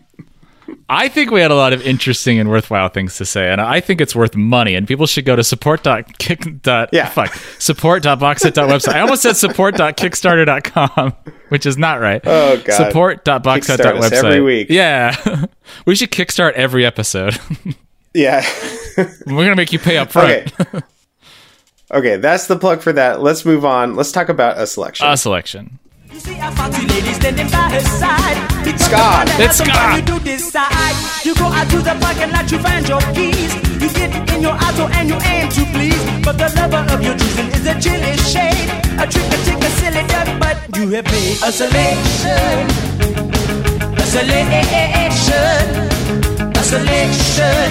I 0.90 1.08
think 1.08 1.32
we 1.32 1.42
had 1.42 1.52
a 1.52 1.56
lot 1.56 1.74
of 1.74 1.82
interesting 1.82 2.40
and 2.40 2.50
worthwhile 2.50 2.90
things 2.90 3.18
to 3.18 3.26
say, 3.26 3.52
and 3.52 3.60
I 3.62 3.80
think 3.80 4.02
it's 4.02 4.16
worth 4.16 4.36
money. 4.36 4.76
And 4.76 4.88
people 4.88 5.06
should 5.08 5.26
go 5.26 5.36
to 5.36 5.44
support.kick. 5.44 6.62
Dot, 6.62 6.90
Yeah. 6.92 7.10
Fuck. 7.10 7.34
Support.boxset.website. 7.60 8.94
I 8.94 9.00
almost 9.02 9.22
said 9.22 9.38
support.kickstarter.com, 9.38 11.14
which 11.50 11.66
is 11.66 11.78
not 11.78 12.00
right. 12.00 12.22
Oh, 12.26 12.58
God. 12.58 12.72
Us 13.98 14.12
every 14.14 14.42
week. 14.42 14.68
Yeah. 14.70 15.46
we 15.86 15.96
should 15.96 16.12
kickstart 16.12 16.54
every 16.54 16.86
episode. 16.86 17.38
Yeah. 18.14 18.46
We're 18.98 19.08
going 19.26 19.50
to 19.50 19.56
make 19.56 19.74
you 19.74 19.80
pay 19.80 19.98
up 19.98 20.12
front. 20.12 20.54
Okay. 20.62 20.80
okay, 21.92 22.16
that's 22.18 22.46
the 22.46 22.58
plug 22.58 22.82
for 22.82 22.94
that. 22.94 23.22
Let's 23.22 23.44
move 23.44 23.66
on. 23.66 23.96
Let's 23.96 24.12
talk 24.12 24.30
about 24.30 24.60
a 24.60 24.68
selection. 24.68 25.08
A 25.08 25.18
selection. 25.18 25.80
You 26.14 26.20
see, 26.20 26.38
I 26.40 26.52
found 26.54 26.76
two 26.76 26.86
standing 27.18 27.50
by 27.50 27.74
her 27.74 27.82
side. 27.98 28.38
Because 28.64 28.86
Ska. 28.86 28.94
the 28.94 29.02
one 29.02 29.26
that 29.26 29.40
It's 29.42 29.58
has 29.58 29.58
some 29.58 29.66
ska. 29.66 29.82
fun, 29.82 29.98
You 29.98 30.04
do 30.06 30.16
decide. 30.22 30.96
You 31.26 31.34
go 31.34 31.50
out 31.50 31.66
to 31.74 31.82
the 31.82 31.98
parking 31.98 32.30
lot, 32.30 32.46
you 32.54 32.60
find 32.62 32.86
your 32.86 33.02
keys. 33.18 33.50
You 33.82 33.90
get 33.90 34.14
in 34.30 34.46
your 34.46 34.54
auto 34.54 34.86
and 34.94 35.10
you 35.10 35.18
aim 35.26 35.50
to 35.50 35.66
please. 35.74 35.98
But 36.22 36.38
the 36.38 36.54
lover 36.54 36.86
of 36.94 37.02
your 37.02 37.18
choosing 37.18 37.50
is 37.58 37.66
a 37.66 37.74
chilly 37.82 38.14
shade. 38.30 38.70
A 39.02 39.10
trick 39.10 39.26
to 39.26 39.38
take 39.42 39.58
a 39.58 39.72
silly 39.82 40.06
duck, 40.06 40.30
but 40.38 40.62
you 40.78 40.94
have 40.94 41.10
made 41.10 41.42
a 41.42 41.50
selection. 41.50 42.62
A 43.98 44.06
selection. 44.06 45.66
A 46.54 46.62
selection. 46.62 47.70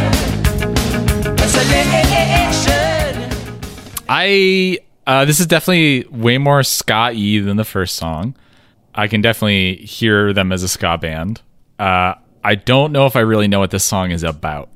A 1.31 1.47
selection. 1.47 3.15
I 4.11 4.83
uh, 5.07 5.25
this 5.25 5.41
is 5.41 5.47
definitely 5.47 6.07
way 6.11 6.39
more 6.39 6.63
ska 6.63 7.11
y 7.13 7.41
than 7.41 7.57
the 7.57 7.65
first 7.65 7.97
song. 7.97 8.35
I 8.95 9.09
can 9.09 9.21
definitely 9.21 9.77
hear 9.77 10.33
them 10.33 10.53
as 10.53 10.63
a 10.63 10.69
ska 10.69 10.99
band. 10.99 11.41
Uh, 11.79 12.15
I 12.45 12.55
don't 12.55 12.93
know 12.93 13.07
if 13.07 13.17
I 13.17 13.21
really 13.21 13.49
know 13.49 13.61
what 13.61 13.71
this 13.71 13.85
song 13.85 14.11
is 14.11 14.23
about. 14.23 14.69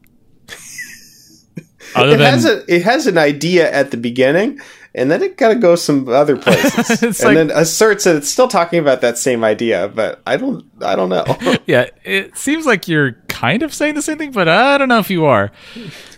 Other 1.95 2.14
it 2.14 2.18
than 2.18 2.33
has 2.33 2.45
a 2.45 2.64
it 2.74 2.83
has 2.83 3.07
an 3.07 3.18
idea 3.18 3.70
at 3.70 3.91
the 3.91 3.97
beginning, 3.97 4.61
and 4.97 5.11
then 5.11 5.22
it 5.22 5.36
kind 5.36 5.53
of 5.53 5.61
goes 5.61 5.84
some 5.84 6.09
other 6.09 6.36
places, 6.42 7.03
and 7.03 7.18
like- 7.20 7.34
then 7.36 7.51
asserts 7.55 8.05
that 8.05 8.16
it's 8.16 8.28
still 8.28 8.49
talking 8.49 8.80
about 8.80 9.03
that 9.03 9.18
same 9.18 9.44
idea. 9.44 9.88
But 9.94 10.20
I 10.26 10.36
don't 10.36 10.64
I 10.82 10.97
don't 10.97 11.11
know. 11.11 11.24
yeah, 11.66 11.86
it 12.05 12.36
seems 12.36 12.66
like 12.66 12.88
you're 12.88 13.12
kind 13.28 13.62
of 13.62 13.72
saying 13.72 13.94
the 13.94 14.03
same 14.03 14.18
thing, 14.18 14.32
but 14.32 14.49
I 14.49 14.78
don't 14.78 14.88
know 14.88 14.99
if 14.99 15.11
you 15.11 15.26
are. 15.26 15.53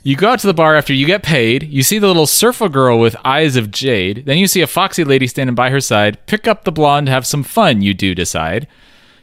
You 0.04 0.16
go 0.16 0.30
out 0.30 0.38
to 0.38 0.46
the 0.46 0.54
bar 0.54 0.76
after 0.76 0.94
you 0.94 1.04
get 1.04 1.22
paid. 1.22 1.64
You 1.64 1.82
see 1.82 1.98
the 1.98 2.06
little 2.06 2.26
surfer 2.26 2.68
girl 2.68 2.98
with 2.98 3.16
eyes 3.24 3.56
of 3.56 3.70
jade. 3.70 4.24
Then 4.24 4.38
you 4.38 4.46
see 4.46 4.62
a 4.62 4.66
foxy 4.66 5.04
lady 5.04 5.26
standing 5.26 5.54
by 5.54 5.70
her 5.70 5.80
side. 5.80 6.24
Pick 6.26 6.46
up 6.46 6.64
the 6.64 6.72
blonde, 6.72 7.08
have 7.08 7.26
some 7.26 7.42
fun. 7.42 7.82
You 7.82 7.92
do 7.92 8.14
decide. 8.14 8.68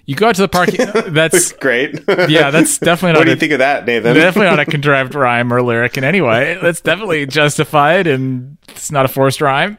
You 0.05 0.15
go 0.15 0.27
out 0.29 0.35
to 0.35 0.41
the 0.41 0.47
parking. 0.47 0.85
That's 1.13 1.51
Great. 1.53 1.99
yeah, 2.29 2.51
that's 2.51 2.77
definitely 2.79 3.13
not 3.13 3.19
what 3.19 3.23
do 3.25 3.31
you 3.31 3.37
a- 3.37 3.39
think 3.39 3.51
of 3.53 3.59
that, 3.59 3.85
Nathan? 3.85 4.13
definitely 4.13 4.49
not 4.55 4.59
a 4.59 4.65
contrived 4.71 5.15
rhyme 5.15 5.51
or 5.51 5.61
lyric 5.63 5.97
in 5.97 6.03
any 6.03 6.21
way. 6.21 6.59
That's 6.61 6.79
definitely 6.81 7.25
justified, 7.25 8.05
and 8.05 8.57
it's 8.69 8.91
not 8.91 9.05
a 9.05 9.07
forced 9.07 9.41
rhyme. 9.41 9.77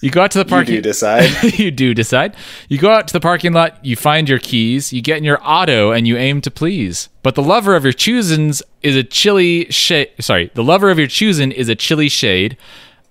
You 0.00 0.10
go 0.10 0.22
out 0.22 0.30
to 0.32 0.38
the 0.38 0.44
you 0.44 0.48
parking. 0.50 0.74
do 0.76 0.80
decide. 0.82 1.58
you 1.58 1.70
do 1.70 1.94
decide. 1.94 2.34
You 2.68 2.78
go 2.78 2.90
out 2.90 3.06
to 3.08 3.12
the 3.12 3.20
parking 3.20 3.52
lot, 3.52 3.84
you 3.84 3.94
find 3.96 4.28
your 4.28 4.38
keys, 4.40 4.92
you 4.92 5.00
get 5.00 5.18
in 5.18 5.24
your 5.24 5.38
auto, 5.42 5.90
and 5.92 6.06
you 6.08 6.16
aim 6.16 6.40
to 6.42 6.50
please. 6.50 7.08
But 7.22 7.34
the 7.36 7.42
lover 7.42 7.74
of 7.76 7.84
your 7.84 7.92
choosins 7.92 8.62
is 8.82 8.96
a 8.96 9.02
chilly 9.04 9.66
shade. 9.70 10.10
Sorry, 10.20 10.50
the 10.54 10.64
lover 10.64 10.90
of 10.90 10.98
your 10.98 11.06
choosing 11.08 11.50
is 11.52 11.68
a 11.68 11.74
chilly 11.76 12.08
shade, 12.08 12.56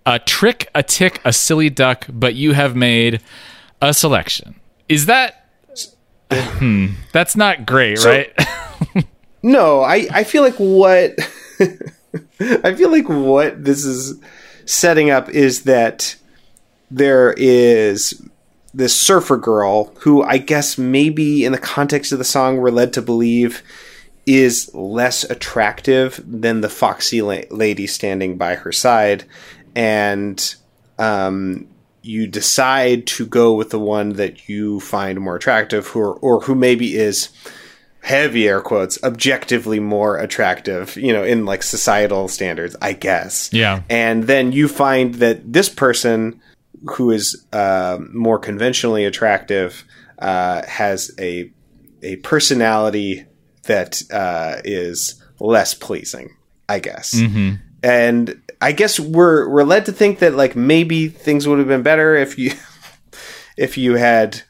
a 0.06 0.20
trick, 0.20 0.70
a 0.76 0.84
tick, 0.84 1.20
a 1.26 1.32
silly 1.34 1.70
duck. 1.70 2.08
But 2.10 2.36
you 2.36 2.54
have 2.54 2.76
made 2.76 3.22
a 3.82 3.94
selection. 3.94 4.56
Is 4.90 5.06
that? 5.08 5.41
Hmm, 6.60 6.88
that's 7.12 7.36
not 7.36 7.66
great, 7.66 8.00
So- 8.00 8.10
right? 8.10 8.34
No, 9.44 9.82
I, 9.82 10.08
I 10.12 10.24
feel 10.24 10.44
like 10.44 10.54
what 10.58 11.14
I 12.40 12.76
feel 12.76 12.92
like 12.92 13.10
what 13.10 13.64
this 13.66 13.84
is 13.84 14.20
setting 14.66 15.10
up 15.10 15.30
is 15.30 15.64
that 15.64 16.16
there 16.92 17.34
is 17.38 18.22
this 18.74 18.96
surfer 18.96 19.38
girl 19.38 19.86
who 20.02 20.22
I 20.22 20.38
guess 20.38 20.78
maybe 20.78 21.44
in 21.44 21.54
the 21.54 21.58
context 21.58 22.12
of 22.12 22.20
the 22.20 22.24
song 22.24 22.58
we're 22.58 22.70
led 22.70 22.94
to 22.94 23.02
believe 23.02 23.64
is 24.28 24.70
less 24.76 25.24
attractive 25.24 26.22
than 26.24 26.62
the 26.62 26.70
foxy 26.70 27.24
la- 27.24 27.42
lady 27.50 27.88
standing 27.88 28.38
by 28.38 28.54
her 28.54 28.72
side. 28.72 29.24
And 29.76 30.54
um, 31.00 31.68
you 32.02 32.28
decide 32.28 33.06
to 33.06 33.26
go 33.26 33.54
with 33.54 33.70
the 33.70 33.80
one 33.80 34.14
that 34.14 34.50
you 34.50 34.80
find 34.80 35.20
more 35.20 35.36
attractive 35.36 35.88
who 35.88 36.00
or, 36.00 36.14
or 36.16 36.40
who 36.42 36.56
maybe 36.56 36.96
is 36.96 37.30
heavy 38.02 38.48
air 38.48 38.62
quotes 38.62 39.02
objectively 39.04 39.80
more 39.80 40.18
attractive 40.18 40.98
you 40.98 41.14
know 41.14 41.24
in 41.24 41.46
like 41.46 41.62
societal 41.62 42.28
standards 42.28 42.76
i 42.82 42.94
guess. 42.94 43.50
Yeah. 43.54 43.84
and 43.90 44.24
then 44.24 44.52
you 44.52 44.68
find 44.68 45.16
that 45.16 45.54
this 45.54 45.70
person 45.70 46.42
who 46.96 47.12
is 47.12 47.46
uh, 47.54 48.00
more 48.12 48.40
conventionally 48.40 49.06
attractive 49.06 49.84
uh, 50.18 50.66
has 50.66 51.12
a 51.20 51.52
a 52.02 52.16
personality 52.18 53.26
that 53.64 54.02
uh, 54.12 54.62
is 54.64 55.22
less 55.40 55.74
pleasing 55.76 56.36
i 56.68 56.80
guess. 56.80 57.14
And 57.84 58.42
i 58.62 58.72
guess 58.72 59.00
we're 59.00 59.50
we're 59.50 59.64
led 59.64 59.86
to 59.86 59.92
think 59.92 60.20
that 60.20 60.34
like 60.36 60.56
maybe 60.56 61.08
things 61.08 61.48
would 61.48 61.60
have 61.60 61.68
been 61.68 61.84
better 61.84 62.16
if 62.16 62.38
you 62.38 62.52
if 63.58 63.78
you 63.78 63.96
had 63.96 64.42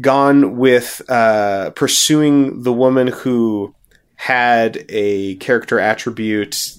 gone 0.00 0.56
with 0.56 1.00
uh, 1.08 1.70
pursuing 1.70 2.62
the 2.64 2.72
woman 2.72 3.06
who 3.06 3.72
had 4.16 4.84
a 4.88 5.36
character 5.36 5.78
attribute 5.78 6.72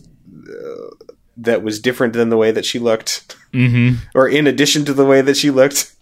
uh, 0.49 1.05
that 1.37 1.63
was 1.63 1.79
different 1.79 2.13
than 2.13 2.29
the 2.29 2.37
way 2.37 2.51
that 2.51 2.65
she 2.65 2.77
looked, 2.79 3.35
mm-hmm. 3.53 3.95
or 4.15 4.27
in 4.27 4.47
addition 4.47 4.83
to 4.85 4.93
the 4.93 5.05
way 5.05 5.21
that 5.21 5.37
she 5.37 5.49
looked. 5.51 5.93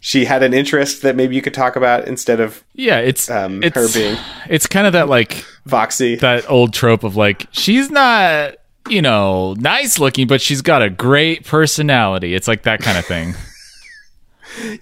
She 0.00 0.26
had 0.26 0.42
an 0.42 0.52
interest 0.52 1.00
that 1.02 1.16
maybe 1.16 1.34
you 1.34 1.40
could 1.40 1.54
talk 1.54 1.76
about 1.76 2.06
instead 2.06 2.38
of 2.40 2.62
yeah, 2.74 2.98
it's 2.98 3.30
Um, 3.30 3.62
it's 3.62 3.74
her 3.74 3.88
being- 3.92 4.18
it's 4.50 4.66
kind 4.66 4.86
of 4.86 4.92
that 4.92 5.08
like 5.08 5.44
Voxy. 5.66 6.20
that 6.20 6.50
old 6.50 6.74
trope 6.74 7.04
of 7.04 7.16
like 7.16 7.46
she's 7.52 7.90
not 7.90 8.54
you 8.88 9.02
know 9.02 9.54
nice 9.54 9.98
looking, 9.98 10.26
but 10.26 10.40
she's 10.40 10.62
got 10.62 10.82
a 10.82 10.90
great 10.90 11.44
personality. 11.44 12.34
It's 12.34 12.48
like 12.48 12.62
that 12.64 12.80
kind 12.80 12.98
of 12.98 13.04
thing. 13.06 13.34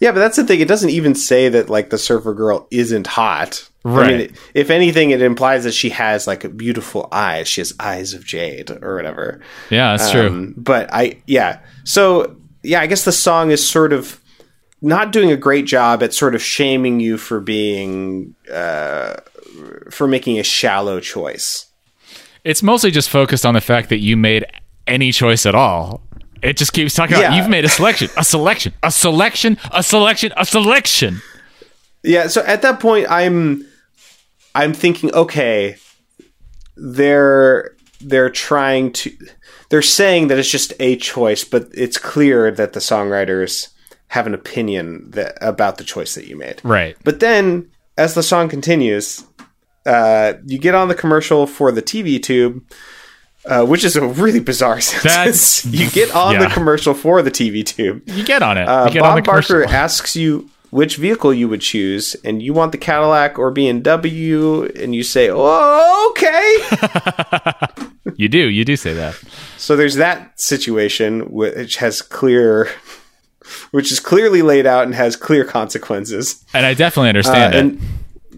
Yeah, 0.01 0.13
but 0.13 0.19
that's 0.19 0.37
the 0.37 0.45
thing. 0.45 0.61
It 0.61 0.69
doesn't 0.69 0.91
even 0.91 1.15
say 1.15 1.49
that 1.49 1.71
like 1.71 1.89
the 1.89 1.97
surfer 1.97 2.35
girl 2.35 2.67
isn't 2.71 3.07
hot. 3.07 3.67
I 3.87 3.89
Right. 3.89 4.17
mean, 4.19 4.37
if 4.53 4.69
anything, 4.69 5.11
it 5.13 5.23
implies 5.23 5.65
that 5.65 5.73
she 5.73 5.89
has 5.91 6.27
like 6.27 6.57
beautiful 6.59 7.09
eyes. 7.11 7.49
She 7.49 7.63
has 7.63 7.73
eyes 7.81 8.13
of 8.13 8.23
jade 8.23 8.71
or 8.83 8.97
whatever. 8.97 9.41
Yeah, 9.71 9.97
that's 9.97 10.11
true. 10.11 10.27
Um, 10.27 10.55
but 10.59 10.93
I, 10.93 11.23
yeah. 11.27 11.61
So 11.85 12.37
yeah, 12.63 12.83
I 12.83 12.87
guess 12.87 13.07
the 13.07 13.13
song 13.13 13.51
is 13.51 13.67
sort 13.67 13.95
of 13.95 14.21
not 14.83 15.11
doing 15.11 15.31
a 15.33 15.37
great 15.39 15.65
job 15.65 16.03
at 16.03 16.13
sort 16.13 16.35
of 16.35 16.43
shaming 16.43 17.01
you 17.01 17.17
for 17.17 17.41
being 17.41 18.35
uh, 18.53 19.15
for 19.91 20.07
making 20.07 20.39
a 20.39 20.43
shallow 20.43 21.01
choice. 21.01 21.65
It's 22.45 22.63
mostly 22.63 22.91
just 22.91 23.09
focused 23.09 23.47
on 23.47 23.55
the 23.55 23.61
fact 23.61 23.89
that 23.91 23.99
you 23.99 24.17
made 24.17 24.47
any 24.87 25.13
choice 25.13 25.47
at 25.47 25.55
all. 25.55 26.03
It 26.43 26.57
just 26.57 26.73
keeps 26.73 26.95
talking 26.95 27.17
about 27.17 27.37
you've 27.37 27.49
made 27.49 27.65
a 27.65 27.69
selection, 27.69 28.09
a 28.17 28.25
selection, 28.25 28.75
a 28.83 28.91
selection, 28.91 29.59
a 29.71 29.83
selection, 29.83 30.33
a 30.37 30.45
selection. 30.45 31.23
Yeah, 32.03 32.27
so 32.27 32.43
at 32.43 32.63
that 32.63 32.81
point 32.81 33.07
I'm 33.09 33.65
I'm 34.55 34.73
thinking, 34.73 35.15
okay, 35.15 35.77
they're 36.77 37.77
they're 38.01 38.31
trying 38.31 38.93
to 38.93 39.17
they're 39.71 39.83
saying 39.83 40.29
that 40.29 40.39
it's 40.39 40.51
just 40.51 40.73
a 40.81 40.97
choice, 40.97 41.45
but 41.45 41.69
it's 41.73 41.97
clear 41.97 42.51
that 42.51 42.73
the 42.73 42.81
songwriters 42.81 43.69
have 44.09 44.27
an 44.27 44.35
opinion 44.35 45.11
that 45.13 45.39
about 45.41 45.79
the 45.79 45.85
choice 45.85 46.15
that 46.17 46.27
you 46.27 46.37
made. 46.37 46.61
Right. 46.65 46.97
But 47.05 47.21
then 47.21 47.71
as 47.97 48.15
the 48.15 48.23
song 48.23 48.49
continues, 48.49 49.25
uh, 49.87 50.35
you 50.47 50.59
get 50.59 50.75
on 50.75 50.89
the 50.89 50.95
commercial 50.95 51.47
for 51.47 51.73
the 51.73 51.83
TV 51.83 52.23
tube, 52.23 52.63
uh, 53.47 53.65
which 53.67 53.85
is 53.85 53.97
a 53.97 54.07
really 54.07 54.41
bizarre 54.41 54.81
sentence. 54.83 55.63
That's- 55.63 55.65
you 55.67 55.91
get 55.91 56.15
on 56.15 56.39
the 56.39 56.47
commercial 56.49 56.95
for 56.95 57.23
the 57.23 57.31
TV 57.31 57.65
tube. 57.65 58.03
You 58.07 58.25
get 58.25 58.43
on 58.43 58.59
it. 58.59 58.69
Uh, 58.69 58.89
get 58.89 59.03
on 59.03 59.17
the 59.17 59.23
Bob 59.23 59.35
Barker 59.35 59.65
asks 59.65 60.15
you 60.17 60.49
which 60.71 60.97
vehicle 60.97 61.35
you 61.35 61.49
would 61.51 61.61
choose, 61.61 62.17
and 62.25 62.41
you 62.43 62.55
want 62.55 62.73
the 62.73 62.79
Cadillac 62.79 63.39
or 63.39 63.53
BMW, 63.53 64.75
and 64.83 64.95
you 64.95 65.03
say, 65.03 65.29
"Oh, 65.31 66.13
okay." 66.17 67.87
You 68.17 68.29
do. 68.29 68.49
You 68.51 68.65
do 68.65 68.77
say 68.77 68.93
that. 68.95 69.15
So 69.57 69.75
there's 69.77 69.95
that 69.95 70.39
situation 70.39 71.31
which 71.31 71.77
has 71.77 72.03
clear, 72.03 72.69
which 73.71 73.91
is 73.93 74.01
clearly 74.01 74.43
laid 74.43 74.67
out 74.67 74.85
and 74.85 74.95
has 74.95 75.15
clear 75.17 75.45
consequences. 75.45 76.45
And 76.53 76.67
I 76.67 76.75
definitely 76.75 77.09
Uh, 77.09 77.11
understand 77.11 77.55
it. 77.55 77.79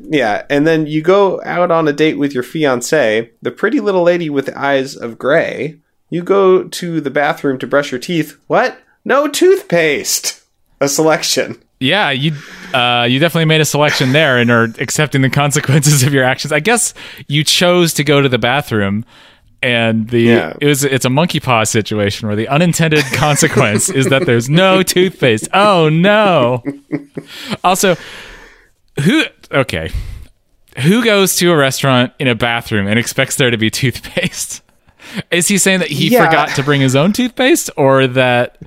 Yeah, 0.08 0.44
and 0.50 0.66
then 0.66 0.86
you 0.86 1.02
go 1.02 1.40
out 1.44 1.70
on 1.70 1.88
a 1.88 1.92
date 1.92 2.18
with 2.18 2.32
your 2.34 2.42
fiance, 2.42 3.30
the 3.42 3.50
pretty 3.50 3.80
little 3.80 4.02
lady 4.02 4.28
with 4.30 4.46
the 4.46 4.58
eyes 4.58 4.96
of 4.96 5.18
gray. 5.18 5.78
You 6.10 6.22
go 6.22 6.64
to 6.64 7.00
the 7.00 7.10
bathroom 7.10 7.58
to 7.58 7.66
brush 7.66 7.90
your 7.90 7.98
teeth. 8.00 8.38
What? 8.46 8.78
No 9.04 9.26
toothpaste. 9.28 10.42
A 10.80 10.88
selection. 10.88 11.62
Yeah, 11.80 12.10
you 12.10 12.32
uh, 12.72 13.06
you 13.08 13.18
definitely 13.18 13.44
made 13.46 13.60
a 13.60 13.64
selection 13.64 14.12
there 14.12 14.38
and 14.38 14.50
are 14.50 14.64
accepting 14.78 15.22
the 15.22 15.30
consequences 15.30 16.02
of 16.02 16.12
your 16.14 16.24
actions. 16.24 16.52
I 16.52 16.60
guess 16.60 16.94
you 17.28 17.44
chose 17.44 17.92
to 17.94 18.04
go 18.04 18.20
to 18.22 18.28
the 18.28 18.38
bathroom, 18.38 19.04
and 19.62 20.08
the 20.08 20.22
Yeah. 20.22 20.54
it 20.60 20.66
was 20.66 20.84
it's 20.84 21.04
a 21.04 21.10
monkey 21.10 21.40
paw 21.40 21.64
situation 21.64 22.26
where 22.28 22.36
the 22.36 22.48
unintended 22.48 23.04
consequence 23.14 23.88
is 23.90 24.06
that 24.06 24.24
there's 24.26 24.48
no 24.48 24.82
toothpaste. 24.82 25.48
Oh 25.52 25.88
no! 25.88 26.62
Also, 27.62 27.96
who 29.02 29.24
okay? 29.52 29.90
Who 30.82 31.04
goes 31.04 31.36
to 31.36 31.52
a 31.52 31.56
restaurant 31.56 32.12
in 32.18 32.26
a 32.28 32.34
bathroom 32.34 32.86
and 32.86 32.98
expects 32.98 33.36
there 33.36 33.50
to 33.50 33.56
be 33.56 33.70
toothpaste? 33.80 34.62
Is 35.30 35.48
he 35.48 35.58
saying 35.58 35.80
that 35.80 35.90
he 35.90 36.08
Yeah. 36.08 36.24
forgot 36.26 36.48
to 36.56 36.62
bring 36.62 36.80
his 36.80 36.96
own 36.96 37.12
toothpaste, 37.12 37.70
or 37.76 38.06
that 38.06 38.58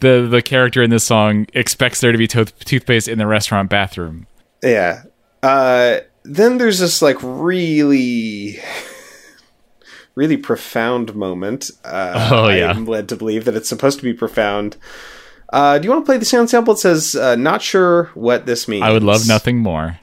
the 0.00 0.26
the 0.28 0.42
character 0.42 0.82
in 0.82 0.90
this 0.90 1.04
song 1.04 1.46
expects 1.54 2.00
there 2.00 2.12
to 2.12 2.18
be 2.18 2.26
tooth 2.26 2.58
toothpaste 2.64 3.08
in 3.08 3.18
the 3.18 3.26
restaurant 3.26 3.70
bathroom? 3.70 4.26
Yeah. 4.62 5.02
Uh, 5.42 5.98
then 6.24 6.58
there's 6.58 6.80
this 6.80 7.00
like 7.00 7.16
really, 7.22 8.58
really 10.14 10.36
profound 10.36 11.14
moment. 11.14 11.70
Uh, 11.84 12.28
Oh, 12.32 12.48
yeah. 12.48 12.70
I'm 12.72 12.84
led 12.86 13.08
to 13.10 13.16
believe 13.16 13.44
that 13.44 13.54
it's 13.54 13.68
supposed 13.68 13.98
to 13.98 14.04
be 14.04 14.12
profound. 14.12 14.76
Uh, 15.52 15.78
do 15.78 15.84
you 15.86 15.90
want 15.92 16.04
to 16.04 16.06
play 16.06 16.18
the 16.18 16.24
sound 16.24 16.50
sample? 16.50 16.74
It 16.74 16.78
says, 16.78 17.14
uh, 17.14 17.36
"Not 17.36 17.62
sure 17.62 18.10
what 18.14 18.46
this 18.46 18.66
means." 18.66 18.82
I 18.82 18.90
would 18.90 19.04
love 19.04 19.28
nothing 19.28 19.58
more. 19.58 20.00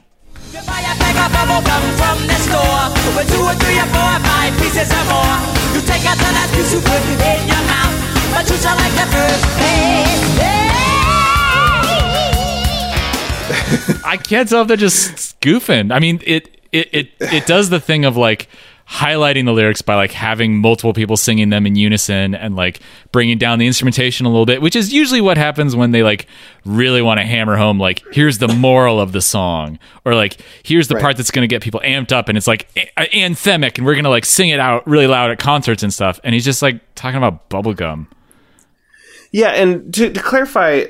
I 14.04 14.16
can't 14.16 14.48
tell 14.48 14.62
if 14.62 14.68
they're 14.68 14.76
just 14.76 15.40
goofing. 15.40 15.92
I 15.92 15.98
mean, 15.98 16.20
it 16.24 16.56
it 16.70 16.88
it 16.92 17.10
it 17.20 17.46
does 17.46 17.70
the 17.70 17.80
thing 17.80 18.04
of 18.04 18.16
like 18.16 18.48
highlighting 18.88 19.46
the 19.46 19.52
lyrics 19.52 19.80
by 19.82 19.94
like 19.94 20.12
having 20.12 20.58
multiple 20.58 20.92
people 20.92 21.16
singing 21.16 21.48
them 21.48 21.66
in 21.66 21.74
unison 21.74 22.34
and 22.34 22.54
like 22.54 22.80
bringing 23.12 23.38
down 23.38 23.58
the 23.58 23.66
instrumentation 23.66 24.26
a 24.26 24.28
little 24.28 24.44
bit, 24.44 24.60
which 24.60 24.76
is 24.76 24.92
usually 24.92 25.20
what 25.22 25.38
happens 25.38 25.74
when 25.74 25.90
they 25.92 26.02
like 26.02 26.26
really 26.66 27.00
want 27.00 27.18
to 27.18 27.24
hammer 27.24 27.56
home 27.56 27.78
like 27.78 28.02
here's 28.12 28.38
the 28.38 28.48
moral 28.48 29.00
of 29.00 29.12
the 29.12 29.20
song 29.22 29.78
or 30.04 30.14
like 30.14 30.36
here's 30.62 30.88
the 30.88 30.94
Right. 30.96 31.02
part 31.02 31.16
that's 31.16 31.30
going 31.30 31.42
to 31.48 31.52
get 31.52 31.62
people 31.62 31.80
amped 31.84 32.12
up 32.12 32.28
and 32.28 32.36
it's 32.36 32.46
like 32.46 32.68
a- 32.98 33.08
anthemic 33.08 33.78
and 33.78 33.86
we're 33.86 33.94
going 33.94 34.04
to 34.04 34.10
like 34.10 34.24
sing 34.26 34.50
it 34.50 34.60
out 34.60 34.86
really 34.86 35.06
loud 35.06 35.30
at 35.30 35.38
concerts 35.38 35.82
and 35.82 35.92
stuff 35.92 36.20
and 36.22 36.34
he's 36.34 36.44
just 36.44 36.60
like 36.60 36.80
talking 36.94 37.16
about 37.16 37.48
bubblegum. 37.48 38.06
Yeah, 39.32 39.48
and 39.48 39.92
to, 39.94 40.12
to 40.12 40.20
clarify, 40.22 40.84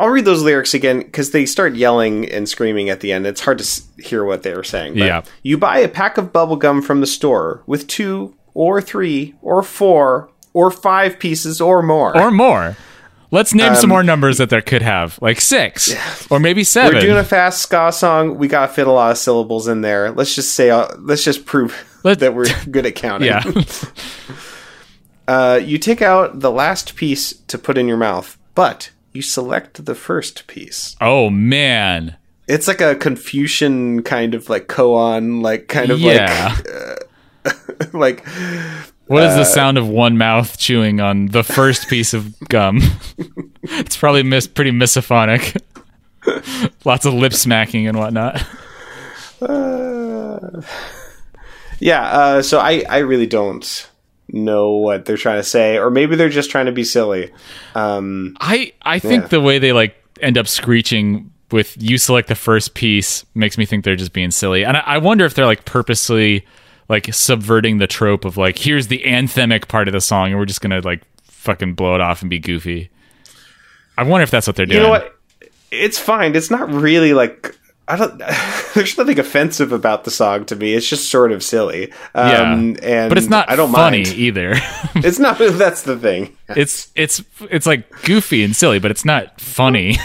I'll 0.00 0.08
read 0.08 0.24
those 0.24 0.42
lyrics 0.42 0.74
again 0.74 0.98
because 1.00 1.30
they 1.30 1.46
start 1.46 1.74
yelling 1.74 2.28
and 2.30 2.48
screaming 2.48 2.88
at 2.90 3.00
the 3.00 3.12
end. 3.12 3.26
It's 3.26 3.40
hard 3.40 3.58
to 3.58 3.62
s- 3.64 3.82
hear 3.98 4.24
what 4.24 4.42
they 4.42 4.54
were 4.54 4.64
saying. 4.64 4.94
But 4.94 5.04
Yeah. 5.04 5.22
You 5.42 5.58
buy 5.58 5.78
a 5.78 5.88
pack 5.88 6.18
of 6.18 6.32
bubble 6.32 6.56
gum 6.56 6.82
from 6.82 7.00
the 7.00 7.06
store 7.06 7.62
with 7.66 7.86
two 7.86 8.34
or 8.54 8.80
three 8.80 9.34
or 9.42 9.62
four 9.62 10.28
or 10.52 10.70
five 10.70 11.18
pieces 11.18 11.60
or 11.60 11.82
more. 11.82 12.16
Or 12.16 12.30
more. 12.30 12.76
Let's 13.30 13.54
name 13.54 13.74
some 13.76 13.88
more 13.88 14.02
numbers 14.02 14.36
that 14.36 14.50
there 14.50 14.60
could 14.60 14.82
have, 14.82 15.18
like 15.22 15.40
six 15.40 15.94
or 16.30 16.38
maybe 16.38 16.64
7 16.64 16.94
We're 16.94 17.00
doing 17.00 17.16
a 17.16 17.24
fast 17.24 17.62
ska 17.62 17.90
song. 17.90 18.36
We 18.36 18.46
got 18.46 18.66
to 18.66 18.72
fit 18.74 18.86
a 18.86 18.92
lot 18.92 19.10
of 19.12 19.16
syllables 19.16 19.68
in 19.68 19.80
there. 19.80 20.10
Let's 20.10 20.34
just 20.34 20.52
say, 20.52 20.68
uh, 20.68 20.88
let's 20.98 21.24
just 21.24 21.46
prove 21.46 21.74
Let- 22.04 22.18
that 22.18 22.34
we're 22.34 22.44
good 22.70 22.84
at 22.84 22.94
counting. 22.94 23.28
yeah. 23.28 23.42
Uh, 25.26 25.60
you 25.62 25.78
take 25.78 26.02
out 26.02 26.40
the 26.40 26.50
last 26.50 26.96
piece 26.96 27.32
to 27.46 27.56
put 27.56 27.78
in 27.78 27.86
your 27.88 27.96
mouth, 27.96 28.36
but 28.54 28.90
you 29.12 29.22
select 29.22 29.84
the 29.84 29.94
first 29.94 30.46
piece. 30.46 30.96
oh 31.00 31.30
man. 31.30 32.16
It's 32.48 32.66
like 32.68 32.80
a 32.80 32.94
Confucian 32.96 34.02
kind 34.02 34.34
of 34.34 34.48
like 34.50 34.66
koan, 34.66 35.42
like 35.42 35.68
kind 35.68 35.90
of 35.90 36.00
Yeah. 36.00 36.54
like 37.44 37.92
like 37.94 38.26
What 39.06 39.22
Uh, 39.24 39.36
the 39.36 39.44
sound 39.44 39.78
of 39.78 39.88
one 39.88 40.18
mouth 40.18 40.58
chewing 40.58 41.00
on 41.00 41.26
the 41.26 41.42
first 41.44 41.88
piece 41.88 42.14
of 42.14 42.38
gum? 42.48 42.80
it's 43.62 43.96
probably 43.96 44.22
mis- 44.22 44.46
pretty 44.48 44.70
misophonic. 44.72 45.56
Lots 46.84 47.04
of 47.06 47.14
lip 47.14 47.32
smacking 47.32 47.86
and 47.86 47.96
whatnot. 47.98 48.42
yeah. 51.80 52.02
Uh, 52.02 52.42
so 52.42 52.58
I 52.58 52.84
I 52.88 52.98
really 52.98 53.26
don't 53.26 53.88
know 54.32 54.70
what 54.76 55.04
they're 55.04 55.16
trying 55.16 55.38
to 55.38 55.44
say, 55.44 55.78
or 55.78 55.90
maybe 55.90 56.16
they're 56.16 56.28
just 56.28 56.50
trying 56.50 56.66
to 56.66 56.72
be 56.72 56.84
silly. 56.84 57.30
Um, 57.74 58.36
I 58.40 58.72
I 58.82 58.98
think 58.98 59.24
Yeah. 59.24 59.28
the 59.28 59.40
way 59.40 59.58
they 59.58 59.72
like 59.72 59.94
end 60.20 60.38
up 60.38 60.48
screeching 60.48 61.30
with 61.50 61.76
you 61.80 61.98
select 61.98 62.28
the 62.28 62.34
first 62.34 62.74
piece 62.74 63.24
makes 63.34 63.58
me 63.58 63.66
think 63.66 63.84
they're 63.84 63.96
just 63.96 64.12
being 64.12 64.30
silly, 64.30 64.64
and 64.64 64.76
I, 64.76 64.80
I 64.80 64.98
wonder 64.98 65.24
if 65.24 65.34
they're 65.34 65.46
like 65.46 65.64
purposely 65.64 66.46
like 66.88 67.12
subverting 67.12 67.78
the 67.78 67.86
trope 67.86 68.24
of 68.24 68.36
like 68.36 68.58
here's 68.58 68.88
the 68.88 69.02
anthemic 69.04 69.68
part 69.68 69.86
of 69.88 69.92
the 69.92 70.00
song, 70.00 70.28
and 70.30 70.38
we're 70.38 70.46
just 70.46 70.60
gonna 70.60 70.80
like 70.80 71.02
fucking 71.24 71.74
blow 71.74 71.94
it 71.94 72.00
off 72.00 72.22
and 72.22 72.30
be 72.30 72.38
goofy. 72.38 72.90
I 73.98 74.04
wonder 74.04 74.22
if 74.22 74.30
that's 74.30 74.46
what 74.46 74.56
they're 74.56 74.66
doing. 74.66 74.78
you 74.78 74.84
know 74.84 74.90
what? 74.90 75.14
It's 75.70 75.98
fine. 75.98 76.34
It's 76.34 76.50
not 76.50 76.70
really 76.70 77.12
like. 77.14 77.56
I 77.88 77.96
don't. 77.96 78.18
There's 78.74 78.96
nothing 78.96 79.18
offensive 79.18 79.72
about 79.72 80.04
the 80.04 80.10
song 80.10 80.44
to 80.46 80.56
me. 80.56 80.74
It's 80.74 80.88
just 80.88 81.10
sort 81.10 81.32
of 81.32 81.42
silly. 81.42 81.92
Yeah, 82.14 82.52
Um, 82.52 82.76
and 82.82 83.08
but 83.08 83.18
it's 83.18 83.28
not 83.28 83.50
I 83.50 83.56
don't 83.56 83.72
funny 83.72 84.04
mind. 84.04 84.08
either. 84.16 84.54
It's 84.94 85.18
not. 85.18 85.38
That's 85.38 85.82
the 85.82 85.98
thing. 85.98 86.36
it's 86.50 86.88
it's 86.94 87.22
it's 87.50 87.66
like 87.66 87.90
goofy 88.02 88.44
and 88.44 88.54
silly, 88.54 88.78
but 88.78 88.90
it's 88.90 89.04
not 89.04 89.40
funny. 89.40 89.96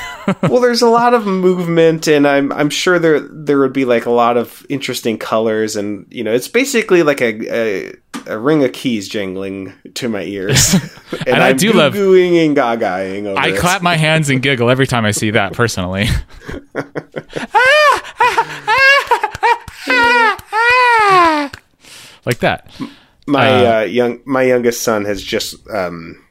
well, 0.44 0.60
there's 0.62 0.82
a 0.82 0.90
lot 0.90 1.14
of 1.14 1.26
movement, 1.28 2.08
and 2.08 2.26
I'm 2.28 2.52
I'm 2.52 2.70
sure 2.70 3.00
there 3.00 3.20
there 3.20 3.60
would 3.60 3.74
be 3.74 3.86
like 3.86 4.06
a 4.06 4.12
lot 4.12 4.38
of 4.38 4.66
interesting 4.70 5.18
colors, 5.18 5.76
and 5.76 6.06
you 6.10 6.24
know, 6.24 6.34
it's 6.34 6.48
basically 6.48 7.04
like 7.04 7.22
a 7.22 7.34
a, 7.54 7.94
a 8.26 8.38
ring 8.38 8.64
of 8.64 8.74
keys 8.74 9.08
jingling 9.08 9.74
to 9.96 10.10
my 10.10 10.24
ears, 10.24 10.74
and, 11.12 11.28
And 11.28 11.44
I 11.44 11.54
do 11.54 11.72
love- 11.74 11.94
goo-gooing 11.94 12.46
and 12.46 12.56
gagaing 12.58 13.38
I 13.38 13.50
it. 13.50 13.58
clap 13.60 13.82
my 13.82 13.96
hands 13.98 14.30
and 14.30 14.42
giggle 14.42 14.70
every 14.70 14.88
time 14.88 15.06
I 15.06 15.12
see 15.12 15.32
that. 15.32 15.54
Personally, 15.54 16.08
like 22.26 22.40
that. 22.40 22.70
my 23.28 23.50
uh, 23.66 23.80
uh, 23.80 23.84
young 23.84 24.20
my 24.26 24.44
youngest 24.44 24.82
son 24.84 25.06
has 25.06 25.22
just 25.22 25.56
um, 25.70 26.24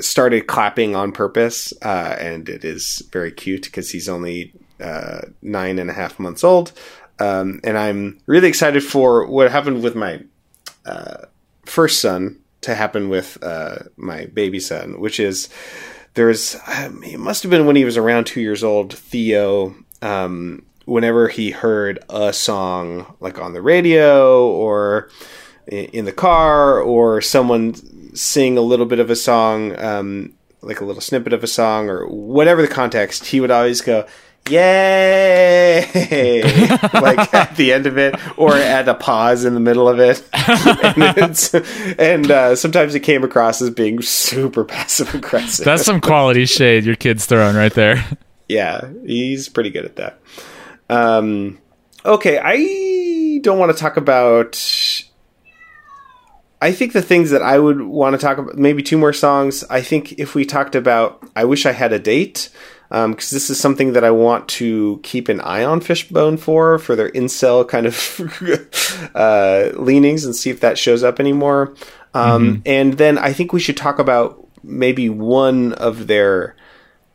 started 0.00 0.46
clapping 0.46 0.94
on 0.94 1.12
purpose, 1.12 1.72
uh, 1.82 2.16
and 2.18 2.48
it 2.48 2.64
is 2.64 3.02
very 3.12 3.32
cute 3.32 3.64
because 3.64 3.90
he's 3.90 4.08
only 4.08 4.52
uh, 4.80 5.20
nine 5.42 5.78
and 5.78 5.90
a 5.90 5.92
half 5.92 6.18
months 6.18 6.44
old, 6.44 6.72
um, 7.18 7.60
and 7.64 7.76
I'm 7.78 8.20
really 8.26 8.48
excited 8.48 8.82
for 8.84 9.26
what 9.26 9.50
happened 9.50 9.82
with 9.82 9.94
my 9.94 10.20
uh, 10.86 11.24
first 11.70 12.00
son 12.00 12.38
to 12.62 12.74
happen 12.74 13.08
with 13.08 13.38
uh, 13.42 13.76
my 13.96 14.26
baby 14.26 14.60
son, 14.60 15.00
which 15.00 15.18
is 15.18 15.48
there's 16.14 16.56
um, 16.66 17.02
it 17.02 17.18
must 17.18 17.42
have 17.42 17.50
been 17.50 17.66
when 17.66 17.76
he 17.76 17.84
was 17.84 17.96
around 17.96 18.26
two 18.26 18.40
years 18.40 18.62
old. 18.62 18.92
Theo, 18.92 19.74
um, 20.02 20.66
whenever 20.84 21.28
he 21.28 21.50
heard 21.50 22.00
a 22.10 22.32
song 22.32 23.16
like 23.20 23.38
on 23.38 23.52
the 23.52 23.62
radio 23.62 24.46
or 24.48 25.08
in 25.66 26.04
the 26.04 26.12
car 26.12 26.80
or 26.80 27.20
someone 27.20 27.74
sing 28.16 28.58
a 28.58 28.62
little 28.62 28.86
bit 28.86 28.98
of 28.98 29.08
a 29.08 29.16
song, 29.16 29.78
um, 29.78 30.34
like 30.62 30.80
a 30.80 30.84
little 30.84 31.00
snippet 31.00 31.32
of 31.32 31.44
a 31.44 31.46
song 31.46 31.88
or 31.88 32.06
whatever 32.08 32.60
the 32.60 32.68
context, 32.68 33.26
he 33.26 33.40
would 33.40 33.50
always 33.52 33.80
go, 33.80 34.06
Yay! 34.48 36.40
like 36.94 37.34
at 37.34 37.54
the 37.56 37.72
end 37.72 37.86
of 37.86 37.98
it, 37.98 38.16
or 38.38 38.54
at 38.54 38.88
a 38.88 38.94
pause 38.94 39.44
in 39.44 39.54
the 39.54 39.60
middle 39.60 39.88
of 39.88 40.00
it, 40.00 40.26
and, 40.34 41.98
and 41.98 42.30
uh, 42.30 42.56
sometimes 42.56 42.94
it 42.94 43.00
came 43.00 43.22
across 43.22 43.62
as 43.62 43.70
being 43.70 44.02
super 44.02 44.64
passive 44.64 45.14
aggressive. 45.14 45.64
That's 45.64 45.84
some 45.84 46.00
quality 46.00 46.46
shade 46.46 46.84
your 46.84 46.96
kid's 46.96 47.26
throwing 47.26 47.56
right 47.56 47.72
there. 47.72 48.04
Yeah, 48.48 48.88
he's 49.06 49.48
pretty 49.48 49.70
good 49.70 49.84
at 49.84 49.96
that. 49.96 50.20
Um, 50.88 51.58
okay, 52.04 52.40
I 52.42 53.38
don't 53.42 53.58
want 53.58 53.70
to 53.70 53.78
talk 53.78 53.96
about. 53.96 54.56
I 56.62 56.72
think 56.72 56.92
the 56.92 57.00
things 57.00 57.30
that 57.30 57.42
I 57.42 57.58
would 57.58 57.80
want 57.80 58.14
to 58.14 58.18
talk 58.18 58.38
about, 58.38 58.58
maybe 58.58 58.82
two 58.82 58.98
more 58.98 59.12
songs. 59.12 59.64
I 59.70 59.80
think 59.80 60.18
if 60.18 60.34
we 60.34 60.44
talked 60.44 60.74
about, 60.74 61.22
I 61.34 61.44
wish 61.44 61.64
I 61.64 61.72
had 61.72 61.92
a 61.92 61.98
date, 61.98 62.50
because 62.90 63.30
this 63.30 63.50
is 63.50 63.58
something 63.60 63.92
that 63.92 64.02
I 64.02 64.10
want 64.10 64.48
to 64.48 64.98
keep 65.04 65.28
an 65.28 65.40
eye 65.40 65.64
on 65.64 65.80
Fishbone 65.80 66.36
for, 66.36 66.78
for 66.78 66.96
their 66.96 67.10
incel 67.10 67.66
kind 67.66 67.86
of 67.86 69.10
uh, 69.14 69.70
leanings, 69.80 70.24
and 70.24 70.34
see 70.34 70.50
if 70.50 70.60
that 70.60 70.76
shows 70.76 71.04
up 71.04 71.20
anymore. 71.20 71.74
Um, 72.14 72.62
And 72.66 72.94
then 72.94 73.16
I 73.16 73.32
think 73.32 73.52
we 73.52 73.60
should 73.60 73.76
talk 73.76 73.98
about 74.00 74.44
maybe 74.64 75.08
one 75.08 75.72
of 75.74 76.08
their 76.08 76.56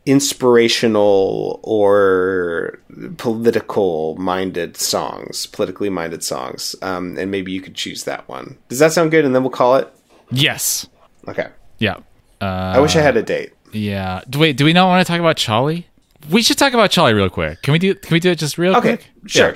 inspirational 0.06 1.60
or 1.62 2.78
political 3.18 4.16
minded 4.16 4.76
songs, 4.76 5.46
politically 5.46 5.90
minded 5.90 6.22
songs. 6.22 6.74
Um, 6.80 7.18
and 7.18 7.30
maybe 7.30 7.52
you 7.52 7.60
could 7.60 7.74
choose 7.74 8.04
that 8.04 8.28
one. 8.28 8.56
Does 8.68 8.78
that 8.78 8.92
sound 8.92 9.10
good? 9.10 9.24
And 9.24 9.34
then 9.34 9.42
we'll 9.42 9.50
call 9.50 9.76
it? 9.76 9.92
Yes. 10.30 10.88
Okay. 11.28 11.48
Yeah. 11.78 11.98
Uh, 12.40 12.74
I 12.76 12.80
wish 12.80 12.96
I 12.96 13.00
had 13.00 13.16
a 13.16 13.22
date. 13.22 13.52
Yeah. 13.76 14.22
Do, 14.28 14.38
wait, 14.38 14.56
do 14.56 14.64
we 14.64 14.72
not 14.72 14.86
want 14.88 15.06
to 15.06 15.10
talk 15.10 15.20
about 15.20 15.36
Charlie? 15.36 15.86
We 16.30 16.42
should 16.42 16.58
talk 16.58 16.72
about 16.72 16.90
Charlie 16.90 17.14
real 17.14 17.30
quick. 17.30 17.62
Can 17.62 17.72
we 17.72 17.78
do? 17.78 17.94
Can 17.94 18.12
we 18.12 18.20
do 18.20 18.30
it 18.30 18.38
just 18.38 18.58
real 18.58 18.72
quick? 18.80 19.00
Okay. 19.00 19.04
quick? 19.20 19.30
Sure. 19.30 19.54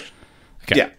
Okay. 0.65 0.77
Yeah. 0.77 0.91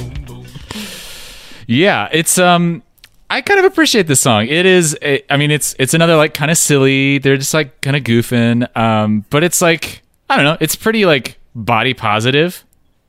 Yeah, 1.66 2.08
it's 2.12 2.38
um 2.38 2.82
I 3.30 3.40
kind 3.40 3.58
of 3.58 3.64
appreciate 3.64 4.06
this 4.06 4.20
song. 4.20 4.46
It 4.48 4.66
is, 4.66 4.96
I 5.02 5.36
mean 5.38 5.50
it's 5.50 5.74
it's 5.78 5.94
another 5.94 6.14
like 6.14 6.34
kind 6.34 6.50
of 6.50 6.58
silly. 6.58 7.16
They're 7.18 7.38
just 7.38 7.54
like 7.54 7.80
kind 7.80 7.96
of 7.96 8.02
goofing. 8.04 8.76
Um 8.76 9.24
but 9.30 9.42
it's 9.42 9.62
like 9.62 10.02
I 10.28 10.36
don't 10.36 10.44
know, 10.44 10.58
it's 10.60 10.76
pretty 10.76 11.06
like 11.06 11.38
body 11.54 11.94
positive. 11.94 12.64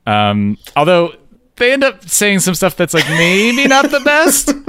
Um 0.06 0.56
although 0.74 1.14
they 1.56 1.72
end 1.72 1.84
up 1.84 2.08
saying 2.08 2.40
some 2.40 2.54
stuff 2.54 2.76
that's 2.76 2.94
like 2.94 3.06
maybe 3.10 3.66
not 3.66 3.90
the 3.90 4.00
best. 4.00 4.52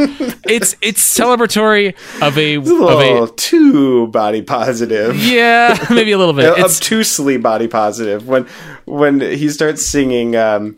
It's 0.50 0.76
it's 0.82 1.02
celebratory 1.04 1.94
of 2.22 2.38
a 2.38 2.56
A 2.56 2.58
of 2.58 2.66
little 2.68 3.24
a 3.26 3.36
too 3.36 4.08
body 4.08 4.42
positive. 4.42 5.18
yeah, 5.18 5.78
maybe 5.90 6.14
a 6.14 6.18
little 6.18 6.34
bit. 6.34 6.58
It's 6.58 6.78
obtusely 6.78 7.38
body 7.38 7.68
positive 7.68 8.28
when 8.28 8.48
when 8.86 9.20
he 9.20 9.50
starts 9.50 9.86
singing 9.86 10.36
um 10.38 10.78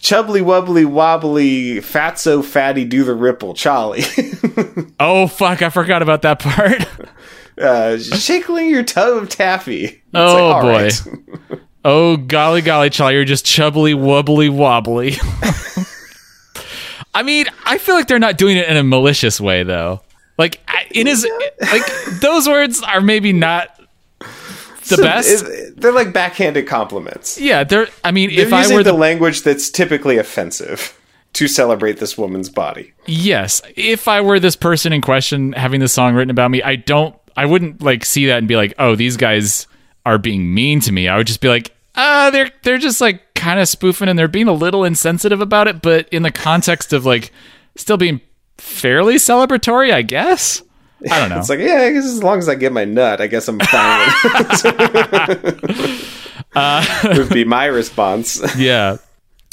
chubbly 0.00 0.40
wubbly 0.40 0.84
wobbly 0.86 1.76
fatso 1.76 2.44
fatty 2.44 2.84
do 2.84 3.04
the 3.04 3.14
ripple 3.14 3.54
charlie 3.54 4.02
oh 5.00 5.26
fuck, 5.26 5.62
I 5.62 5.70
forgot 5.70 6.02
about 6.02 6.22
that 6.22 6.38
part. 6.38 6.86
uh 7.58 7.98
shaking 7.98 8.70
your 8.70 8.82
tub 8.84 9.22
of 9.22 9.28
taffy 9.28 9.84
It's 9.84 10.00
Oh, 10.14 10.46
all 10.52 10.62
boy. 10.62 10.68
right. 10.84 11.02
Oh 11.84 12.16
golly 12.16 12.60
golly, 12.60 12.90
Charlie, 12.90 13.14
you're 13.14 13.24
just 13.24 13.46
chubbly 13.46 13.94
wubbly 13.94 14.50
wobbly. 14.50 15.14
I 17.14 17.22
mean, 17.22 17.46
I 17.64 17.78
feel 17.78 17.94
like 17.94 18.06
they're 18.08 18.18
not 18.18 18.36
doing 18.36 18.56
it 18.56 18.68
in 18.68 18.76
a 18.76 18.82
malicious 18.82 19.40
way 19.40 19.62
though. 19.62 20.02
Like 20.36 20.60
in 20.90 21.06
his 21.06 21.26
like 21.60 21.82
those 22.20 22.46
words 22.48 22.82
are 22.82 23.00
maybe 23.00 23.32
not 23.32 23.68
the 24.88 24.96
So 24.96 25.02
best. 25.02 25.76
they're 25.76 25.92
like 25.92 26.12
backhanded 26.12 26.66
compliments 26.66 27.38
yeah, 27.40 27.64
they're 27.64 27.88
I 28.04 28.10
mean, 28.10 28.30
they're 28.34 28.46
if 28.46 28.52
I 28.52 28.66
were 28.74 28.82
the 28.82 28.92
the 28.92 28.98
language 28.98 29.42
that's 29.42 29.70
typically 29.70 30.18
offensive 30.18 30.98
to 31.34 31.46
celebrate 31.46 31.98
this 31.98 32.16
woman's 32.16 32.48
body 32.48 32.92
yes, 33.06 33.60
if 33.76 34.08
I 34.08 34.20
were 34.20 34.40
this 34.40 34.56
person 34.56 34.92
in 34.92 35.00
question 35.02 35.52
having 35.52 35.80
this 35.80 35.92
song 35.92 36.14
written 36.14 36.30
about 36.30 36.50
me, 36.50 36.62
I 36.62 36.76
don't 36.76 37.14
I 37.36 37.46
wouldn't 37.46 37.82
like 37.82 38.04
see 38.04 38.26
that 38.26 38.38
and 38.38 38.48
be 38.48 38.56
like, 38.56 38.74
"Oh, 38.78 38.96
these 38.96 39.16
guys 39.16 39.66
are 40.04 40.18
being 40.18 40.52
mean 40.52 40.80
to 40.80 40.90
me." 40.92 41.06
I 41.06 41.16
would 41.16 41.26
just 41.28 41.40
be 41.40 41.48
like, 41.48 41.70
"Uh, 41.94 42.30
they're 42.30 42.50
they're 42.64 42.78
just 42.78 43.00
like 43.00 43.22
kind 43.34 43.60
of 43.60 43.68
spoofing 43.68 44.08
and 44.08 44.18
they're 44.18 44.26
being 44.26 44.48
a 44.48 44.52
little 44.52 44.82
insensitive 44.84 45.40
about 45.40 45.68
it, 45.68 45.80
but 45.80 46.08
in 46.08 46.22
the 46.22 46.32
context 46.32 46.92
of 46.92 47.06
like 47.06 47.30
still 47.76 47.96
being 47.96 48.20
fairly 48.56 49.16
celebratory, 49.16 49.92
I 49.92 50.02
guess." 50.02 50.62
I 51.10 51.18
don't 51.20 51.28
know. 51.30 51.38
it's 51.38 51.48
like 51.48 51.60
yeah 51.60 51.82
I 51.82 51.92
guess 51.92 52.04
as 52.04 52.22
long 52.22 52.38
as 52.38 52.48
i 52.48 52.54
get 52.56 52.72
my 52.72 52.84
nut 52.84 53.20
i 53.20 53.26
guess 53.28 53.46
i'm 53.48 53.58
fine. 53.60 54.08
It 56.54 57.18
would 57.18 57.28
be 57.30 57.44
my 57.44 57.66
response. 57.66 58.40
Yeah. 58.58 58.96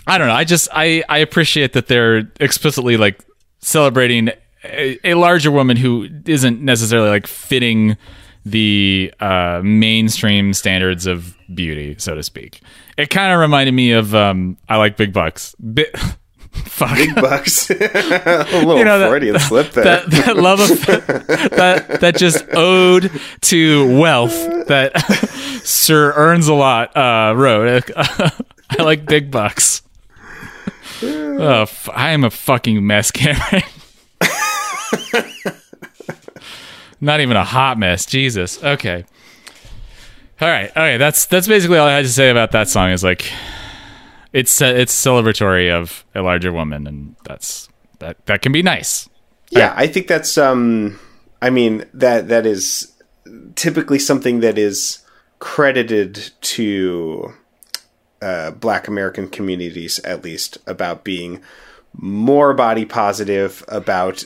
I 0.08 0.18
don't 0.20 0.28
know. 0.28 0.34
I 0.36 0.44
just 0.44 0.70
i 0.72 1.04
i 1.10 1.18
appreciate 1.20 1.74
that 1.74 1.88
they're 1.88 2.32
explicitly 2.40 2.96
like 2.98 3.24
celebrating 3.60 4.30
a, 4.64 5.00
a 5.04 5.14
larger 5.16 5.50
woman 5.52 5.78
who 5.78 6.08
isn't 6.28 6.62
necessarily 6.62 7.10
like 7.10 7.26
fitting 7.28 7.98
the 8.46 9.12
uh 9.20 9.62
mainstream 9.64 10.54
standards 10.54 11.08
of 11.08 11.36
beauty 11.54 11.96
so 11.98 12.14
to 12.14 12.22
speak. 12.24 12.62
It 12.98 13.10
kind 13.10 13.34
of 13.34 13.40
reminded 13.40 13.72
me 13.74 13.92
of 13.94 14.14
um 14.14 14.58
i 14.70 14.78
like 14.78 14.96
big 14.98 15.12
bucks. 15.12 15.56
Bi- 15.60 15.92
fuck 16.56 16.98
bucks. 17.16 17.70
a 17.72 17.76
little 18.54 18.78
You 18.78 18.86
know, 18.86 19.00
that- 19.00 19.10
Freudian 19.10 19.40
slip 19.40 19.72
there. 19.72 19.84
that, 19.84 20.12
that 20.12 20.38
love 20.38 20.60
of 20.60 20.70
that 20.86 22.00
that 22.02 22.16
just 22.18 22.46
ode 22.54 23.12
to 23.42 24.00
wealth 24.00 24.68
that 24.68 24.98
Sir 25.64 26.34
Mix-a-Lot 26.34 26.96
uh, 26.98 27.34
wrote. 27.36 27.90
I 27.98 28.82
like 28.84 29.06
big 29.06 29.30
bucks. 29.32 29.82
Oh, 31.04 31.62
f- 31.64 31.90
I 31.94 32.12
am 32.12 32.24
a 32.24 32.30
fucking 32.32 32.86
mess, 32.86 33.12
Cameron. 33.12 33.64
Not 37.02 37.20
even 37.20 37.36
a 37.38 37.44
hot 37.44 37.78
mess. 37.78 38.06
Jesus. 38.06 38.64
Okay. 38.64 39.04
All 40.42 40.48
right. 40.48 40.72
All 40.76 40.84
right. 40.84 40.98
That's 40.98 41.26
that's 41.26 41.48
basically 41.48 41.78
all 41.78 41.88
I 41.88 41.92
had 41.94 42.06
to 42.06 42.12
say 42.12 42.30
about 42.30 42.52
that 42.52 42.68
song. 42.70 42.90
Is 42.92 43.04
like, 43.04 43.30
it's 44.36 44.62
uh, 44.62 44.66
it's 44.66 44.94
celebratory 44.94 45.72
of 45.72 46.04
a 46.14 46.22
larger 46.22 46.52
woman, 46.52 46.86
and 46.88 47.16
that's 47.24 47.70
that 48.00 48.24
that 48.26 48.42
can 48.42 48.52
be 48.52 48.62
nice. 48.62 49.08
yeah, 49.50 49.74
I 49.78 49.88
think 49.88 50.08
that's 50.08 50.38
um 50.38 51.00
I 51.42 51.50
mean 51.50 51.86
that 51.94 52.28
that 52.28 52.46
is 52.46 52.92
typically 53.56 53.98
something 53.98 54.42
that 54.42 54.58
is 54.58 55.00
credited 55.40 56.32
to 56.42 57.34
uh, 58.22 58.52
black 58.52 58.90
American 58.90 59.30
communities 59.30 60.00
at 60.00 60.24
least 60.24 60.58
about 60.68 61.06
being 61.06 61.42
more 61.94 62.54
body 62.54 62.84
positive 62.84 63.64
about 63.70 64.26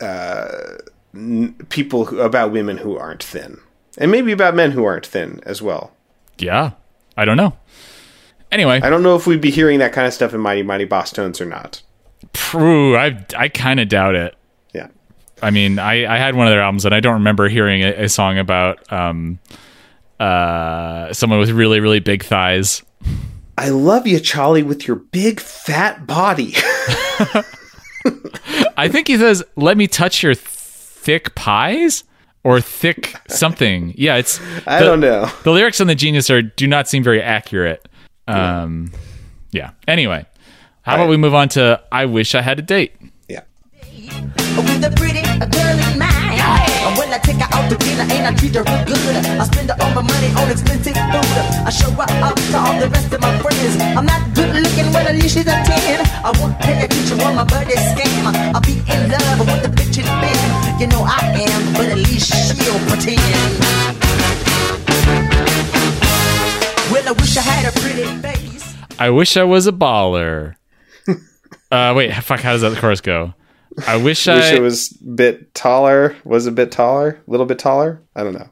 uh, 0.00 0.78
n- 1.14 1.54
people 1.68 2.06
who, 2.06 2.20
about 2.20 2.52
women 2.52 2.78
who 2.78 2.96
aren't 2.96 3.22
thin. 3.22 3.58
And 3.98 4.10
maybe 4.10 4.32
about 4.32 4.54
men 4.54 4.72
who 4.72 4.84
aren't 4.84 5.06
thin 5.06 5.40
as 5.44 5.60
well. 5.60 5.92
Yeah. 6.38 6.72
I 7.16 7.24
don't 7.24 7.36
know. 7.36 7.56
Anyway, 8.52 8.80
I 8.82 8.88
don't 8.90 9.02
know 9.02 9.16
if 9.16 9.26
we'd 9.26 9.40
be 9.40 9.50
hearing 9.50 9.78
that 9.80 9.92
kind 9.92 10.06
of 10.06 10.12
stuff 10.14 10.32
in 10.34 10.40
Mighty 10.40 10.62
Mighty 10.62 10.86
Bosstones 10.86 11.40
or 11.40 11.44
not. 11.44 11.82
Phew, 12.34 12.96
I 12.96 13.24
I 13.36 13.48
kind 13.48 13.80
of 13.80 13.88
doubt 13.88 14.14
it. 14.14 14.34
Yeah. 14.72 14.88
I 15.42 15.50
mean, 15.50 15.78
I, 15.78 16.12
I 16.12 16.18
had 16.18 16.34
one 16.34 16.46
of 16.46 16.52
their 16.52 16.62
albums 16.62 16.84
and 16.84 16.94
I 16.94 17.00
don't 17.00 17.14
remember 17.14 17.48
hearing 17.48 17.82
a, 17.82 18.04
a 18.04 18.08
song 18.08 18.38
about 18.38 18.90
um 18.92 19.38
uh 20.20 21.12
someone 21.12 21.38
with 21.40 21.50
really 21.50 21.80
really 21.80 22.00
big 22.00 22.24
thighs. 22.24 22.82
I 23.58 23.70
love 23.70 24.06
you, 24.06 24.20
Charlie, 24.20 24.62
with 24.62 24.86
your 24.86 24.96
big 24.96 25.40
fat 25.40 26.06
body. 26.06 26.54
I 28.76 28.88
think 28.88 29.08
he 29.08 29.16
says, 29.16 29.42
"Let 29.56 29.76
me 29.76 29.86
touch 29.86 30.22
your 30.22 30.34
thick 30.34 31.34
pies." 31.34 32.04
Or 32.44 32.60
thick 32.60 33.12
something. 33.28 33.92
Yeah, 33.96 34.18
it's. 34.18 34.40
I 34.68 34.78
the- 34.78 34.84
don't 34.84 35.00
know. 35.00 35.28
The 35.42 35.50
lyrics 35.50 35.80
on 35.80 35.88
the 35.88 35.96
Genius 35.96 36.30
are 36.30 36.42
do 36.42 36.68
not 36.68 36.86
seem 36.86 37.02
very 37.02 37.20
accurate. 37.20 37.88
Um, 38.28 38.92
yeah. 39.52 39.70
Anyway, 39.86 40.26
how 40.82 40.94
about 40.94 41.04
Right. 41.04 41.10
we 41.10 41.16
move 41.16 41.34
on 41.34 41.48
to 41.50 41.80
"I 41.92 42.06
Wish 42.06 42.34
I 42.34 42.42
Had 42.42 42.58
a 42.58 42.62
Date"? 42.62 42.94
Yeah. 43.28 43.40
with 44.56 44.84
a 44.84 44.92
pretty 44.96 45.22
girl 45.22 45.78
in 45.92 45.98
mind. 45.98 46.42
When 46.98 47.12
I 47.12 47.18
take 47.18 47.36
her 47.36 47.48
out 47.52 47.68
to 47.70 47.76
dinner 47.76 48.06
and 48.08 48.26
I 48.26 48.32
treat 48.38 48.54
her 48.54 48.62
real 48.62 48.84
good, 48.86 49.16
I 49.26 49.44
spend 49.44 49.70
all 49.70 49.90
my 49.94 50.02
money 50.02 50.30
on 50.38 50.50
expensive 50.50 50.94
food. 50.94 51.36
I 51.66 51.70
show 51.70 51.90
her 51.90 52.08
up 52.24 52.34
to 52.36 52.56
all 52.58 52.78
the 52.80 52.88
rest 52.88 53.12
of 53.12 53.20
my 53.20 53.36
friends. 53.38 53.76
I'm 53.98 54.06
not 54.06 54.22
good 54.34 54.54
looking, 54.54 54.92
well 54.92 55.06
at 55.06 55.14
least 55.14 55.34
she's 55.36 55.46
a 55.46 55.56
10. 55.66 56.00
I 56.24 56.30
won't 56.40 56.58
pay 56.60 56.84
attention 56.84 57.20
on 57.22 57.34
my 57.36 57.44
buddy 57.44 57.74
scam. 57.74 58.32
I'll 58.54 58.60
be 58.62 58.78
in 58.86 59.10
love 59.10 59.40
with 59.40 59.62
the 59.62 59.68
bitch 59.76 59.98
in 59.98 60.06
bed. 60.22 60.80
You 60.80 60.86
know 60.86 61.02
I 61.04 61.20
am, 61.44 61.72
but 61.74 61.86
at 61.86 61.98
least 61.98 62.30
she'll 62.32 62.78
pretend. 62.88 64.05
I 67.06 67.12
wish 67.12 67.36
I 67.36 67.40
had 67.40 67.74
a 67.76 67.80
pretty 67.80 68.04
face. 68.20 68.74
I 68.98 69.10
wish 69.10 69.36
I 69.36 69.44
was 69.44 69.66
a 69.68 69.72
baller. 69.72 70.56
uh, 71.70 71.92
wait, 71.96 72.12
fuck. 72.14 72.40
How 72.40 72.52
does 72.52 72.62
that 72.62 72.76
chorus 72.78 73.00
go? 73.00 73.32
I 73.86 73.96
wish 73.96 74.26
I. 74.26 74.54
It 74.54 74.62
was 74.62 74.98
a 75.00 75.10
bit 75.10 75.54
taller. 75.54 76.16
Was 76.24 76.46
a 76.46 76.50
bit 76.52 76.72
taller? 76.72 77.20
A 77.26 77.30
little 77.30 77.46
bit 77.46 77.58
taller? 77.60 78.02
I 78.16 78.24
don't 78.24 78.32
know. 78.32 78.48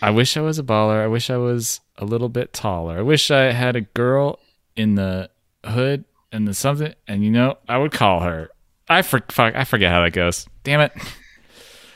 I 0.00 0.10
wish 0.10 0.36
I 0.36 0.40
was 0.40 0.58
a 0.58 0.62
baller. 0.62 1.02
I 1.02 1.08
wish 1.08 1.28
I 1.28 1.36
was 1.36 1.80
a 1.98 2.04
little 2.04 2.28
bit 2.28 2.52
taller. 2.54 2.98
I 2.98 3.02
wish 3.02 3.30
I 3.30 3.52
had 3.52 3.76
a 3.76 3.82
girl 3.82 4.38
in 4.76 4.94
the 4.94 5.28
hood 5.64 6.04
and 6.32 6.48
the 6.48 6.54
something, 6.54 6.94
and 7.06 7.22
you 7.22 7.30
know, 7.30 7.58
I 7.68 7.76
would 7.78 7.92
call 7.92 8.20
her. 8.20 8.50
I 8.88 9.02
for, 9.02 9.20
fuck. 9.30 9.54
I 9.54 9.64
forget 9.64 9.90
how 9.90 10.02
that 10.02 10.12
goes. 10.12 10.46
Damn 10.62 10.80
it. 10.80 10.92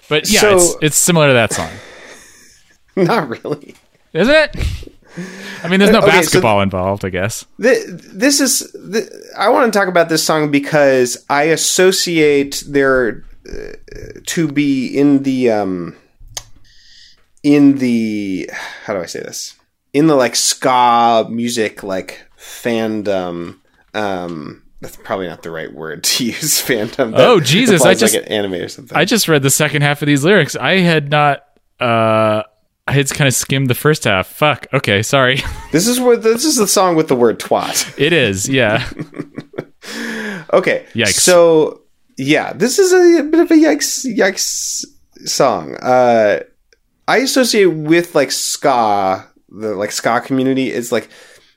But 0.08 0.28
yeah, 0.28 0.40
So- 0.40 0.56
it's 0.56 0.76
it's 0.82 0.96
similar 0.96 1.28
to 1.28 1.32
that 1.34 1.52
song. 1.52 1.70
Not 2.96 3.28
really. 3.28 3.74
Is 4.12 4.28
it? 4.28 4.56
I 5.62 5.68
mean, 5.68 5.80
there's 5.80 5.92
no 5.92 5.98
Okay, 6.02 6.10
so- 6.10 6.16
basketball 6.18 6.60
involved, 6.60 7.04
I 7.04 7.10
guess. 7.10 7.44
Th- 7.60 7.84
This 7.88 8.40
is. 8.40 8.70
th- 8.92 9.08
I 9.36 9.48
want 9.48 9.72
to 9.72 9.78
talk 9.78 9.88
about 9.88 10.08
this 10.08 10.24
song 10.24 10.50
because 10.50 11.24
I 11.30 11.44
associate 11.44 12.62
there 12.66 13.24
uh, 13.48 13.72
to 14.26 14.48
be 14.48 14.86
in 14.96 15.22
the 15.22 15.50
um, 15.50 15.96
in 17.42 17.78
the 17.78 18.50
how 18.84 18.94
do 18.94 19.00
I 19.00 19.06
say 19.06 19.20
this 19.20 19.54
in 19.92 20.06
the 20.06 20.14
like 20.16 20.36
ska 20.36 21.26
music 21.30 21.82
like 21.82 22.24
fandom. 22.38 23.56
Um, 23.94 24.62
that's 24.80 24.96
probably 24.96 25.26
not 25.28 25.42
the 25.42 25.50
right 25.50 25.72
word 25.72 26.04
to 26.04 26.24
use. 26.26 26.62
Fandom. 26.62 27.12
Oh, 27.16 27.40
Jesus, 27.40 27.82
I 27.84 27.94
just- 27.94 28.14
like 28.14 28.24
an 28.24 28.28
anime 28.32 28.54
or 28.54 28.68
something. 28.68 28.96
I 28.96 29.04
just 29.04 29.28
read 29.28 29.42
the 29.42 29.50
second 29.50 29.82
half 29.82 30.02
of 30.02 30.06
these 30.06 30.24
lyrics. 30.24 30.54
I 30.56 30.78
had 30.78 31.10
not. 31.10 31.40
uh 31.80 32.42
I 32.88 32.92
had 32.92 33.10
kind 33.10 33.28
of 33.28 33.34
skimmed 33.34 33.68
the 33.68 33.74
first 33.74 34.04
half. 34.04 34.28
Fuck. 34.28 34.66
Okay, 34.72 35.02
sorry. 35.02 35.42
this 35.72 35.86
is 35.86 36.00
what 36.00 36.22
this 36.22 36.44
is 36.44 36.56
the 36.56 36.66
song 36.66 36.96
with 36.96 37.08
the 37.08 37.16
word 37.16 37.38
twat. 37.38 37.94
it 37.98 38.14
is. 38.14 38.48
Yeah. 38.48 38.88
Okay. 40.52 40.86
Yikes. 40.94 41.20
So 41.20 41.82
yeah, 42.16 42.54
this 42.54 42.78
is 42.78 42.92
a, 42.92 43.22
bit 43.24 43.40
of 43.40 43.50
a 43.50 43.54
yikes 43.54 44.06
yikes 44.16 44.86
song. 45.26 45.76
Uh 45.76 46.40
I 47.06 47.18
associate 47.18 47.66
with 47.66 48.14
like 48.14 48.30
ska, 48.30 49.26
the 49.50 49.74
like 49.74 49.92
ska 49.92 50.20
community 50.20 50.70
is 50.70 50.90
like 50.90 51.08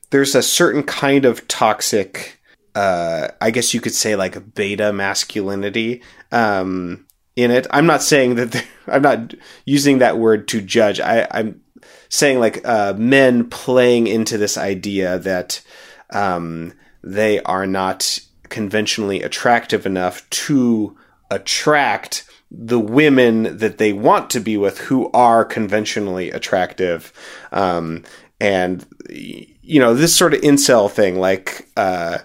there's 0.10 0.36
a 0.36 0.44
certain 0.44 0.84
kind 0.84 1.24
of 1.24 1.48
toxic 1.48 2.42
uh 2.76 3.30
I 3.40 3.52
guess 3.52 3.74
you 3.74 3.80
could 3.80 3.96
say 3.96 4.18
like 4.18 4.54
beta 4.54 4.92
masculinity 4.92 6.02
um 6.34 7.06
in 7.36 7.52
it. 7.52 7.68
I'm 7.72 7.86
not 7.86 8.04
saying 8.04 8.36
that 8.36 8.66
I'm 8.88 9.02
not 9.02 9.34
using 9.66 10.00
that 10.00 10.18
word 10.18 10.48
to 10.50 10.62
judge. 10.62 11.00
I 11.00 11.28
I'm 11.32 11.62
saying 12.10 12.40
like 12.40 12.66
uh 12.68 12.94
men 12.98 13.50
playing 13.50 14.08
into 14.08 14.38
this 14.38 14.58
idea 14.58 15.20
that 15.20 15.62
um 16.10 16.74
they 17.04 17.42
are 17.44 17.66
not 17.66 18.20
conventionally 18.50 19.24
attractive 19.24 19.86
enough 19.86 20.30
to 20.30 20.98
attract 21.32 22.26
the 22.52 22.80
women 22.80 23.58
that 23.58 23.78
they 23.78 23.94
want 23.94 24.30
to 24.30 24.42
be 24.42 24.58
with 24.58 24.78
who 24.78 25.10
are 25.14 25.46
conventionally 25.46 26.30
attractive 26.32 27.14
um, 27.54 28.04
and 28.42 28.86
you 29.10 29.80
know 29.80 29.94
this 29.94 30.14
sort 30.14 30.34
of 30.34 30.42
incel 30.42 30.92
thing 30.92 31.18
like 31.18 31.70
uh, 31.78 32.20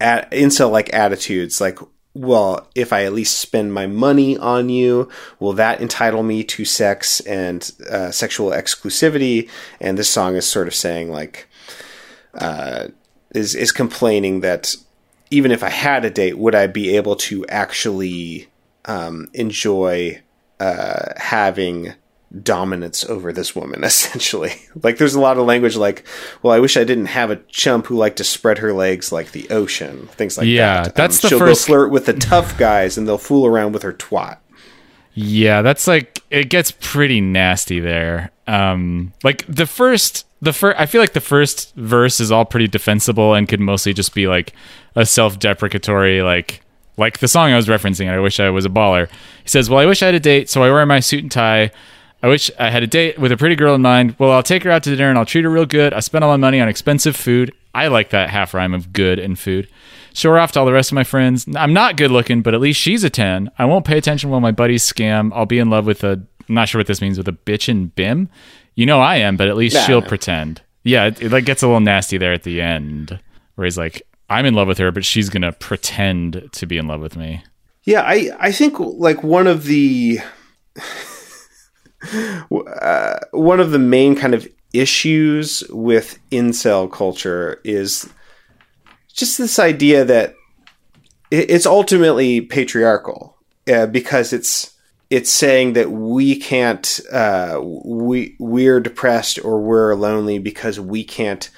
at, 0.00 0.30
incel 0.30 0.70
like 0.70 0.92
attitudes 0.94 1.60
like 1.60 1.78
well 2.12 2.66
if 2.74 2.92
i 2.92 3.04
at 3.04 3.12
least 3.12 3.38
spend 3.38 3.72
my 3.72 3.86
money 3.86 4.36
on 4.36 4.68
you 4.68 5.08
will 5.38 5.52
that 5.52 5.80
entitle 5.80 6.22
me 6.22 6.42
to 6.44 6.64
sex 6.64 7.20
and 7.20 7.72
uh, 7.90 8.10
sexual 8.10 8.50
exclusivity? 8.50 9.48
And 9.80 9.98
this 9.98 10.08
song 10.08 10.36
is 10.36 10.46
sort 10.46 10.68
of 10.68 10.74
saying 10.74 11.10
like 11.10 11.48
uh, 12.34 12.88
is 13.34 13.54
is 13.54 13.72
complaining 13.72 14.40
that 14.40 14.76
even 15.30 15.52
if 15.52 15.62
I 15.62 15.70
had 15.70 16.04
a 16.04 16.10
date, 16.10 16.38
would 16.38 16.54
I 16.54 16.66
be 16.66 16.96
able 16.96 17.16
to 17.16 17.46
actually 17.46 18.48
um, 18.84 19.28
enjoy 19.32 20.20
uh, 20.58 21.12
having 21.16 21.94
dominance 22.42 23.04
over 23.04 23.32
this 23.32 23.54
woman? 23.56 23.82
Essentially, 23.84 24.52
like 24.82 24.98
there's 24.98 25.14
a 25.14 25.20
lot 25.20 25.36
of 25.38 25.46
language 25.46 25.76
like, 25.76 26.04
"Well, 26.42 26.52
I 26.52 26.58
wish 26.60 26.76
I 26.76 26.84
didn't 26.84 27.06
have 27.06 27.30
a 27.30 27.36
chump 27.48 27.86
who 27.86 27.96
liked 27.96 28.18
to 28.18 28.24
spread 28.24 28.58
her 28.58 28.72
legs 28.72 29.12
like 29.12 29.32
the 29.32 29.48
ocean." 29.50 30.08
Things 30.12 30.38
like 30.38 30.46
Yeah, 30.46 30.82
that. 30.82 30.86
Um, 30.88 30.92
that's 30.96 31.20
the 31.20 31.28
she'll 31.28 31.38
first- 31.38 31.66
go 31.66 31.72
flirt 31.74 31.90
with 31.90 32.06
the 32.06 32.12
tough 32.14 32.56
guys, 32.58 32.96
and 32.98 33.06
they'll 33.08 33.18
fool 33.18 33.46
around 33.46 33.72
with 33.72 33.82
her 33.82 33.92
twat. 33.92 34.38
Yeah, 35.14 35.62
that's 35.62 35.86
like 35.86 36.20
it 36.30 36.48
gets 36.50 36.70
pretty 36.70 37.20
nasty 37.20 37.80
there. 37.80 38.30
Um 38.46 39.12
like 39.24 39.44
the 39.48 39.66
first 39.66 40.24
the 40.40 40.52
first 40.52 40.78
I 40.80 40.86
feel 40.86 41.00
like 41.00 41.12
the 41.14 41.20
first 41.20 41.74
verse 41.74 42.20
is 42.20 42.30
all 42.32 42.44
pretty 42.44 42.68
defensible 42.68 43.34
and 43.34 43.48
could 43.48 43.60
mostly 43.60 43.92
just 43.92 44.14
be 44.14 44.26
like 44.28 44.52
a 44.94 45.04
self-deprecatory 45.04 46.22
like 46.22 46.62
like 46.96 47.18
the 47.18 47.28
song 47.28 47.50
I 47.52 47.56
was 47.56 47.66
referencing, 47.66 48.08
I 48.10 48.18
wish 48.20 48.38
I 48.40 48.50
was 48.50 48.64
a 48.66 48.68
baller. 48.68 49.08
He 49.42 49.48
says, 49.48 49.68
"Well, 49.70 49.78
I 49.78 49.86
wish 49.86 50.02
I 50.02 50.06
had 50.06 50.14
a 50.14 50.20
date, 50.20 50.50
so 50.50 50.62
I 50.62 50.70
wear 50.70 50.84
my 50.86 51.00
suit 51.00 51.22
and 51.22 51.32
tie. 51.32 51.70
I 52.22 52.28
wish 52.28 52.50
I 52.58 52.70
had 52.70 52.82
a 52.82 52.86
date 52.86 53.18
with 53.18 53.32
a 53.32 53.36
pretty 53.36 53.56
girl 53.56 53.74
in 53.74 53.82
mind. 53.82 54.14
Well, 54.18 54.30
I'll 54.30 54.42
take 54.42 54.62
her 54.64 54.70
out 54.70 54.82
to 54.84 54.90
dinner 54.94 55.08
and 55.08 55.18
I'll 55.18 55.24
treat 55.24 55.44
her 55.44 55.50
real 55.50 55.64
good. 55.66 55.94
I 55.94 56.00
spend 56.00 56.22
all 56.22 56.30
my 56.30 56.36
money 56.36 56.60
on 56.60 56.68
expensive 56.68 57.16
food. 57.16 57.52
I 57.74 57.86
like 57.88 58.10
that 58.10 58.28
half 58.30 58.52
rhyme 58.52 58.74
of 58.74 58.92
good 58.92 59.18
and 59.18 59.38
food. 59.38 59.68
Show 60.12 60.30
her 60.32 60.38
off 60.38 60.52
to 60.52 60.60
all 60.60 60.66
the 60.66 60.72
rest 60.72 60.90
of 60.90 60.96
my 60.96 61.04
friends. 61.04 61.46
I'm 61.56 61.72
not 61.72 61.96
good 61.96 62.10
looking, 62.10 62.42
but 62.42 62.52
at 62.52 62.60
least 62.60 62.80
she's 62.80 63.04
a 63.04 63.10
10. 63.10 63.50
I 63.58 63.64
won't 63.64 63.84
pay 63.86 63.96
attention 63.96 64.28
while 64.28 64.40
my 64.40 64.50
buddies 64.50 64.84
scam. 64.84 65.30
I'll 65.34 65.46
be 65.46 65.58
in 65.60 65.70
love 65.70 65.86
with 65.86 66.02
a, 66.04 66.12
I'm 66.48 66.54
not 66.54 66.68
sure 66.68 66.78
what 66.80 66.88
this 66.88 67.00
means, 67.00 67.16
with 67.16 67.28
a 67.28 67.32
bitch 67.32 67.68
and 67.68 67.94
bim. 67.94 68.28
You 68.74 68.86
know 68.86 69.00
I 69.00 69.16
am, 69.16 69.36
but 69.36 69.48
at 69.48 69.56
least 69.56 69.76
Nah. 69.76 69.82
she'll 69.84 70.02
pretend. 70.02 70.62
Yeah, 70.82 71.06
it, 71.06 71.22
it 71.22 71.30
like 71.32 71.44
gets 71.44 71.62
a 71.62 71.66
little 71.66 71.80
nasty 71.80 72.18
there 72.18 72.32
at 72.32 72.42
the 72.42 72.60
end 72.60 73.18
where 73.54 73.64
he's 73.66 73.78
like, 73.78 74.02
I'm 74.28 74.46
in 74.46 74.54
love 74.54 74.68
with 74.68 74.78
her, 74.78 74.90
but 74.90 75.04
she's 75.04 75.28
going 75.30 75.42
to 75.42 75.52
pretend 75.52 76.48
to 76.52 76.66
be 76.66 76.76
in 76.76 76.86
love 76.86 77.00
with 77.00 77.16
me. 77.16 77.42
Yeah, 77.84 78.02
I 78.02 78.30
I 78.38 78.52
think 78.52 78.78
like 78.78 79.22
one 79.22 79.46
of 79.46 79.64
the 79.64 80.18
uh, 82.12 83.18
one 83.32 83.60
of 83.60 83.70
the 83.70 83.78
main 83.78 84.16
kind 84.16 84.34
of 84.34 84.48
issues 84.72 85.62
with 85.70 86.18
incel 86.30 86.90
culture 86.90 87.60
is 87.64 88.08
just 89.12 89.38
this 89.38 89.58
idea 89.58 90.04
that 90.04 90.34
it's 91.30 91.66
ultimately 91.66 92.40
patriarchal 92.40 93.36
uh, 93.72 93.86
because 93.86 94.32
it's 94.32 94.74
it's 95.10 95.30
saying 95.30 95.72
that 95.72 95.90
we 95.90 96.38
can't 96.38 97.00
uh, 97.12 97.60
we 97.62 98.36
we're 98.38 98.80
depressed 98.80 99.44
or 99.44 99.60
we're 99.60 99.94
lonely 99.94 100.38
because 100.38 100.78
we 100.78 101.04
can't 101.04 101.50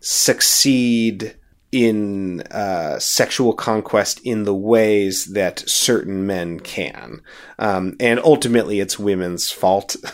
succeed 0.00 1.36
in 1.72 2.42
uh, 2.50 2.98
sexual 2.98 3.54
conquest 3.54 4.20
in 4.24 4.44
the 4.44 4.54
ways 4.54 5.32
that 5.32 5.60
certain 5.66 6.26
men 6.26 6.60
can, 6.60 7.22
um, 7.58 7.96
and 7.98 8.20
ultimately 8.20 8.78
it's 8.80 8.98
women's 8.98 9.50
fault. 9.50 9.96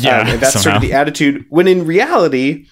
Yeah, 0.00 0.20
Um, 0.20 0.38
that's 0.38 0.62
sort 0.62 0.76
of 0.76 0.82
the 0.82 0.92
attitude. 0.92 1.46
When 1.48 1.66
in 1.66 1.84
reality, 1.84 2.66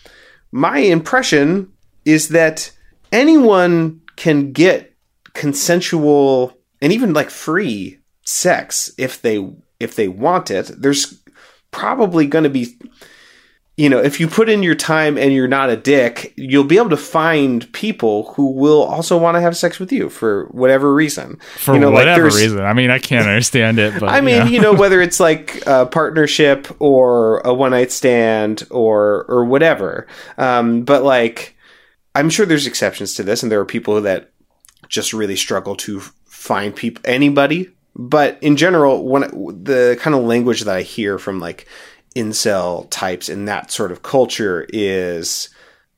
my 0.52 0.78
impression 0.78 1.72
is 2.04 2.28
that 2.28 2.70
anyone 3.10 4.00
can 4.16 4.52
get 4.52 4.94
consensual 5.34 6.56
and 6.80 6.92
even 6.92 7.12
like 7.12 7.30
free 7.30 7.98
sex 8.24 8.92
if 8.98 9.20
they 9.20 9.44
if 9.80 9.96
they 9.96 10.08
want 10.08 10.50
it. 10.50 10.70
There's 10.76 11.20
probably 11.72 12.26
going 12.26 12.44
to 12.44 12.50
be 12.50 12.78
you 13.76 13.88
know, 13.88 13.98
if 13.98 14.20
you 14.20 14.28
put 14.28 14.50
in 14.50 14.62
your 14.62 14.74
time 14.74 15.16
and 15.16 15.32
you're 15.32 15.48
not 15.48 15.70
a 15.70 15.76
dick, 15.76 16.34
you'll 16.36 16.64
be 16.64 16.76
able 16.76 16.90
to 16.90 16.96
find 16.96 17.70
people 17.72 18.32
who 18.34 18.50
will 18.50 18.82
also 18.82 19.16
want 19.16 19.36
to 19.36 19.40
have 19.40 19.56
sex 19.56 19.78
with 19.78 19.90
you 19.90 20.10
for 20.10 20.44
whatever 20.50 20.94
reason. 20.94 21.38
For 21.56 21.72
you 21.72 21.80
know, 21.80 21.90
whatever 21.90 22.22
there's- 22.24 22.36
reason. 22.42 22.60
I 22.60 22.74
mean, 22.74 22.90
I 22.90 22.98
can't 22.98 23.26
understand 23.26 23.78
it, 23.78 23.98
but 23.98 24.10
I 24.10 24.20
mean, 24.20 24.36
yeah. 24.36 24.48
you 24.48 24.60
know, 24.60 24.72
whether 24.82 25.00
it's 25.00 25.20
like 25.20 25.66
a 25.66 25.86
partnership 25.86 26.68
or 26.80 27.40
a 27.40 27.54
one 27.54 27.70
night 27.70 27.90
stand 27.90 28.64
or 28.70 29.24
or 29.28 29.46
whatever. 29.46 30.06
Um, 30.36 30.82
but 30.82 31.02
like, 31.02 31.56
I'm 32.14 32.28
sure 32.28 32.44
there's 32.44 32.66
exceptions 32.66 33.14
to 33.14 33.22
this, 33.22 33.42
and 33.42 33.50
there 33.50 33.60
are 33.60 33.64
people 33.64 34.02
that 34.02 34.32
just 34.88 35.14
really 35.14 35.36
struggle 35.36 35.76
to 35.76 36.00
find 36.26 36.76
people 36.76 37.02
anybody. 37.06 37.70
But 37.94 38.38
in 38.42 38.56
general, 38.58 39.06
when 39.06 39.22
the 39.64 39.98
kind 39.98 40.14
of 40.14 40.24
language 40.24 40.60
that 40.60 40.76
I 40.76 40.82
hear 40.82 41.18
from 41.18 41.40
like 41.40 41.66
incel 42.14 42.88
types 42.90 43.28
in 43.28 43.44
that 43.46 43.70
sort 43.70 43.92
of 43.92 44.02
culture 44.02 44.66
is 44.70 45.48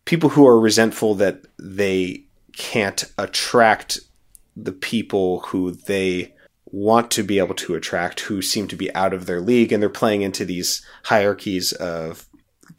people 0.05 0.31
who 0.31 0.47
are 0.47 0.61
resentful 0.61 1.15
that 1.15 1.45
they 1.59 2.25
can't 2.57 3.05
attract 3.19 3.99
the 4.57 4.73
people 4.73 5.41
who 5.41 5.73
they 5.73 6.33
want 6.67 7.11
to 7.11 7.23
be 7.23 7.39
able 7.39 7.55
to 7.55 7.75
attract 7.75 8.21
who 8.21 8.43
seem 8.43 8.69
to 8.69 8.77
be 8.77 8.93
out 8.95 9.13
of 9.13 9.27
their 9.27 9.41
league 9.41 9.73
and 9.73 9.83
they're 9.83 9.89
playing 9.89 10.23
into 10.23 10.45
these 10.45 10.85
hierarchies 11.05 11.73
of 11.73 12.27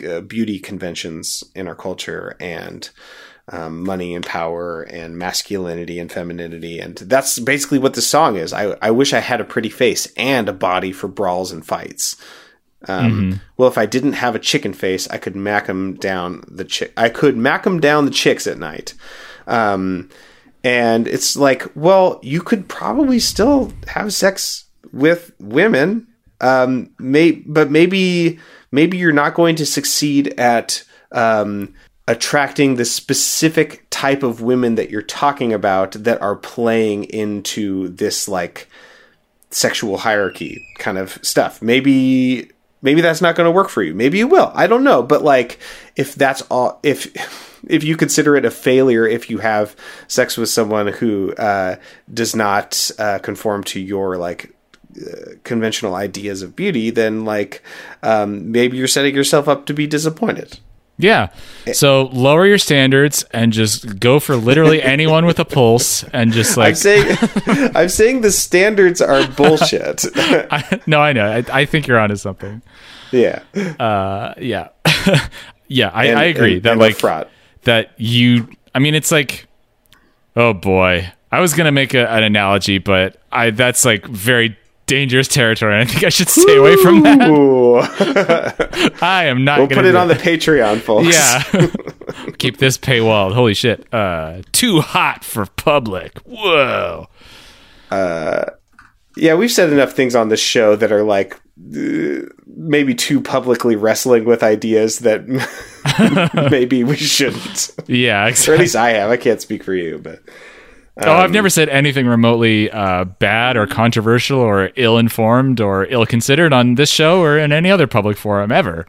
uh, 0.08 0.22
beauty 0.22 0.60
conventions 0.60 1.44
in 1.56 1.68
our 1.68 1.76
culture 1.76 2.36
and 2.40 2.90
um, 3.52 3.84
money 3.84 4.16
and 4.16 4.26
power 4.26 4.82
and 4.84 5.18
masculinity 5.18 6.00
and 6.00 6.12
femininity. 6.12 6.80
And 6.80 6.98
that's 6.98 7.40
basically 7.40 7.80
what 7.80 7.94
the 7.94 8.02
song 8.02 8.36
is. 8.36 8.52
I, 8.52 8.76
I 8.82 8.92
wish 8.92 9.14
i 9.14 9.20
had 9.20 9.40
a 9.40 9.46
pretty 9.46 9.70
face 9.70 10.12
and 10.18 10.50
a 10.50 10.54
body 10.54 10.92
for 10.92 11.08
brawls 11.08 11.52
and 11.52 11.66
fights 11.66 12.18
um, 12.88 13.42
well 13.58 13.68
if 13.70 13.78
i 13.78 13.86
didn't 13.86 14.14
have 14.14 14.36
a 14.36 14.40
chicken 14.40 14.74
face 14.74 15.08
i 15.10 15.18
could 15.18 15.36
mack 15.36 15.68
'em 15.70 15.96
down 15.96 16.44
the 16.48 16.66
chick 16.66 16.94
i 16.98 17.10
could 17.10 17.36
mack 17.36 17.66
'em 17.66 17.80
down 17.80 18.06
the 18.06 18.12
chicks 18.12 18.48
at 18.48 18.58
night 18.58 18.94
um, 19.48 20.10
and 20.66 21.08
it's 21.08 21.38
like, 21.38 21.64
well, 21.76 22.20
you 22.24 22.42
could 22.42 22.68
probably 22.68 23.20
still 23.20 23.72
have 23.88 24.12
sex 24.14 24.66
with 24.92 25.32
women, 25.40 26.08
um, 26.42 26.90
may, 26.98 27.34
but 27.34 27.70
maybe 27.70 28.40
maybe 28.72 28.98
you're 28.98 29.14
not 29.14 29.36
going 29.36 29.56
to 29.58 29.66
succeed 29.66 30.40
at 30.40 30.84
um, 31.12 31.76
attracting 32.08 32.76
the 32.76 32.84
specific 32.84 33.86
type 33.92 34.24
of 34.24 34.42
women 34.42 34.74
that 34.76 34.90
you're 34.90 35.04
talking 35.04 35.54
about 35.54 35.92
that 35.92 36.20
are 36.22 36.36
playing 36.36 37.04
into 37.06 37.90
this 37.90 38.28
like 38.28 38.68
sexual 39.52 39.98
hierarchy 39.98 40.66
kind 40.80 40.98
of 40.98 41.20
stuff. 41.22 41.62
Maybe 41.62 42.50
maybe 42.86 43.02
that's 43.02 43.22
not 43.22 43.36
going 43.36 43.46
to 43.46 43.52
work 43.52 43.68
for 43.68 43.84
you. 43.84 43.94
Maybe 43.94 44.20
you 44.20 44.28
will. 44.28 44.52
I 44.54 44.68
don't 44.68 44.84
know. 44.84 45.04
But 45.04 45.24
like, 45.24 45.60
if 45.98 46.16
that's 46.16 46.42
all, 46.44 46.80
if 46.84 47.08
if 47.68 47.84
you 47.84 47.98
consider 47.98 48.36
it 48.38 48.46
a 48.46 48.52
failure 48.52 49.08
if 49.08 49.30
you 49.30 49.40
have 49.40 49.76
sex 50.08 50.38
with 50.38 50.48
someone 50.48 50.88
who 50.88 51.34
uh, 51.34 51.76
does 52.14 52.36
not 52.36 52.92
uh, 53.00 53.20
conform 53.20 53.64
to 53.66 53.80
your 53.80 54.18
like 54.18 54.54
uh, 54.96 55.32
conventional 55.44 55.96
ideas 55.96 56.44
of 56.44 56.56
beauty, 56.56 56.92
then 56.92 57.26
like 57.26 57.64
um, 58.04 58.52
maybe 58.52 58.78
you're 58.78 58.88
setting 58.88 59.16
yourself 59.16 59.48
up 59.48 59.66
to 59.66 59.74
be 59.74 59.88
disappointed. 59.88 60.60
Yeah. 60.98 61.30
So 61.74 62.04
lower 62.14 62.46
your 62.46 62.58
standards 62.58 63.24
and 63.32 63.52
just 63.52 64.00
go 64.00 64.20
for 64.20 64.36
literally 64.36 64.82
anyone 64.96 65.26
with 65.26 65.40
a 65.40 65.46
pulse 65.46 66.04
and 66.06 66.32
just 66.32 66.56
like 66.56 66.70
I'm 66.70 66.76
saying, 66.76 67.18
I'm 67.76 67.90
saying 67.90 68.22
the 68.22 68.32
standards 68.32 69.02
are 69.02 69.28
bullshit. 69.28 70.06
I, 70.16 70.82
no, 70.88 71.00
I 71.02 71.14
know. 71.14 71.30
I, 71.30 71.44
I 71.52 71.66
think 71.66 71.88
you're 71.88 72.00
onto 72.00 72.16
something. 72.16 72.62
Yeah, 73.12 73.44
Uh, 73.80 74.34
yeah, 74.40 74.70
yeah. 75.68 75.90
I, 75.94 76.06
And- 76.06 76.20
I 76.20 76.24
agree 76.26 76.54
and- 76.56 76.64
that 76.64 76.72
and 76.74 76.82
like 76.82 76.96
fraud. 76.98 77.28
that 77.64 77.92
you. 77.98 78.48
I 78.74 78.80
mean, 78.80 78.96
it's 78.96 79.12
like, 79.12 79.48
oh 80.36 80.54
boy. 80.54 81.12
I 81.32 81.40
was 81.42 81.54
gonna 81.54 81.72
make 81.72 81.94
a, 81.94 82.10
an 82.10 82.24
analogy, 82.24 82.78
but 82.78 83.18
I 83.32 83.50
that's 83.50 83.84
like 83.84 84.06
very 84.08 84.58
dangerous 84.88 85.28
territory. 85.28 85.78
I 85.80 85.86
think 85.86 86.04
I 86.06 86.10
should 86.10 86.30
stay 86.30 86.56
away 86.58 86.76
from 86.78 87.02
that. 87.04 87.20
I 89.02 89.26
am 89.26 89.44
not. 89.44 89.58
We'll 89.60 89.68
gonna 89.68 89.82
put 89.82 89.86
it 89.90 89.96
on 89.96 90.08
the 90.08 90.14
Patreon, 90.14 90.80
folks. 90.80 91.08
Yeah. 91.14 92.32
Keep 92.38 92.58
this 92.58 92.78
paywalled. 92.78 93.34
Holy 93.34 93.54
shit. 93.54 93.92
Uh, 93.94 94.44
too 94.54 94.80
hot 94.82 95.26
for 95.26 95.46
public. 95.46 96.20
Whoa. 96.20 97.08
yeah. 97.92 99.34
We've 99.36 99.52
said 99.52 99.74
enough 99.74 99.94
things 99.94 100.16
on 100.16 100.30
this 100.30 100.40
show 100.40 100.76
that 100.78 100.92
are 100.92 101.04
like 101.04 101.34
uh, 101.36 101.40
maybe 101.58 102.94
too 102.94 103.22
publicly 103.22 103.76
wrestling 103.76 104.26
with 104.26 104.44
ideas 104.44 105.00
that 105.00 105.26
maybe 106.52 106.84
we 106.84 106.96
shouldn't. 106.98 107.72
Yeah. 107.88 108.26
Or 108.48 108.54
at 108.54 108.60
least 108.60 108.76
I 108.76 108.92
have. 108.92 109.10
I 109.10 109.18
can't 109.18 109.42
speak 109.42 109.64
for 109.64 109.74
you, 109.74 109.98
but 110.00 110.22
oh, 111.04 111.14
I've 111.14 111.32
never 111.32 111.50
said 111.50 111.70
anything 111.70 112.08
remotely 112.08 112.70
uh, 112.72 113.06
bad 113.06 113.56
or 113.58 113.68
controversial 113.68 114.40
or 114.40 114.72
ill-informed 114.76 115.62
or 115.62 115.86
ill-considered 115.86 116.52
on 116.54 116.76
this 116.76 116.90
show 116.90 117.22
or 117.22 117.38
in 117.38 117.52
any 117.52 117.72
other 117.72 117.88
public 117.88 118.18
forum 118.18 118.52
ever. 118.52 118.86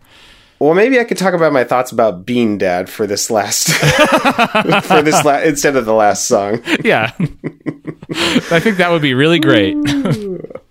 well, 0.58 0.74
maybe 0.74 0.98
I 0.98 1.04
could 1.04 1.18
talk 1.18 1.34
about 1.34 1.52
my 1.52 1.64
thoughts 1.64 1.92
about 1.92 2.26
Bean 2.26 2.58
Dad 2.58 2.88
for 2.90 3.06
this 3.06 3.30
last 3.30 3.68
for 4.84 5.02
this 5.02 5.24
la- 5.24 5.40
instead 5.40 5.76
of 5.76 5.84
the 5.84 5.94
last 5.94 6.26
song. 6.26 6.62
Yeah. 6.82 7.12
I 8.50 8.60
think 8.60 8.76
that 8.78 8.90
would 8.90 9.02
be 9.02 9.14
really 9.14 9.38
great. 9.38 9.76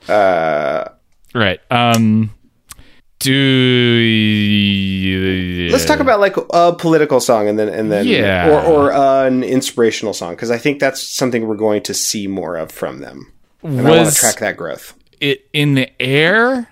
Uh, 0.10 0.90
right. 1.36 1.60
Um. 1.70 2.32
Do 3.20 3.32
you, 4.36 5.70
let's 5.72 5.86
talk 5.86 6.00
about 6.00 6.20
like 6.20 6.36
a 6.54 6.74
political 6.74 7.20
song 7.20 7.48
and 7.48 7.58
then 7.58 7.70
and 7.70 7.92
then 7.92 8.06
Yeah. 8.06 8.50
or 8.50 8.62
or 8.62 8.92
an 8.92 9.44
inspirational 9.44 10.14
song 10.14 10.36
because 10.36 10.52
I 10.52 10.58
think 10.58 10.80
that's 10.80 11.02
something 11.02 11.48
we're 11.48 11.56
going 11.56 11.82
to 11.84 11.94
see 11.94 12.28
more 12.28 12.56
of 12.58 12.72
from 12.72 13.00
them. 13.00 13.32
And 13.64 13.80
I 13.82 13.84
want 13.90 14.00
was 14.02 14.14
to 14.16 14.20
track 14.20 14.40
that 14.40 14.58
growth. 14.58 14.94
it 15.22 15.48
in 15.54 15.74
the 15.76 15.90
air? 16.00 16.68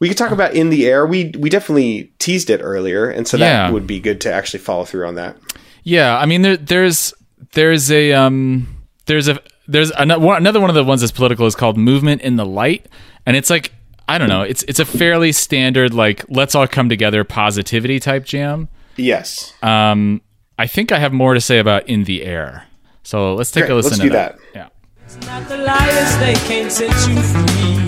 We 0.00 0.08
could 0.08 0.16
talk 0.16 0.30
about 0.30 0.54
in 0.54 0.70
the 0.70 0.86
air. 0.86 1.04
We 1.06 1.32
we 1.38 1.50
definitely 1.50 2.12
teased 2.18 2.48
it 2.50 2.60
earlier, 2.62 3.10
and 3.10 3.26
so 3.26 3.36
that 3.36 3.50
Yeah. 3.66 3.70
would 3.70 3.86
be 3.86 3.98
good 4.00 4.20
to 4.22 4.32
actually 4.32 4.60
follow 4.60 4.84
through 4.84 5.06
on 5.08 5.16
that. 5.16 5.36
Yeah, 5.82 6.16
I 6.16 6.24
mean 6.26 6.42
there, 6.42 6.56
there's 6.56 7.12
there's 7.52 7.90
a 7.90 8.12
um 8.12 8.68
there's 9.06 9.26
a 9.28 9.40
there's 9.68 9.90
another 9.92 10.18
one, 10.60 10.70
of 10.70 10.74
the 10.74 10.82
ones 10.84 11.02
that's 11.02 11.12
political 11.12 11.46
is 11.46 11.54
called 11.54 11.76
Movement 11.76 12.22
in 12.22 12.36
the 12.36 12.46
Light, 12.46 12.86
and 13.26 13.36
it's 13.36 13.50
like 13.50 13.72
I 14.08 14.16
don't 14.18 14.28
know, 14.28 14.42
it's 14.42 14.62
it's 14.64 14.80
a 14.80 14.84
fairly 14.86 15.30
standard 15.32 15.92
like 15.94 16.24
let's 16.28 16.54
all 16.54 16.66
come 16.66 16.88
together 16.88 17.22
positivity 17.24 18.00
type 18.00 18.24
jam. 18.24 18.68
Yes, 18.96 19.52
Um, 19.62 20.22
I 20.58 20.66
think 20.66 20.90
I 20.90 20.98
have 20.98 21.12
more 21.12 21.34
to 21.34 21.40
say 21.40 21.58
about 21.60 21.88
In 21.88 22.04
the 22.04 22.24
Air, 22.24 22.64
so 23.04 23.34
let's 23.34 23.50
take 23.52 23.66
Great, 23.66 23.72
a 23.72 23.76
listen 23.76 23.90
let's 23.90 24.00
to 24.00 24.06
do 24.08 24.10
that. 24.10 24.36
that. 24.36 24.42
Yeah. 24.54 24.68
It's 25.04 25.16
not 25.26 25.46
the 25.48 25.58
liars, 25.58 26.16
they 26.18 26.34
can't 26.48 26.72
set 26.72 26.90
you 27.08 27.14
free. 27.22 27.78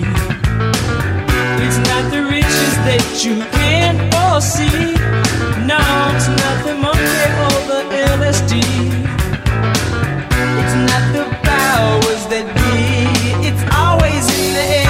It's 1.65 1.77
not 1.89 2.11
the 2.11 2.23
riches 2.29 2.73
that 2.87 3.21
you 3.25 3.35
can't 3.59 3.99
foresee. 4.13 4.95
No, 5.67 5.77
it's 6.15 6.27
not 6.29 6.65
the 6.65 6.75
monkey 6.75 7.25
or 7.43 7.57
the 7.69 7.81
LSD. 8.17 8.53
It's 10.61 10.75
not 10.89 11.03
the 11.13 11.23
powers 11.29 11.40
that 12.31 12.47
be. 12.55 12.61
It's 13.47 13.63
always 13.75 14.23
in 14.39 14.53
the 14.53 14.65
air. 14.79 14.87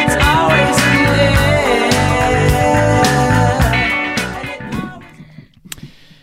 It's 0.00 0.16
always 0.24 0.76
in 0.86 1.02
the 1.16 1.20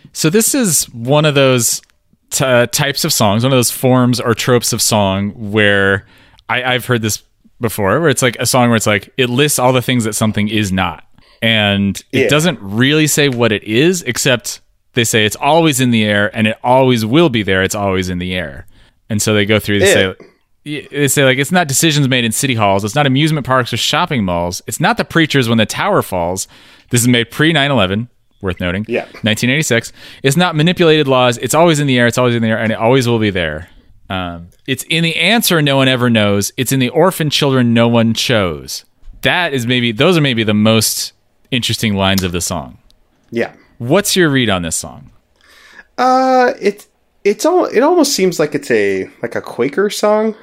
air. 0.00 0.10
So 0.12 0.30
this 0.30 0.54
is 0.54 0.84
one 0.94 1.24
of 1.26 1.34
those 1.34 1.82
t- 2.30 2.44
uh, 2.44 2.66
types 2.66 3.04
of 3.04 3.12
songs, 3.12 3.44
one 3.44 3.52
of 3.52 3.58
those 3.58 3.70
forms 3.70 4.20
or 4.20 4.34
tropes 4.34 4.72
of 4.72 4.80
song 4.82 5.30
where 5.52 6.06
I, 6.48 6.62
I've 6.62 6.86
heard 6.86 7.02
this 7.02 7.22
before, 7.60 8.00
where 8.00 8.08
it's 8.08 8.22
like 8.22 8.36
a 8.40 8.46
song 8.46 8.68
where 8.70 8.76
it's 8.76 8.86
like 8.86 9.12
it 9.16 9.28
lists 9.28 9.58
all 9.58 9.72
the 9.72 9.82
things 9.82 10.04
that 10.04 10.14
something 10.14 10.48
is 10.48 10.72
not, 10.72 11.04
and 11.42 12.00
it 12.12 12.22
Yeah. 12.22 12.28
doesn't 12.28 12.58
really 12.62 13.06
say 13.06 13.28
what 13.28 13.52
it 13.52 13.64
is, 13.64 14.02
except 14.02 14.60
they 14.98 15.04
say 15.04 15.24
it's 15.24 15.36
always 15.36 15.80
in 15.80 15.92
the 15.92 16.02
air 16.02 16.34
and 16.36 16.48
it 16.48 16.58
always 16.64 17.06
will 17.06 17.28
be 17.28 17.44
there. 17.44 17.62
It's 17.62 17.76
always 17.76 18.08
in 18.08 18.18
the 18.18 18.34
air, 18.34 18.66
and 19.08 19.22
so 19.22 19.32
they 19.32 19.46
go 19.46 19.60
through. 19.60 19.78
They 19.78 19.94
say 19.94 20.14
they 20.90 21.06
say 21.06 21.24
like 21.24 21.38
it's 21.38 21.52
not 21.52 21.68
decisions 21.68 22.08
made 22.08 22.24
in 22.24 22.32
city 22.32 22.54
halls. 22.54 22.84
It's 22.84 22.96
not 22.96 23.06
amusement 23.06 23.46
parks 23.46 23.72
or 23.72 23.76
shopping 23.76 24.24
malls. 24.24 24.60
It's 24.66 24.80
not 24.80 24.96
the 24.96 25.04
preachers 25.04 25.48
when 25.48 25.58
the 25.58 25.66
tower 25.66 26.02
falls. 26.02 26.48
This 26.90 27.00
is 27.00 27.06
made 27.06 27.30
pre 27.30 27.52
9-11 27.52 28.08
worth 28.40 28.58
noting. 28.58 28.84
Yeah. 28.88 29.02
1986 29.02 29.92
it's 30.24 30.36
not 30.36 30.56
manipulated 30.56 31.06
laws. 31.06 31.38
It's 31.38 31.54
always 31.54 31.78
in 31.78 31.86
the 31.86 31.96
air. 31.96 32.08
It's 32.08 32.18
always 32.18 32.34
in 32.34 32.42
the 32.42 32.48
air 32.48 32.58
and 32.58 32.72
it 32.72 32.78
always 32.78 33.06
will 33.06 33.18
be 33.20 33.30
there. 33.30 33.68
Um, 34.10 34.48
it's 34.66 34.84
in 34.84 35.04
the 35.04 35.16
answer 35.16 35.62
no 35.62 35.76
one 35.76 35.86
ever 35.86 36.10
knows. 36.10 36.52
It's 36.56 36.72
in 36.72 36.80
the 36.80 36.88
orphan 36.88 37.30
children 37.30 37.72
no 37.72 37.86
one 37.86 38.14
chose. 38.14 38.84
That 39.22 39.54
is 39.54 39.66
maybe 39.66 39.92
those 39.92 40.18
are 40.18 40.20
maybe 40.20 40.42
the 40.42 40.54
most 40.54 41.12
interesting 41.50 41.94
lines 41.94 42.24
of 42.24 42.32
the 42.32 42.40
song. 42.40 42.78
Yeah. 43.30 43.54
What's 43.78 44.14
your 44.14 44.28
read 44.28 44.50
on 44.50 44.62
this 44.62 44.76
song 44.76 45.10
Uh, 45.96 46.52
it 46.60 46.86
it's 47.24 47.44
all 47.44 47.64
it 47.66 47.80
almost 47.80 48.14
seems 48.14 48.38
like 48.38 48.54
it's 48.54 48.70
a 48.70 49.10
like 49.22 49.34
a 49.34 49.40
Quaker 49.40 49.90
song. 49.90 50.34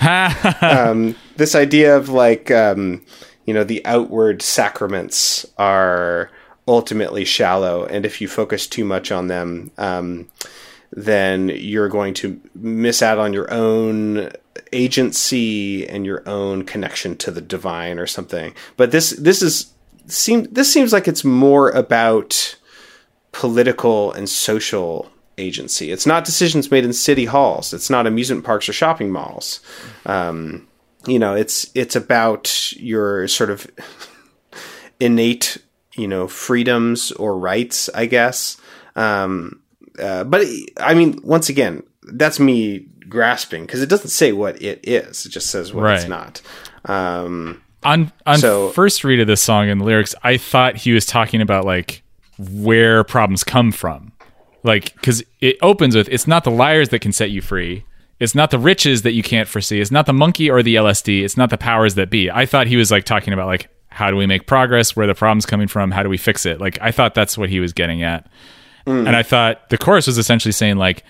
um, 0.60 1.14
this 1.36 1.54
idea 1.54 1.96
of 1.96 2.08
like 2.08 2.50
um, 2.50 3.04
you 3.46 3.54
know 3.54 3.64
the 3.64 3.84
outward 3.86 4.42
sacraments 4.42 5.46
are 5.56 6.30
ultimately 6.66 7.24
shallow, 7.24 7.86
and 7.86 8.04
if 8.04 8.20
you 8.20 8.28
focus 8.28 8.66
too 8.66 8.84
much 8.84 9.12
on 9.12 9.28
them, 9.28 9.70
um, 9.78 10.28
then 10.92 11.48
you're 11.48 11.88
going 11.88 12.14
to 12.14 12.40
miss 12.54 13.02
out 13.02 13.18
on 13.18 13.32
your 13.32 13.52
own 13.52 14.32
agency 14.72 15.88
and 15.88 16.04
your 16.04 16.28
own 16.28 16.64
connection 16.64 17.16
to 17.16 17.30
the 17.30 17.40
divine 17.40 17.98
or 17.98 18.06
something. 18.06 18.52
But 18.76 18.90
this 18.90 19.10
this 19.10 19.42
is 19.42 19.72
seem 20.08 20.44
this 20.50 20.72
seems 20.72 20.92
like 20.92 21.06
it's 21.06 21.24
more 21.24 21.70
about 21.70 22.56
political 23.34 24.12
and 24.12 24.28
social 24.28 25.10
agency. 25.36 25.90
It's 25.90 26.06
not 26.06 26.24
decisions 26.24 26.70
made 26.70 26.84
in 26.84 26.92
city 26.92 27.24
halls. 27.26 27.74
It's 27.74 27.90
not 27.90 28.06
amusement 28.06 28.44
parks 28.44 28.68
or 28.68 28.72
shopping 28.72 29.10
malls. 29.10 29.60
Um, 30.06 30.66
you 31.06 31.18
know, 31.18 31.34
it's 31.34 31.70
it's 31.74 31.96
about 31.96 32.72
your 32.72 33.28
sort 33.28 33.50
of 33.50 33.66
innate, 35.00 35.58
you 35.96 36.08
know, 36.08 36.28
freedoms 36.28 37.12
or 37.12 37.36
rights, 37.36 37.90
I 37.94 38.06
guess. 38.06 38.56
Um, 38.96 39.60
uh, 39.98 40.24
but 40.24 40.46
I 40.78 40.94
mean, 40.94 41.20
once 41.22 41.48
again, 41.48 41.82
that's 42.04 42.38
me 42.38 42.86
grasping 43.08 43.66
because 43.66 43.82
it 43.82 43.88
doesn't 43.88 44.10
say 44.10 44.32
what 44.32 44.62
it 44.62 44.80
is. 44.88 45.26
It 45.26 45.30
just 45.30 45.50
says 45.50 45.74
what 45.74 45.92
it's 45.92 46.08
not. 46.08 46.40
Um, 46.84 47.60
on 47.82 48.12
on 48.24 48.38
So- 48.38 48.70
first 48.70 49.02
read 49.02 49.18
of 49.20 49.26
this 49.26 49.42
song 49.42 49.68
and 49.68 49.80
the 49.80 49.84
lyrics, 49.84 50.14
I 50.22 50.36
thought 50.36 50.76
he 50.76 50.92
was 50.92 51.04
talking 51.04 51.40
about 51.40 51.64
like 51.64 52.03
where 52.38 53.04
problems 53.04 53.44
come 53.44 53.72
from, 53.72 54.12
like 54.62 54.94
because 54.94 55.22
it 55.40 55.56
opens 55.62 55.96
with 55.96 56.08
"It's 56.08 56.26
not 56.26 56.44
the 56.44 56.50
liars 56.50 56.90
that 56.90 57.00
can 57.00 57.12
set 57.12 57.30
you 57.30 57.40
free." 57.40 57.84
It's 58.20 58.34
not 58.34 58.50
the 58.50 58.58
riches 58.58 59.02
that 59.02 59.12
you 59.12 59.22
can't 59.22 59.48
foresee. 59.48 59.80
It's 59.80 59.90
not 59.90 60.06
the 60.06 60.12
monkey 60.12 60.48
or 60.48 60.62
the 60.62 60.76
LSD. 60.76 61.24
It's 61.24 61.36
not 61.36 61.50
the 61.50 61.58
powers 61.58 61.96
that 61.96 62.10
be. 62.10 62.30
I 62.30 62.46
thought 62.46 62.68
he 62.68 62.76
was 62.76 62.90
like 62.90 63.04
talking 63.04 63.32
about 63.32 63.46
like 63.46 63.68
how 63.88 64.10
do 64.10 64.16
we 64.16 64.26
make 64.26 64.46
progress? 64.46 64.96
Where 64.96 65.06
the 65.06 65.14
problem's 65.14 65.46
coming 65.46 65.68
from? 65.68 65.90
How 65.92 66.02
do 66.02 66.08
we 66.08 66.16
fix 66.16 66.46
it? 66.46 66.60
Like 66.60 66.78
I 66.80 66.90
thought 66.90 67.14
that's 67.14 67.38
what 67.38 67.48
he 67.48 67.60
was 67.60 67.72
getting 67.72 68.02
at. 68.02 68.26
And 69.06 69.16
I 69.16 69.22
thought 69.22 69.70
the 69.70 69.78
chorus 69.78 70.06
was 70.06 70.18
essentially 70.18 70.52
saying 70.52 70.76
like, 70.76 71.04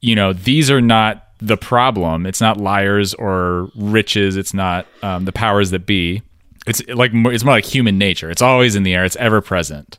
you 0.00 0.14
know, 0.14 0.32
these 0.32 0.70
are 0.70 0.80
not 0.80 1.26
the 1.38 1.56
problem. 1.56 2.26
It's 2.26 2.40
not 2.40 2.56
liars 2.56 3.14
or 3.14 3.70
riches. 3.76 4.36
It's 4.36 4.54
not 4.54 4.86
um, 5.02 5.24
the 5.24 5.32
powers 5.32 5.70
that 5.70 5.86
be. 5.86 6.22
It's 6.66 6.86
like 6.88 7.12
it's 7.14 7.44
more 7.44 7.54
like 7.54 7.64
human 7.64 7.98
nature. 7.98 8.30
It's 8.30 8.42
always 8.42 8.74
in 8.74 8.82
the 8.82 8.94
air. 8.94 9.04
It's 9.04 9.16
ever 9.16 9.40
present. 9.40 9.98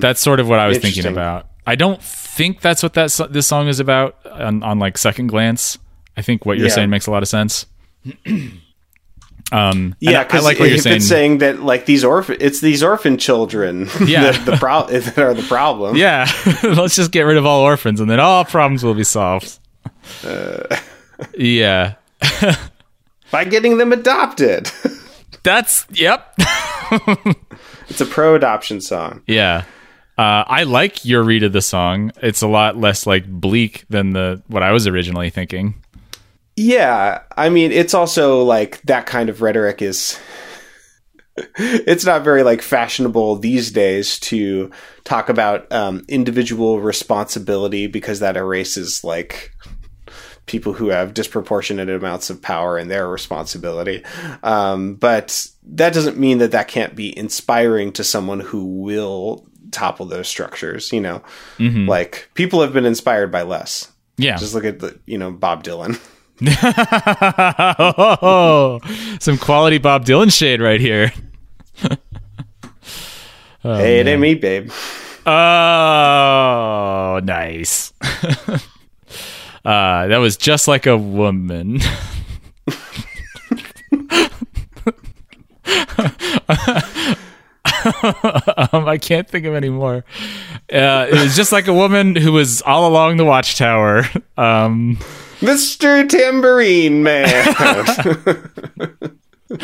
That's 0.00 0.20
sort 0.20 0.40
of 0.40 0.48
what 0.48 0.58
I 0.58 0.66
was 0.68 0.78
thinking 0.78 1.06
about. 1.06 1.46
I 1.66 1.76
don't 1.76 2.02
think 2.02 2.60
that's 2.60 2.82
what 2.82 2.94
that 2.94 3.28
this 3.30 3.46
song 3.46 3.68
is 3.68 3.78
about 3.80 4.16
on, 4.26 4.62
on 4.62 4.78
like 4.78 4.98
second 4.98 5.28
glance. 5.28 5.78
I 6.16 6.22
think 6.22 6.44
what 6.44 6.58
you're 6.58 6.68
Yeah. 6.68 6.74
saying 6.74 6.90
makes 6.90 7.06
a 7.06 7.10
lot 7.10 7.22
of 7.22 7.28
sense. 7.28 7.66
Um, 9.50 9.94
Yeah, 10.00 10.22
because 10.22 10.44
like 10.44 10.58
what 10.58 10.70
you're 10.70 10.78
saying. 10.78 11.00
saying 11.00 11.38
that 11.38 11.62
like 11.62 11.84
these 11.84 12.04
orphan, 12.04 12.38
it's 12.40 12.60
these 12.62 12.82
orphan 12.82 13.18
children 13.18 13.86
Yeah. 14.06 14.30
that 14.30 14.46
the 14.46 14.56
pro- 14.56 14.86
that 14.88 15.18
are 15.18 15.34
the 15.34 15.42
problem. 15.42 15.94
yeah, 15.96 16.26
let's 16.62 16.96
just 16.96 17.10
get 17.10 17.22
rid 17.22 17.36
of 17.36 17.44
all 17.44 17.60
orphans, 17.60 18.00
and 18.00 18.10
then 18.10 18.18
all 18.18 18.46
problems 18.46 18.82
will 18.82 18.94
be 18.94 19.04
solved. 19.04 19.58
Uh. 20.24 20.74
yeah, 21.36 21.94
by 23.30 23.44
getting 23.44 23.76
them 23.76 23.92
adopted. 23.92 24.70
that's 25.42 25.84
yep. 25.90 26.34
It's 27.92 28.00
a 28.00 28.06
pro-adoption 28.06 28.80
song. 28.80 29.22
Yeah. 29.26 29.64
Uh, 30.16 30.44
I 30.46 30.62
like 30.62 31.04
your 31.04 31.22
read 31.22 31.42
of 31.42 31.52
the 31.52 31.60
song. 31.60 32.10
It's 32.22 32.40
a 32.40 32.48
lot 32.48 32.78
less 32.78 33.06
like 33.06 33.26
bleak 33.26 33.84
than 33.90 34.12
the 34.14 34.42
what 34.46 34.62
I 34.62 34.72
was 34.72 34.86
originally 34.86 35.28
thinking. 35.28 35.74
Yeah, 36.56 37.22
I 37.36 37.50
mean, 37.50 37.70
it's 37.70 37.94
also 37.94 38.42
like 38.42 38.80
that 38.82 39.06
kind 39.06 39.28
of 39.28 39.42
rhetoric 39.42 39.82
is. 39.82 40.18
it's 41.56 42.04
not 42.04 42.24
very 42.24 42.42
like 42.42 42.62
fashionable 42.62 43.36
these 43.36 43.70
days 43.70 44.18
to 44.20 44.70
talk 45.04 45.28
about 45.28 45.70
um, 45.72 46.04
individual 46.08 46.80
responsibility 46.80 47.86
because 47.86 48.20
that 48.20 48.36
erases 48.36 49.02
like 49.02 49.52
people 50.46 50.72
who 50.72 50.88
have 50.88 51.14
disproportionate 51.14 51.88
amounts 51.88 52.30
of 52.30 52.40
power 52.40 52.76
and 52.76 52.90
their 52.90 53.08
responsibility. 53.08 54.02
Um, 54.42 54.94
but 54.94 55.46
that 55.64 55.92
doesn't 55.92 56.18
mean 56.18 56.38
that 56.38 56.52
that 56.52 56.68
can't 56.68 56.94
be 56.94 57.16
inspiring 57.16 57.92
to 57.92 58.04
someone 58.04 58.40
who 58.40 58.64
will 58.64 59.46
topple 59.70 60.06
those 60.06 60.28
structures. 60.28 60.92
You 60.92 61.00
know, 61.00 61.22
like 61.58 62.30
people 62.34 62.60
have 62.62 62.72
been 62.72 62.84
inspired 62.84 63.30
by 63.32 63.42
less. 63.42 63.90
Yeah. 64.16 64.36
Just 64.36 64.54
look 64.54 64.64
at 64.64 64.80
the 64.80 64.98
you 65.06 65.18
know 65.18 65.30
Bob 65.30 65.64
Dylan. 65.64 66.00
oh, 67.78 68.80
some 69.20 69.38
quality 69.38 69.78
Bob 69.78 70.04
Dylan 70.04 70.32
shade 70.32 70.60
right 70.60 70.80
here. 70.80 71.12
hey, 73.62 74.00
it 74.00 74.06
ain't 74.06 74.20
me, 74.20 74.34
babe. 74.34 74.70
Oh, 75.24 77.20
nice. 77.22 77.92
uh, 78.02 78.58
that 79.64 80.18
was 80.18 80.36
just 80.36 80.66
like 80.66 80.86
a 80.86 80.96
woman. 80.96 81.78
um, 88.72 88.88
I 88.88 88.98
can't 89.00 89.28
think 89.28 89.46
of 89.46 89.54
any 89.54 89.68
more. 89.68 90.04
Uh, 90.72 91.06
it 91.10 91.14
was 91.22 91.36
just 91.36 91.52
like 91.52 91.68
a 91.68 91.74
woman 91.74 92.16
who 92.16 92.32
was 92.32 92.62
all 92.62 92.88
along 92.88 93.16
the 93.16 93.24
watchtower. 93.24 94.04
Um, 94.36 94.98
Mr. 95.40 96.08
Tambourine 96.08 97.02
Man. 97.02 97.28
These 99.48 99.60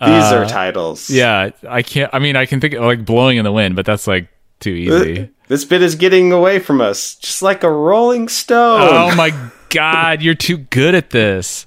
are 0.00 0.46
titles. 0.46 1.10
yeah, 1.10 1.50
I 1.68 1.82
can't. 1.82 2.12
I 2.14 2.18
mean, 2.18 2.36
I 2.36 2.46
can 2.46 2.60
think 2.60 2.74
of 2.74 2.84
like 2.84 3.04
blowing 3.04 3.36
in 3.36 3.44
the 3.44 3.52
wind, 3.52 3.76
but 3.76 3.84
that's 3.84 4.06
like 4.06 4.28
too 4.60 4.70
easy. 4.70 5.30
This 5.48 5.64
bit 5.64 5.82
is 5.82 5.94
getting 5.94 6.32
away 6.32 6.58
from 6.58 6.80
us, 6.80 7.14
just 7.16 7.42
like 7.42 7.62
a 7.64 7.70
rolling 7.70 8.28
stone. 8.28 8.80
Oh 8.82 9.14
my 9.14 9.32
god, 9.70 10.22
you're 10.22 10.34
too 10.34 10.58
good 10.58 10.94
at 10.94 11.10
this. 11.10 11.66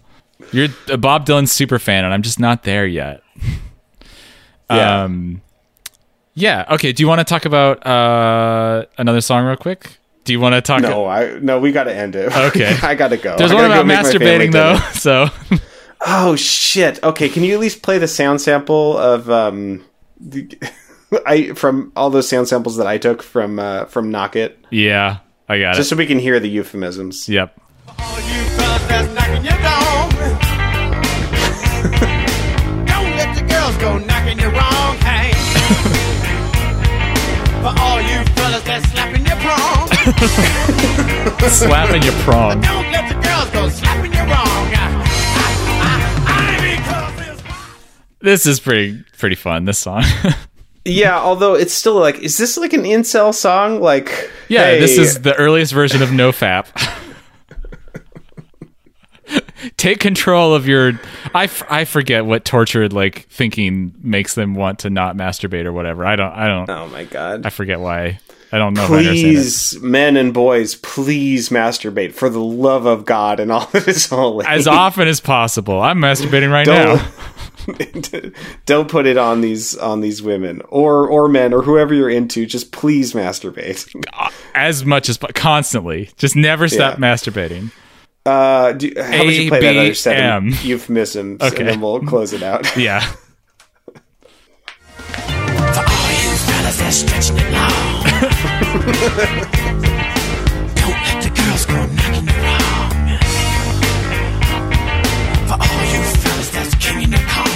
You're 0.51 0.67
a 0.89 0.97
Bob 0.97 1.25
Dylan 1.25 1.47
super 1.47 1.79
fan, 1.79 2.03
and 2.03 2.13
I'm 2.13 2.21
just 2.21 2.39
not 2.39 2.63
there 2.63 2.85
yet. 2.85 3.23
yeah. 4.69 5.03
Um, 5.03 5.41
yeah. 6.33 6.65
Okay. 6.71 6.91
Do 6.91 7.03
you 7.03 7.07
want 7.07 7.19
to 7.19 7.25
talk 7.25 7.45
about 7.45 7.85
uh, 7.85 8.85
another 8.97 9.21
song 9.21 9.45
real 9.45 9.55
quick? 9.57 9.97
Do 10.23 10.33
you 10.33 10.39
want 10.39 10.53
to 10.55 10.61
talk? 10.61 10.81
no, 10.81 11.05
I 11.05 11.39
no, 11.39 11.59
we 11.59 11.71
got 11.71 11.85
to 11.85 11.95
end 11.95 12.15
it. 12.15 12.35
Okay. 12.35 12.77
I 12.83 12.95
gotta 12.95 13.17
go. 13.17 13.37
There's 13.37 13.51
I 13.51 13.55
one 13.55 13.63
gotta 13.69 13.73
go 13.73 13.81
about 13.81 13.87
make 13.87 14.03
my 14.03 14.19
family 14.19 14.47
masturbating 14.47 14.51
though. 14.51 14.79
So 14.93 15.57
Oh 16.05 16.35
shit. 16.35 17.03
Okay, 17.03 17.29
can 17.29 17.43
you 17.43 17.53
at 17.53 17.59
least 17.59 17.81
play 17.81 17.97
the 17.97 18.07
sound 18.07 18.41
sample 18.41 18.97
of 18.97 19.29
um, 19.29 19.83
the, 20.19 20.57
I 21.25 21.53
from 21.53 21.91
all 21.95 22.09
those 22.09 22.27
sound 22.27 22.47
samples 22.47 22.77
that 22.77 22.87
I 22.87 22.97
took 22.97 23.21
from 23.21 23.59
uh, 23.59 23.85
from 23.85 24.09
Knock 24.11 24.35
It, 24.35 24.57
yeah, 24.69 25.19
I 25.47 25.59
got 25.59 25.75
just 25.75 25.87
it. 25.87 25.89
so 25.89 25.95
we 25.95 26.05
can 26.05 26.19
hear 26.19 26.39
the 26.39 26.49
euphemisms. 26.49 27.27
Yep. 27.29 27.59
Go 33.81 33.97
knocking 33.97 34.39
you 34.39 34.47
wrong, 34.49 34.95
hey. 34.97 35.33
For 37.61 37.73
all 37.81 37.99
you 38.01 38.23
fellas 38.35 38.63
that's 38.63 38.87
slapping 38.91 39.25
your 39.25 39.35
prong. 39.37 39.87
Slapping 41.49 42.03
your 42.03 42.13
prong. 42.23 42.61
Don't 42.61 42.91
let 42.91 43.09
the 43.09 43.15
girls 43.27 43.49
go 43.49 43.69
slapping 43.69 44.13
you 44.13 44.19
wrong. 44.19 44.71
This 48.19 48.45
is 48.45 48.59
pretty 48.59 49.03
pretty 49.17 49.35
fun. 49.35 49.65
This 49.65 49.79
song. 49.79 50.03
Yeah, 50.83 51.19
although 51.19 51.53
it's 51.53 51.75
still 51.75 51.93
like, 51.99 52.17
is 52.21 52.39
this 52.39 52.57
like 52.57 52.73
an 52.73 52.81
incel 52.81 53.35
song? 53.35 53.81
Like, 53.81 54.31
yeah, 54.49 54.65
hey, 54.65 54.79
this 54.79 54.97
is 54.97 55.21
the 55.21 55.35
earliest 55.35 55.73
version 55.73 56.01
of 56.01 56.11
No 56.11 56.31
Fap. 56.31 56.65
Take 59.77 59.99
control 59.99 60.53
of 60.55 60.67
your. 60.67 60.93
I, 61.35 61.45
f- 61.45 61.63
I 61.69 61.85
forget 61.85 62.25
what 62.25 62.45
tortured 62.45 62.93
like 62.93 63.27
thinking 63.29 63.93
makes 64.01 64.35
them 64.35 64.55
want 64.55 64.79
to 64.79 64.89
not 64.89 65.15
masturbate 65.15 65.65
or 65.65 65.73
whatever. 65.73 66.05
I 66.05 66.15
don't. 66.15 66.31
I 66.33 66.47
don't. 66.47 66.69
Oh 66.69 66.87
my 66.87 67.03
god. 67.03 67.45
I 67.45 67.49
forget 67.49 67.79
why. 67.79 68.19
I 68.53 68.57
don't 68.57 68.73
know. 68.73 68.83
If 68.83 68.91
I 68.91 68.95
understand 68.97 69.33
please, 69.35 69.79
men 69.81 70.17
and 70.17 70.33
boys, 70.33 70.75
please 70.75 71.47
masturbate 71.49 72.13
for 72.13 72.29
the 72.29 72.41
love 72.41 72.85
of 72.85 73.05
God 73.05 73.39
and 73.39 73.49
all 73.49 73.61
of 73.63 73.71
that 73.71 73.87
is 73.87 74.07
holy. 74.07 74.45
as 74.45 74.67
often 74.67 75.07
as 75.07 75.21
possible. 75.21 75.79
I'm 75.79 75.99
masturbating 75.99 76.51
right 76.51 76.65
don't 76.65 76.97
now. 76.97 77.11
don't 78.65 78.89
put 78.89 79.05
it 79.05 79.17
on 79.17 79.41
these 79.41 79.77
on 79.77 80.01
these 80.01 80.21
women 80.21 80.61
or 80.69 81.07
or 81.07 81.27
men 81.29 81.53
or 81.53 81.61
whoever 81.61 81.93
you're 81.93 82.09
into. 82.09 82.45
Just 82.45 82.71
please 82.71 83.13
masturbate. 83.13 83.87
As 84.55 84.83
much 84.85 85.07
as 85.09 85.17
constantly. 85.33 86.09
Just 86.17 86.35
never 86.35 86.67
stop 86.67 86.97
Yeah. 86.99 87.13
masturbating. 87.13 87.71
Uh, 88.25 88.73
do, 88.73 88.91
how 88.97 89.23
would 89.25 89.35
you 89.35 89.49
play 89.49 89.61
that 89.61 89.77
other 89.77 89.93
seven 89.95 90.51
ABM. 90.51 90.63
euphemisms, 90.63 91.41
Okay. 91.41 91.59
and 91.61 91.67
then 91.69 91.81
we'll 91.81 91.99
close 92.01 92.33
it 92.33 92.43
out. 92.43 92.67
Yeah. 92.81 92.99
For 92.99 93.17
all 95.87 96.11
you 96.11 96.35
fellas 96.45 96.77
that's 96.77 96.97
stretching 96.97 97.37
it 97.37 97.51
long. 97.51 98.03
Don't 100.75 101.01
let 101.01 101.23
the 101.23 101.29
girls 101.33 101.65
go 101.65 101.85
knocking 101.87 102.27
you 102.27 102.35
wrong. 102.45 102.91
For 105.47 105.57
all 105.57 105.83
you 105.91 106.01
fellas 106.21 106.49
that's 106.51 106.75
kinging 106.75 107.09
the 107.09 107.17
Kong. 107.27 107.49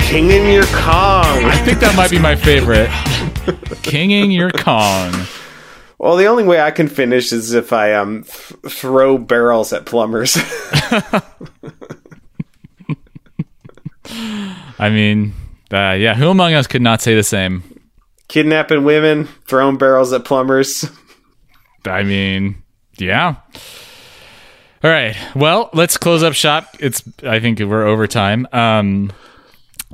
King 0.00 0.30
in 0.30 0.52
your 0.52 0.66
Kong. 0.66 1.44
I 1.46 1.56
think 1.64 1.78
that 1.80 1.94
might 1.96 2.10
be 2.10 2.18
my 2.18 2.36
favorite. 2.36 2.90
Kinging 3.82 4.30
your 4.30 4.50
Kong. 4.50 5.10
Well, 6.02 6.16
the 6.16 6.26
only 6.26 6.42
way 6.42 6.60
I 6.60 6.72
can 6.72 6.88
finish 6.88 7.32
is 7.32 7.54
if 7.54 7.72
I 7.72 7.94
um 7.94 8.24
th- 8.24 8.74
throw 8.74 9.18
barrels 9.18 9.72
at 9.72 9.86
plumbers. 9.86 10.36
I 14.80 14.90
mean, 14.90 15.32
uh, 15.72 15.92
yeah, 15.92 16.16
who 16.16 16.28
among 16.28 16.54
us 16.54 16.66
could 16.66 16.82
not 16.82 17.00
say 17.00 17.14
the 17.14 17.22
same? 17.22 17.62
Kidnapping 18.26 18.82
women, 18.82 19.28
throwing 19.46 19.78
barrels 19.78 20.12
at 20.12 20.24
plumbers. 20.24 20.84
I 21.84 22.02
mean, 22.02 22.60
yeah. 22.98 23.36
All 24.82 24.90
right. 24.90 25.16
Well, 25.36 25.70
let's 25.72 25.96
close 25.96 26.24
up 26.24 26.32
shop. 26.34 26.74
It's 26.80 27.04
I 27.22 27.38
think 27.38 27.60
we're 27.60 27.86
over 27.86 28.08
time. 28.08 28.48
Um 28.52 29.12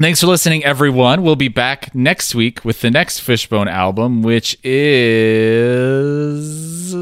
Thanks 0.00 0.20
for 0.20 0.28
listening, 0.28 0.64
everyone. 0.64 1.22
We'll 1.22 1.34
be 1.34 1.48
back 1.48 1.92
next 1.92 2.32
week 2.32 2.64
with 2.64 2.82
the 2.82 2.90
next 2.90 3.18
Fishbone 3.18 3.66
album, 3.66 4.22
which 4.22 4.56
is 4.64 6.94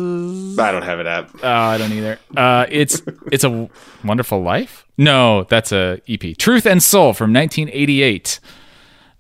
I 0.59 0.73
don't 0.73 0.83
have 0.83 0.99
it 0.99 1.07
up. 1.07 1.29
Oh, 1.43 1.47
I 1.47 1.77
don't 1.77 1.93
either. 1.93 2.19
Uh, 2.35 2.65
it's 2.71 3.03
it's 3.31 3.45
a 3.45 3.69
Wonderful 4.03 4.41
Life. 4.41 4.87
No, 4.97 5.45
that's 5.45 5.73
a 5.73 6.01
EP. 6.09 6.39
Truth 6.39 6.65
and 6.65 6.83
Soul 6.83 7.13
from 7.13 7.35
1988. 7.35 8.41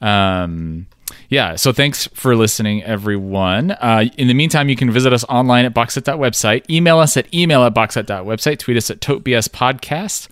Um, 0.00 0.86
yeah. 1.28 1.56
So 1.56 1.70
thanks 1.70 2.06
for 2.14 2.34
listening, 2.34 2.82
everyone. 2.82 3.72
Uh, 3.72 4.06
in 4.16 4.28
the 4.28 4.34
meantime, 4.34 4.70
you 4.70 4.76
can 4.76 4.90
visit 4.90 5.12
us 5.12 5.22
online 5.24 5.66
at 5.66 5.74
boxset.website. 5.74 6.70
Email 6.70 6.98
us 6.98 7.14
at 7.18 7.32
email 7.34 7.62
at 7.64 7.74
boxset.website. 7.74 8.58
Tweet 8.58 8.78
us 8.78 8.90
at 8.90 9.02
totebs 9.02 9.48
podcast. 9.48 10.28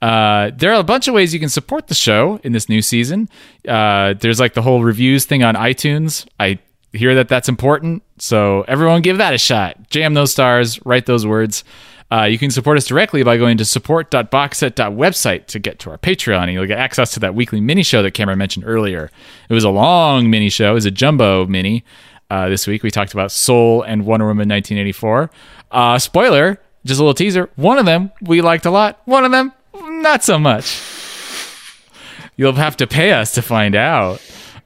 Uh, 0.00 0.50
there 0.54 0.72
are 0.72 0.80
a 0.80 0.84
bunch 0.84 1.08
of 1.08 1.14
ways 1.14 1.34
you 1.34 1.40
can 1.40 1.48
support 1.48 1.88
the 1.88 1.94
show 1.94 2.40
in 2.44 2.52
this 2.52 2.68
new 2.68 2.80
season. 2.80 3.28
Uh, 3.66 4.14
there's 4.14 4.38
like 4.38 4.54
the 4.54 4.62
whole 4.62 4.82
reviews 4.82 5.24
thing 5.24 5.42
on 5.42 5.54
iTunes. 5.54 6.26
I 6.38 6.58
hear 6.92 7.14
that 7.16 7.28
that's 7.28 7.48
important. 7.48 8.02
So 8.18 8.62
everyone 8.68 9.02
give 9.02 9.18
that 9.18 9.34
a 9.34 9.38
shot. 9.38 9.90
Jam 9.90 10.14
those 10.14 10.32
stars, 10.32 10.84
write 10.86 11.06
those 11.06 11.26
words. 11.26 11.64
Uh, 12.10 12.24
you 12.24 12.38
can 12.38 12.50
support 12.50 12.78
us 12.78 12.86
directly 12.86 13.22
by 13.22 13.36
going 13.36 13.58
to 13.58 13.64
support.boxset.website 13.66 15.46
to 15.46 15.58
get 15.58 15.78
to 15.80 15.90
our 15.90 15.98
Patreon. 15.98 16.44
And 16.44 16.52
you'll 16.52 16.66
get 16.66 16.78
access 16.78 17.12
to 17.12 17.20
that 17.20 17.34
weekly 17.34 17.60
mini 17.60 17.82
show 17.82 18.02
that 18.02 18.12
Cameron 18.12 18.38
mentioned 18.38 18.64
earlier. 18.66 19.10
It 19.50 19.54
was 19.54 19.64
a 19.64 19.70
long 19.70 20.30
mini 20.30 20.48
show. 20.48 20.70
It 20.70 20.74
was 20.74 20.86
a 20.86 20.90
jumbo 20.90 21.44
mini. 21.46 21.84
Uh, 22.30 22.48
this 22.48 22.66
week 22.66 22.82
we 22.82 22.90
talked 22.90 23.12
about 23.12 23.30
Soul 23.30 23.82
and 23.82 24.06
Wonder 24.06 24.26
Woman 24.26 24.48
1984. 24.48 25.30
Uh, 25.70 25.98
spoiler, 25.98 26.60
just 26.86 26.98
a 26.98 27.02
little 27.02 27.14
teaser. 27.14 27.50
One 27.56 27.78
of 27.78 27.84
them 27.84 28.10
we 28.22 28.40
liked 28.40 28.64
a 28.64 28.70
lot. 28.70 29.00
One 29.04 29.24
of 29.24 29.30
them 29.32 29.52
Not 29.74 30.24
so 30.24 30.38
much. 30.38 30.80
You'll 32.36 32.52
have 32.54 32.76
to 32.78 32.86
pay 32.86 33.12
us 33.12 33.32
to 33.32 33.42
find 33.42 33.74
out. 33.74 34.20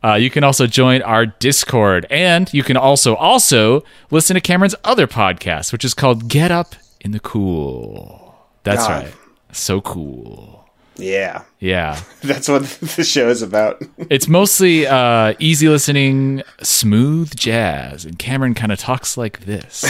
Uh, 0.05 0.15
you 0.15 0.31
can 0.31 0.43
also 0.45 0.67
join 0.67 1.01
our 1.03 1.27
Discord, 1.27 2.07
and 2.11 2.53
you 2.53 2.63
can 2.63 2.77
also 2.77 3.15
also 3.15 3.83
listen 4.11 4.35
to 4.35 4.41
Cameron's 4.41 4.75
other 4.85 5.07
podcast, 5.07 5.73
which 5.73 5.85
is 5.85 5.95
called 5.95 6.29
Get 6.29 6.51
Up 6.51 6.75
in 7.01 7.13
the 7.13 7.21
Cool. 7.21 8.35
That's 8.65 8.87
God. 8.87 9.05
right. 9.05 9.15
So 9.53 9.81
cool. 9.81 10.59
Yeah, 10.97 11.45
Yeah. 11.59 11.99
that's 12.23 12.49
what 12.49 12.63
the 12.97 13.03
show 13.05 13.29
is 13.29 13.41
about. 13.43 13.83
It's 14.11 14.29
mostly 14.29 14.87
uh, 14.87 15.33
easy 15.39 15.69
listening, 15.69 16.43
smooth 16.63 17.35
jazz, 17.35 18.05
and 18.05 18.19
Cameron 18.19 18.55
kind 18.55 18.73
of 18.73 18.79
talks 18.79 19.17
like 19.17 19.41
this. 19.47 19.85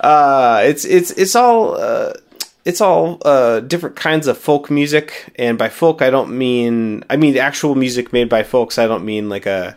Uh, 0.00 0.62
it's 0.64 0.84
it's 0.84 1.10
it's 1.12 1.34
all 1.36 1.74
uh, 1.76 2.12
it's 2.64 2.80
all 2.80 3.18
uh, 3.24 3.60
different 3.60 3.96
kinds 3.96 4.26
of 4.26 4.38
folk 4.38 4.70
music, 4.70 5.32
and 5.36 5.58
by 5.58 5.68
folk 5.68 6.02
I 6.02 6.10
don't 6.10 6.36
mean 6.36 7.04
I 7.10 7.16
mean 7.16 7.36
actual 7.36 7.74
music 7.74 8.12
made 8.12 8.28
by 8.28 8.42
folks. 8.42 8.78
I 8.78 8.86
don't 8.86 9.04
mean 9.04 9.28
like 9.28 9.46
a 9.46 9.76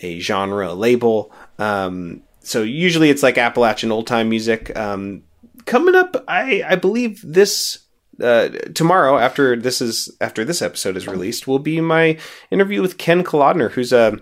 a 0.00 0.18
genre 0.20 0.72
label. 0.74 1.32
Um, 1.58 2.22
so 2.40 2.62
usually 2.62 3.10
it's 3.10 3.22
like 3.22 3.38
Appalachian 3.38 3.92
old 3.92 4.06
time 4.06 4.28
music. 4.28 4.76
Um, 4.76 5.22
coming 5.64 5.94
up, 5.94 6.24
I 6.28 6.62
I 6.66 6.74
believe 6.76 7.20
this 7.24 7.78
uh, 8.22 8.48
tomorrow 8.74 9.18
after 9.18 9.56
this 9.56 9.80
is 9.80 10.08
after 10.20 10.44
this 10.44 10.62
episode 10.62 10.96
is 10.96 11.06
released 11.08 11.46
will 11.48 11.58
be 11.58 11.80
my 11.80 12.16
interview 12.50 12.80
with 12.82 12.98
Ken 12.98 13.24
Kolodner, 13.24 13.70
who's 13.70 13.92
a 13.92 14.18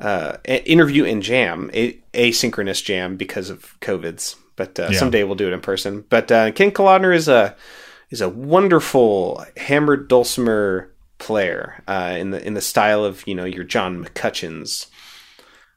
uh, 0.00 0.36
a- 0.46 0.70
interview 0.70 1.04
and 1.04 1.22
jam, 1.22 1.70
a- 1.74 1.98
asynchronous 2.14 2.82
jam 2.84 3.16
because 3.16 3.50
of 3.50 3.78
COVID's. 3.80 4.36
But 4.56 4.78
uh, 4.80 4.88
Yeah. 4.90 4.98
someday 4.98 5.22
we'll 5.24 5.34
do 5.36 5.48
it 5.48 5.52
in 5.52 5.60
person. 5.60 6.04
But 6.08 6.32
uh, 6.32 6.50
Ken 6.52 6.70
Kolodner 6.70 7.14
is 7.14 7.28
a 7.28 7.54
is 8.10 8.20
a 8.20 8.28
wonderful 8.28 9.44
hammered 9.56 10.08
dulcimer 10.08 10.90
player 11.18 11.82
uh, 11.88 12.14
in 12.18 12.30
the 12.30 12.46
in 12.46 12.54
the 12.54 12.60
style 12.60 13.04
of 13.04 13.26
you 13.26 13.34
know 13.34 13.44
your 13.44 13.64
John 13.64 14.04
McCutcheons, 14.04 14.86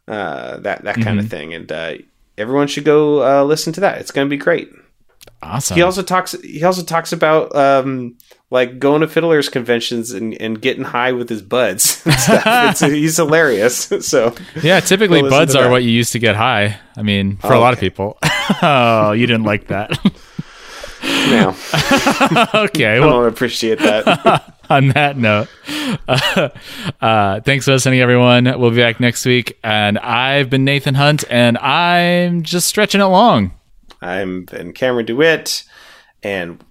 uh, 0.07 0.57
that 0.57 0.83
that 0.83 1.01
kind 1.01 1.19
of 1.19 1.27
thing. 1.29 1.53
And 1.53 1.71
uh, 1.71 1.93
everyone 2.37 2.67
should 2.67 2.85
go 2.85 3.23
uh, 3.23 3.43
listen 3.43 3.73
to 3.73 3.81
that. 3.81 3.99
It's 3.99 4.11
going 4.11 4.27
to 4.27 4.29
be 4.29 4.37
great. 4.37 4.69
Awesome. 5.41 5.75
He 5.75 5.81
also 5.81 6.01
talks. 6.01 6.33
He 6.41 6.63
also 6.63 6.83
talks 6.83 7.11
about 7.11 7.55
um, 7.55 8.17
like 8.51 8.79
going 8.79 9.01
to 9.01 9.07
fiddlers 9.07 9.47
conventions 9.49 10.11
and, 10.11 10.33
and 10.41 10.59
getting 10.61 10.83
high 10.83 11.11
with 11.11 11.29
his 11.29 11.41
buds. 11.41 12.03
and 12.05 12.15
stuff. 12.15 12.43
It's, 12.45 12.79
he's 12.81 13.17
hilarious. 13.17 13.91
So 14.01 14.33
yeah, 14.61 14.79
typically 14.79 15.21
buds 15.21 15.55
are 15.55 15.69
what 15.69 15.83
you 15.83 15.89
use 15.91 16.11
to 16.11 16.19
get 16.19 16.35
high. 16.35 16.79
I 16.97 17.01
mean, 17.03 17.37
for 17.37 17.53
a 17.53 17.57
Oh, 17.57 17.61
lot 17.61 17.73
of 17.73 17.79
people. 17.79 18.17
oh, 18.61 19.11
you 19.11 19.27
didn't 19.27 19.43
like 19.43 19.67
that. 19.67 19.91
now 21.03 21.49
okay. 22.63 22.95
I 22.95 22.99
Well, 22.99 23.09
don't 23.11 23.27
appreciate 23.27 23.79
that. 23.79 24.55
on 24.69 24.89
that 24.89 25.17
note, 25.17 25.47
uh, 26.07 26.49
uh, 27.01 27.39
thanks 27.41 27.65
for 27.65 27.71
listening, 27.71 27.99
everyone. 28.01 28.45
We'll 28.45 28.71
be 28.71 28.77
back 28.77 28.99
next 28.99 29.25
week. 29.25 29.57
And 29.63 29.97
I've 29.99 30.49
been 30.49 30.65
Nathan 30.65 30.95
Hunt, 30.95 31.23
and 31.29 31.57
I'm 31.57 32.43
just 32.43 32.67
stretching 32.67 33.01
it 33.01 33.05
long. 33.05 33.51
I'm 34.01 34.45
Ben 34.45 34.73
Cameron 34.73 35.05
DeWitt, 35.05 35.63
and 36.23 36.63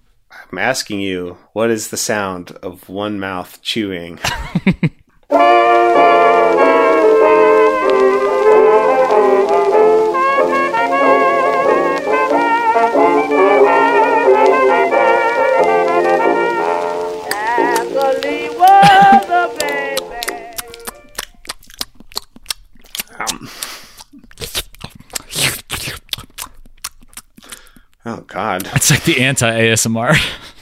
I'm 0.51 0.59
asking 0.59 1.01
you, 1.01 1.37
what 1.53 1.71
is 1.71 1.89
the 1.89 1.97
sound 1.97 2.53
of 2.63 2.89
one 2.89 3.21
mouth 3.21 3.61
chewing? 3.61 4.19
Oh 28.09 28.25
God. 28.27 28.67
It's 28.75 28.91
like 28.91 29.05
the 29.05 29.21
anti 29.21 29.51
ASMR. 29.51 30.17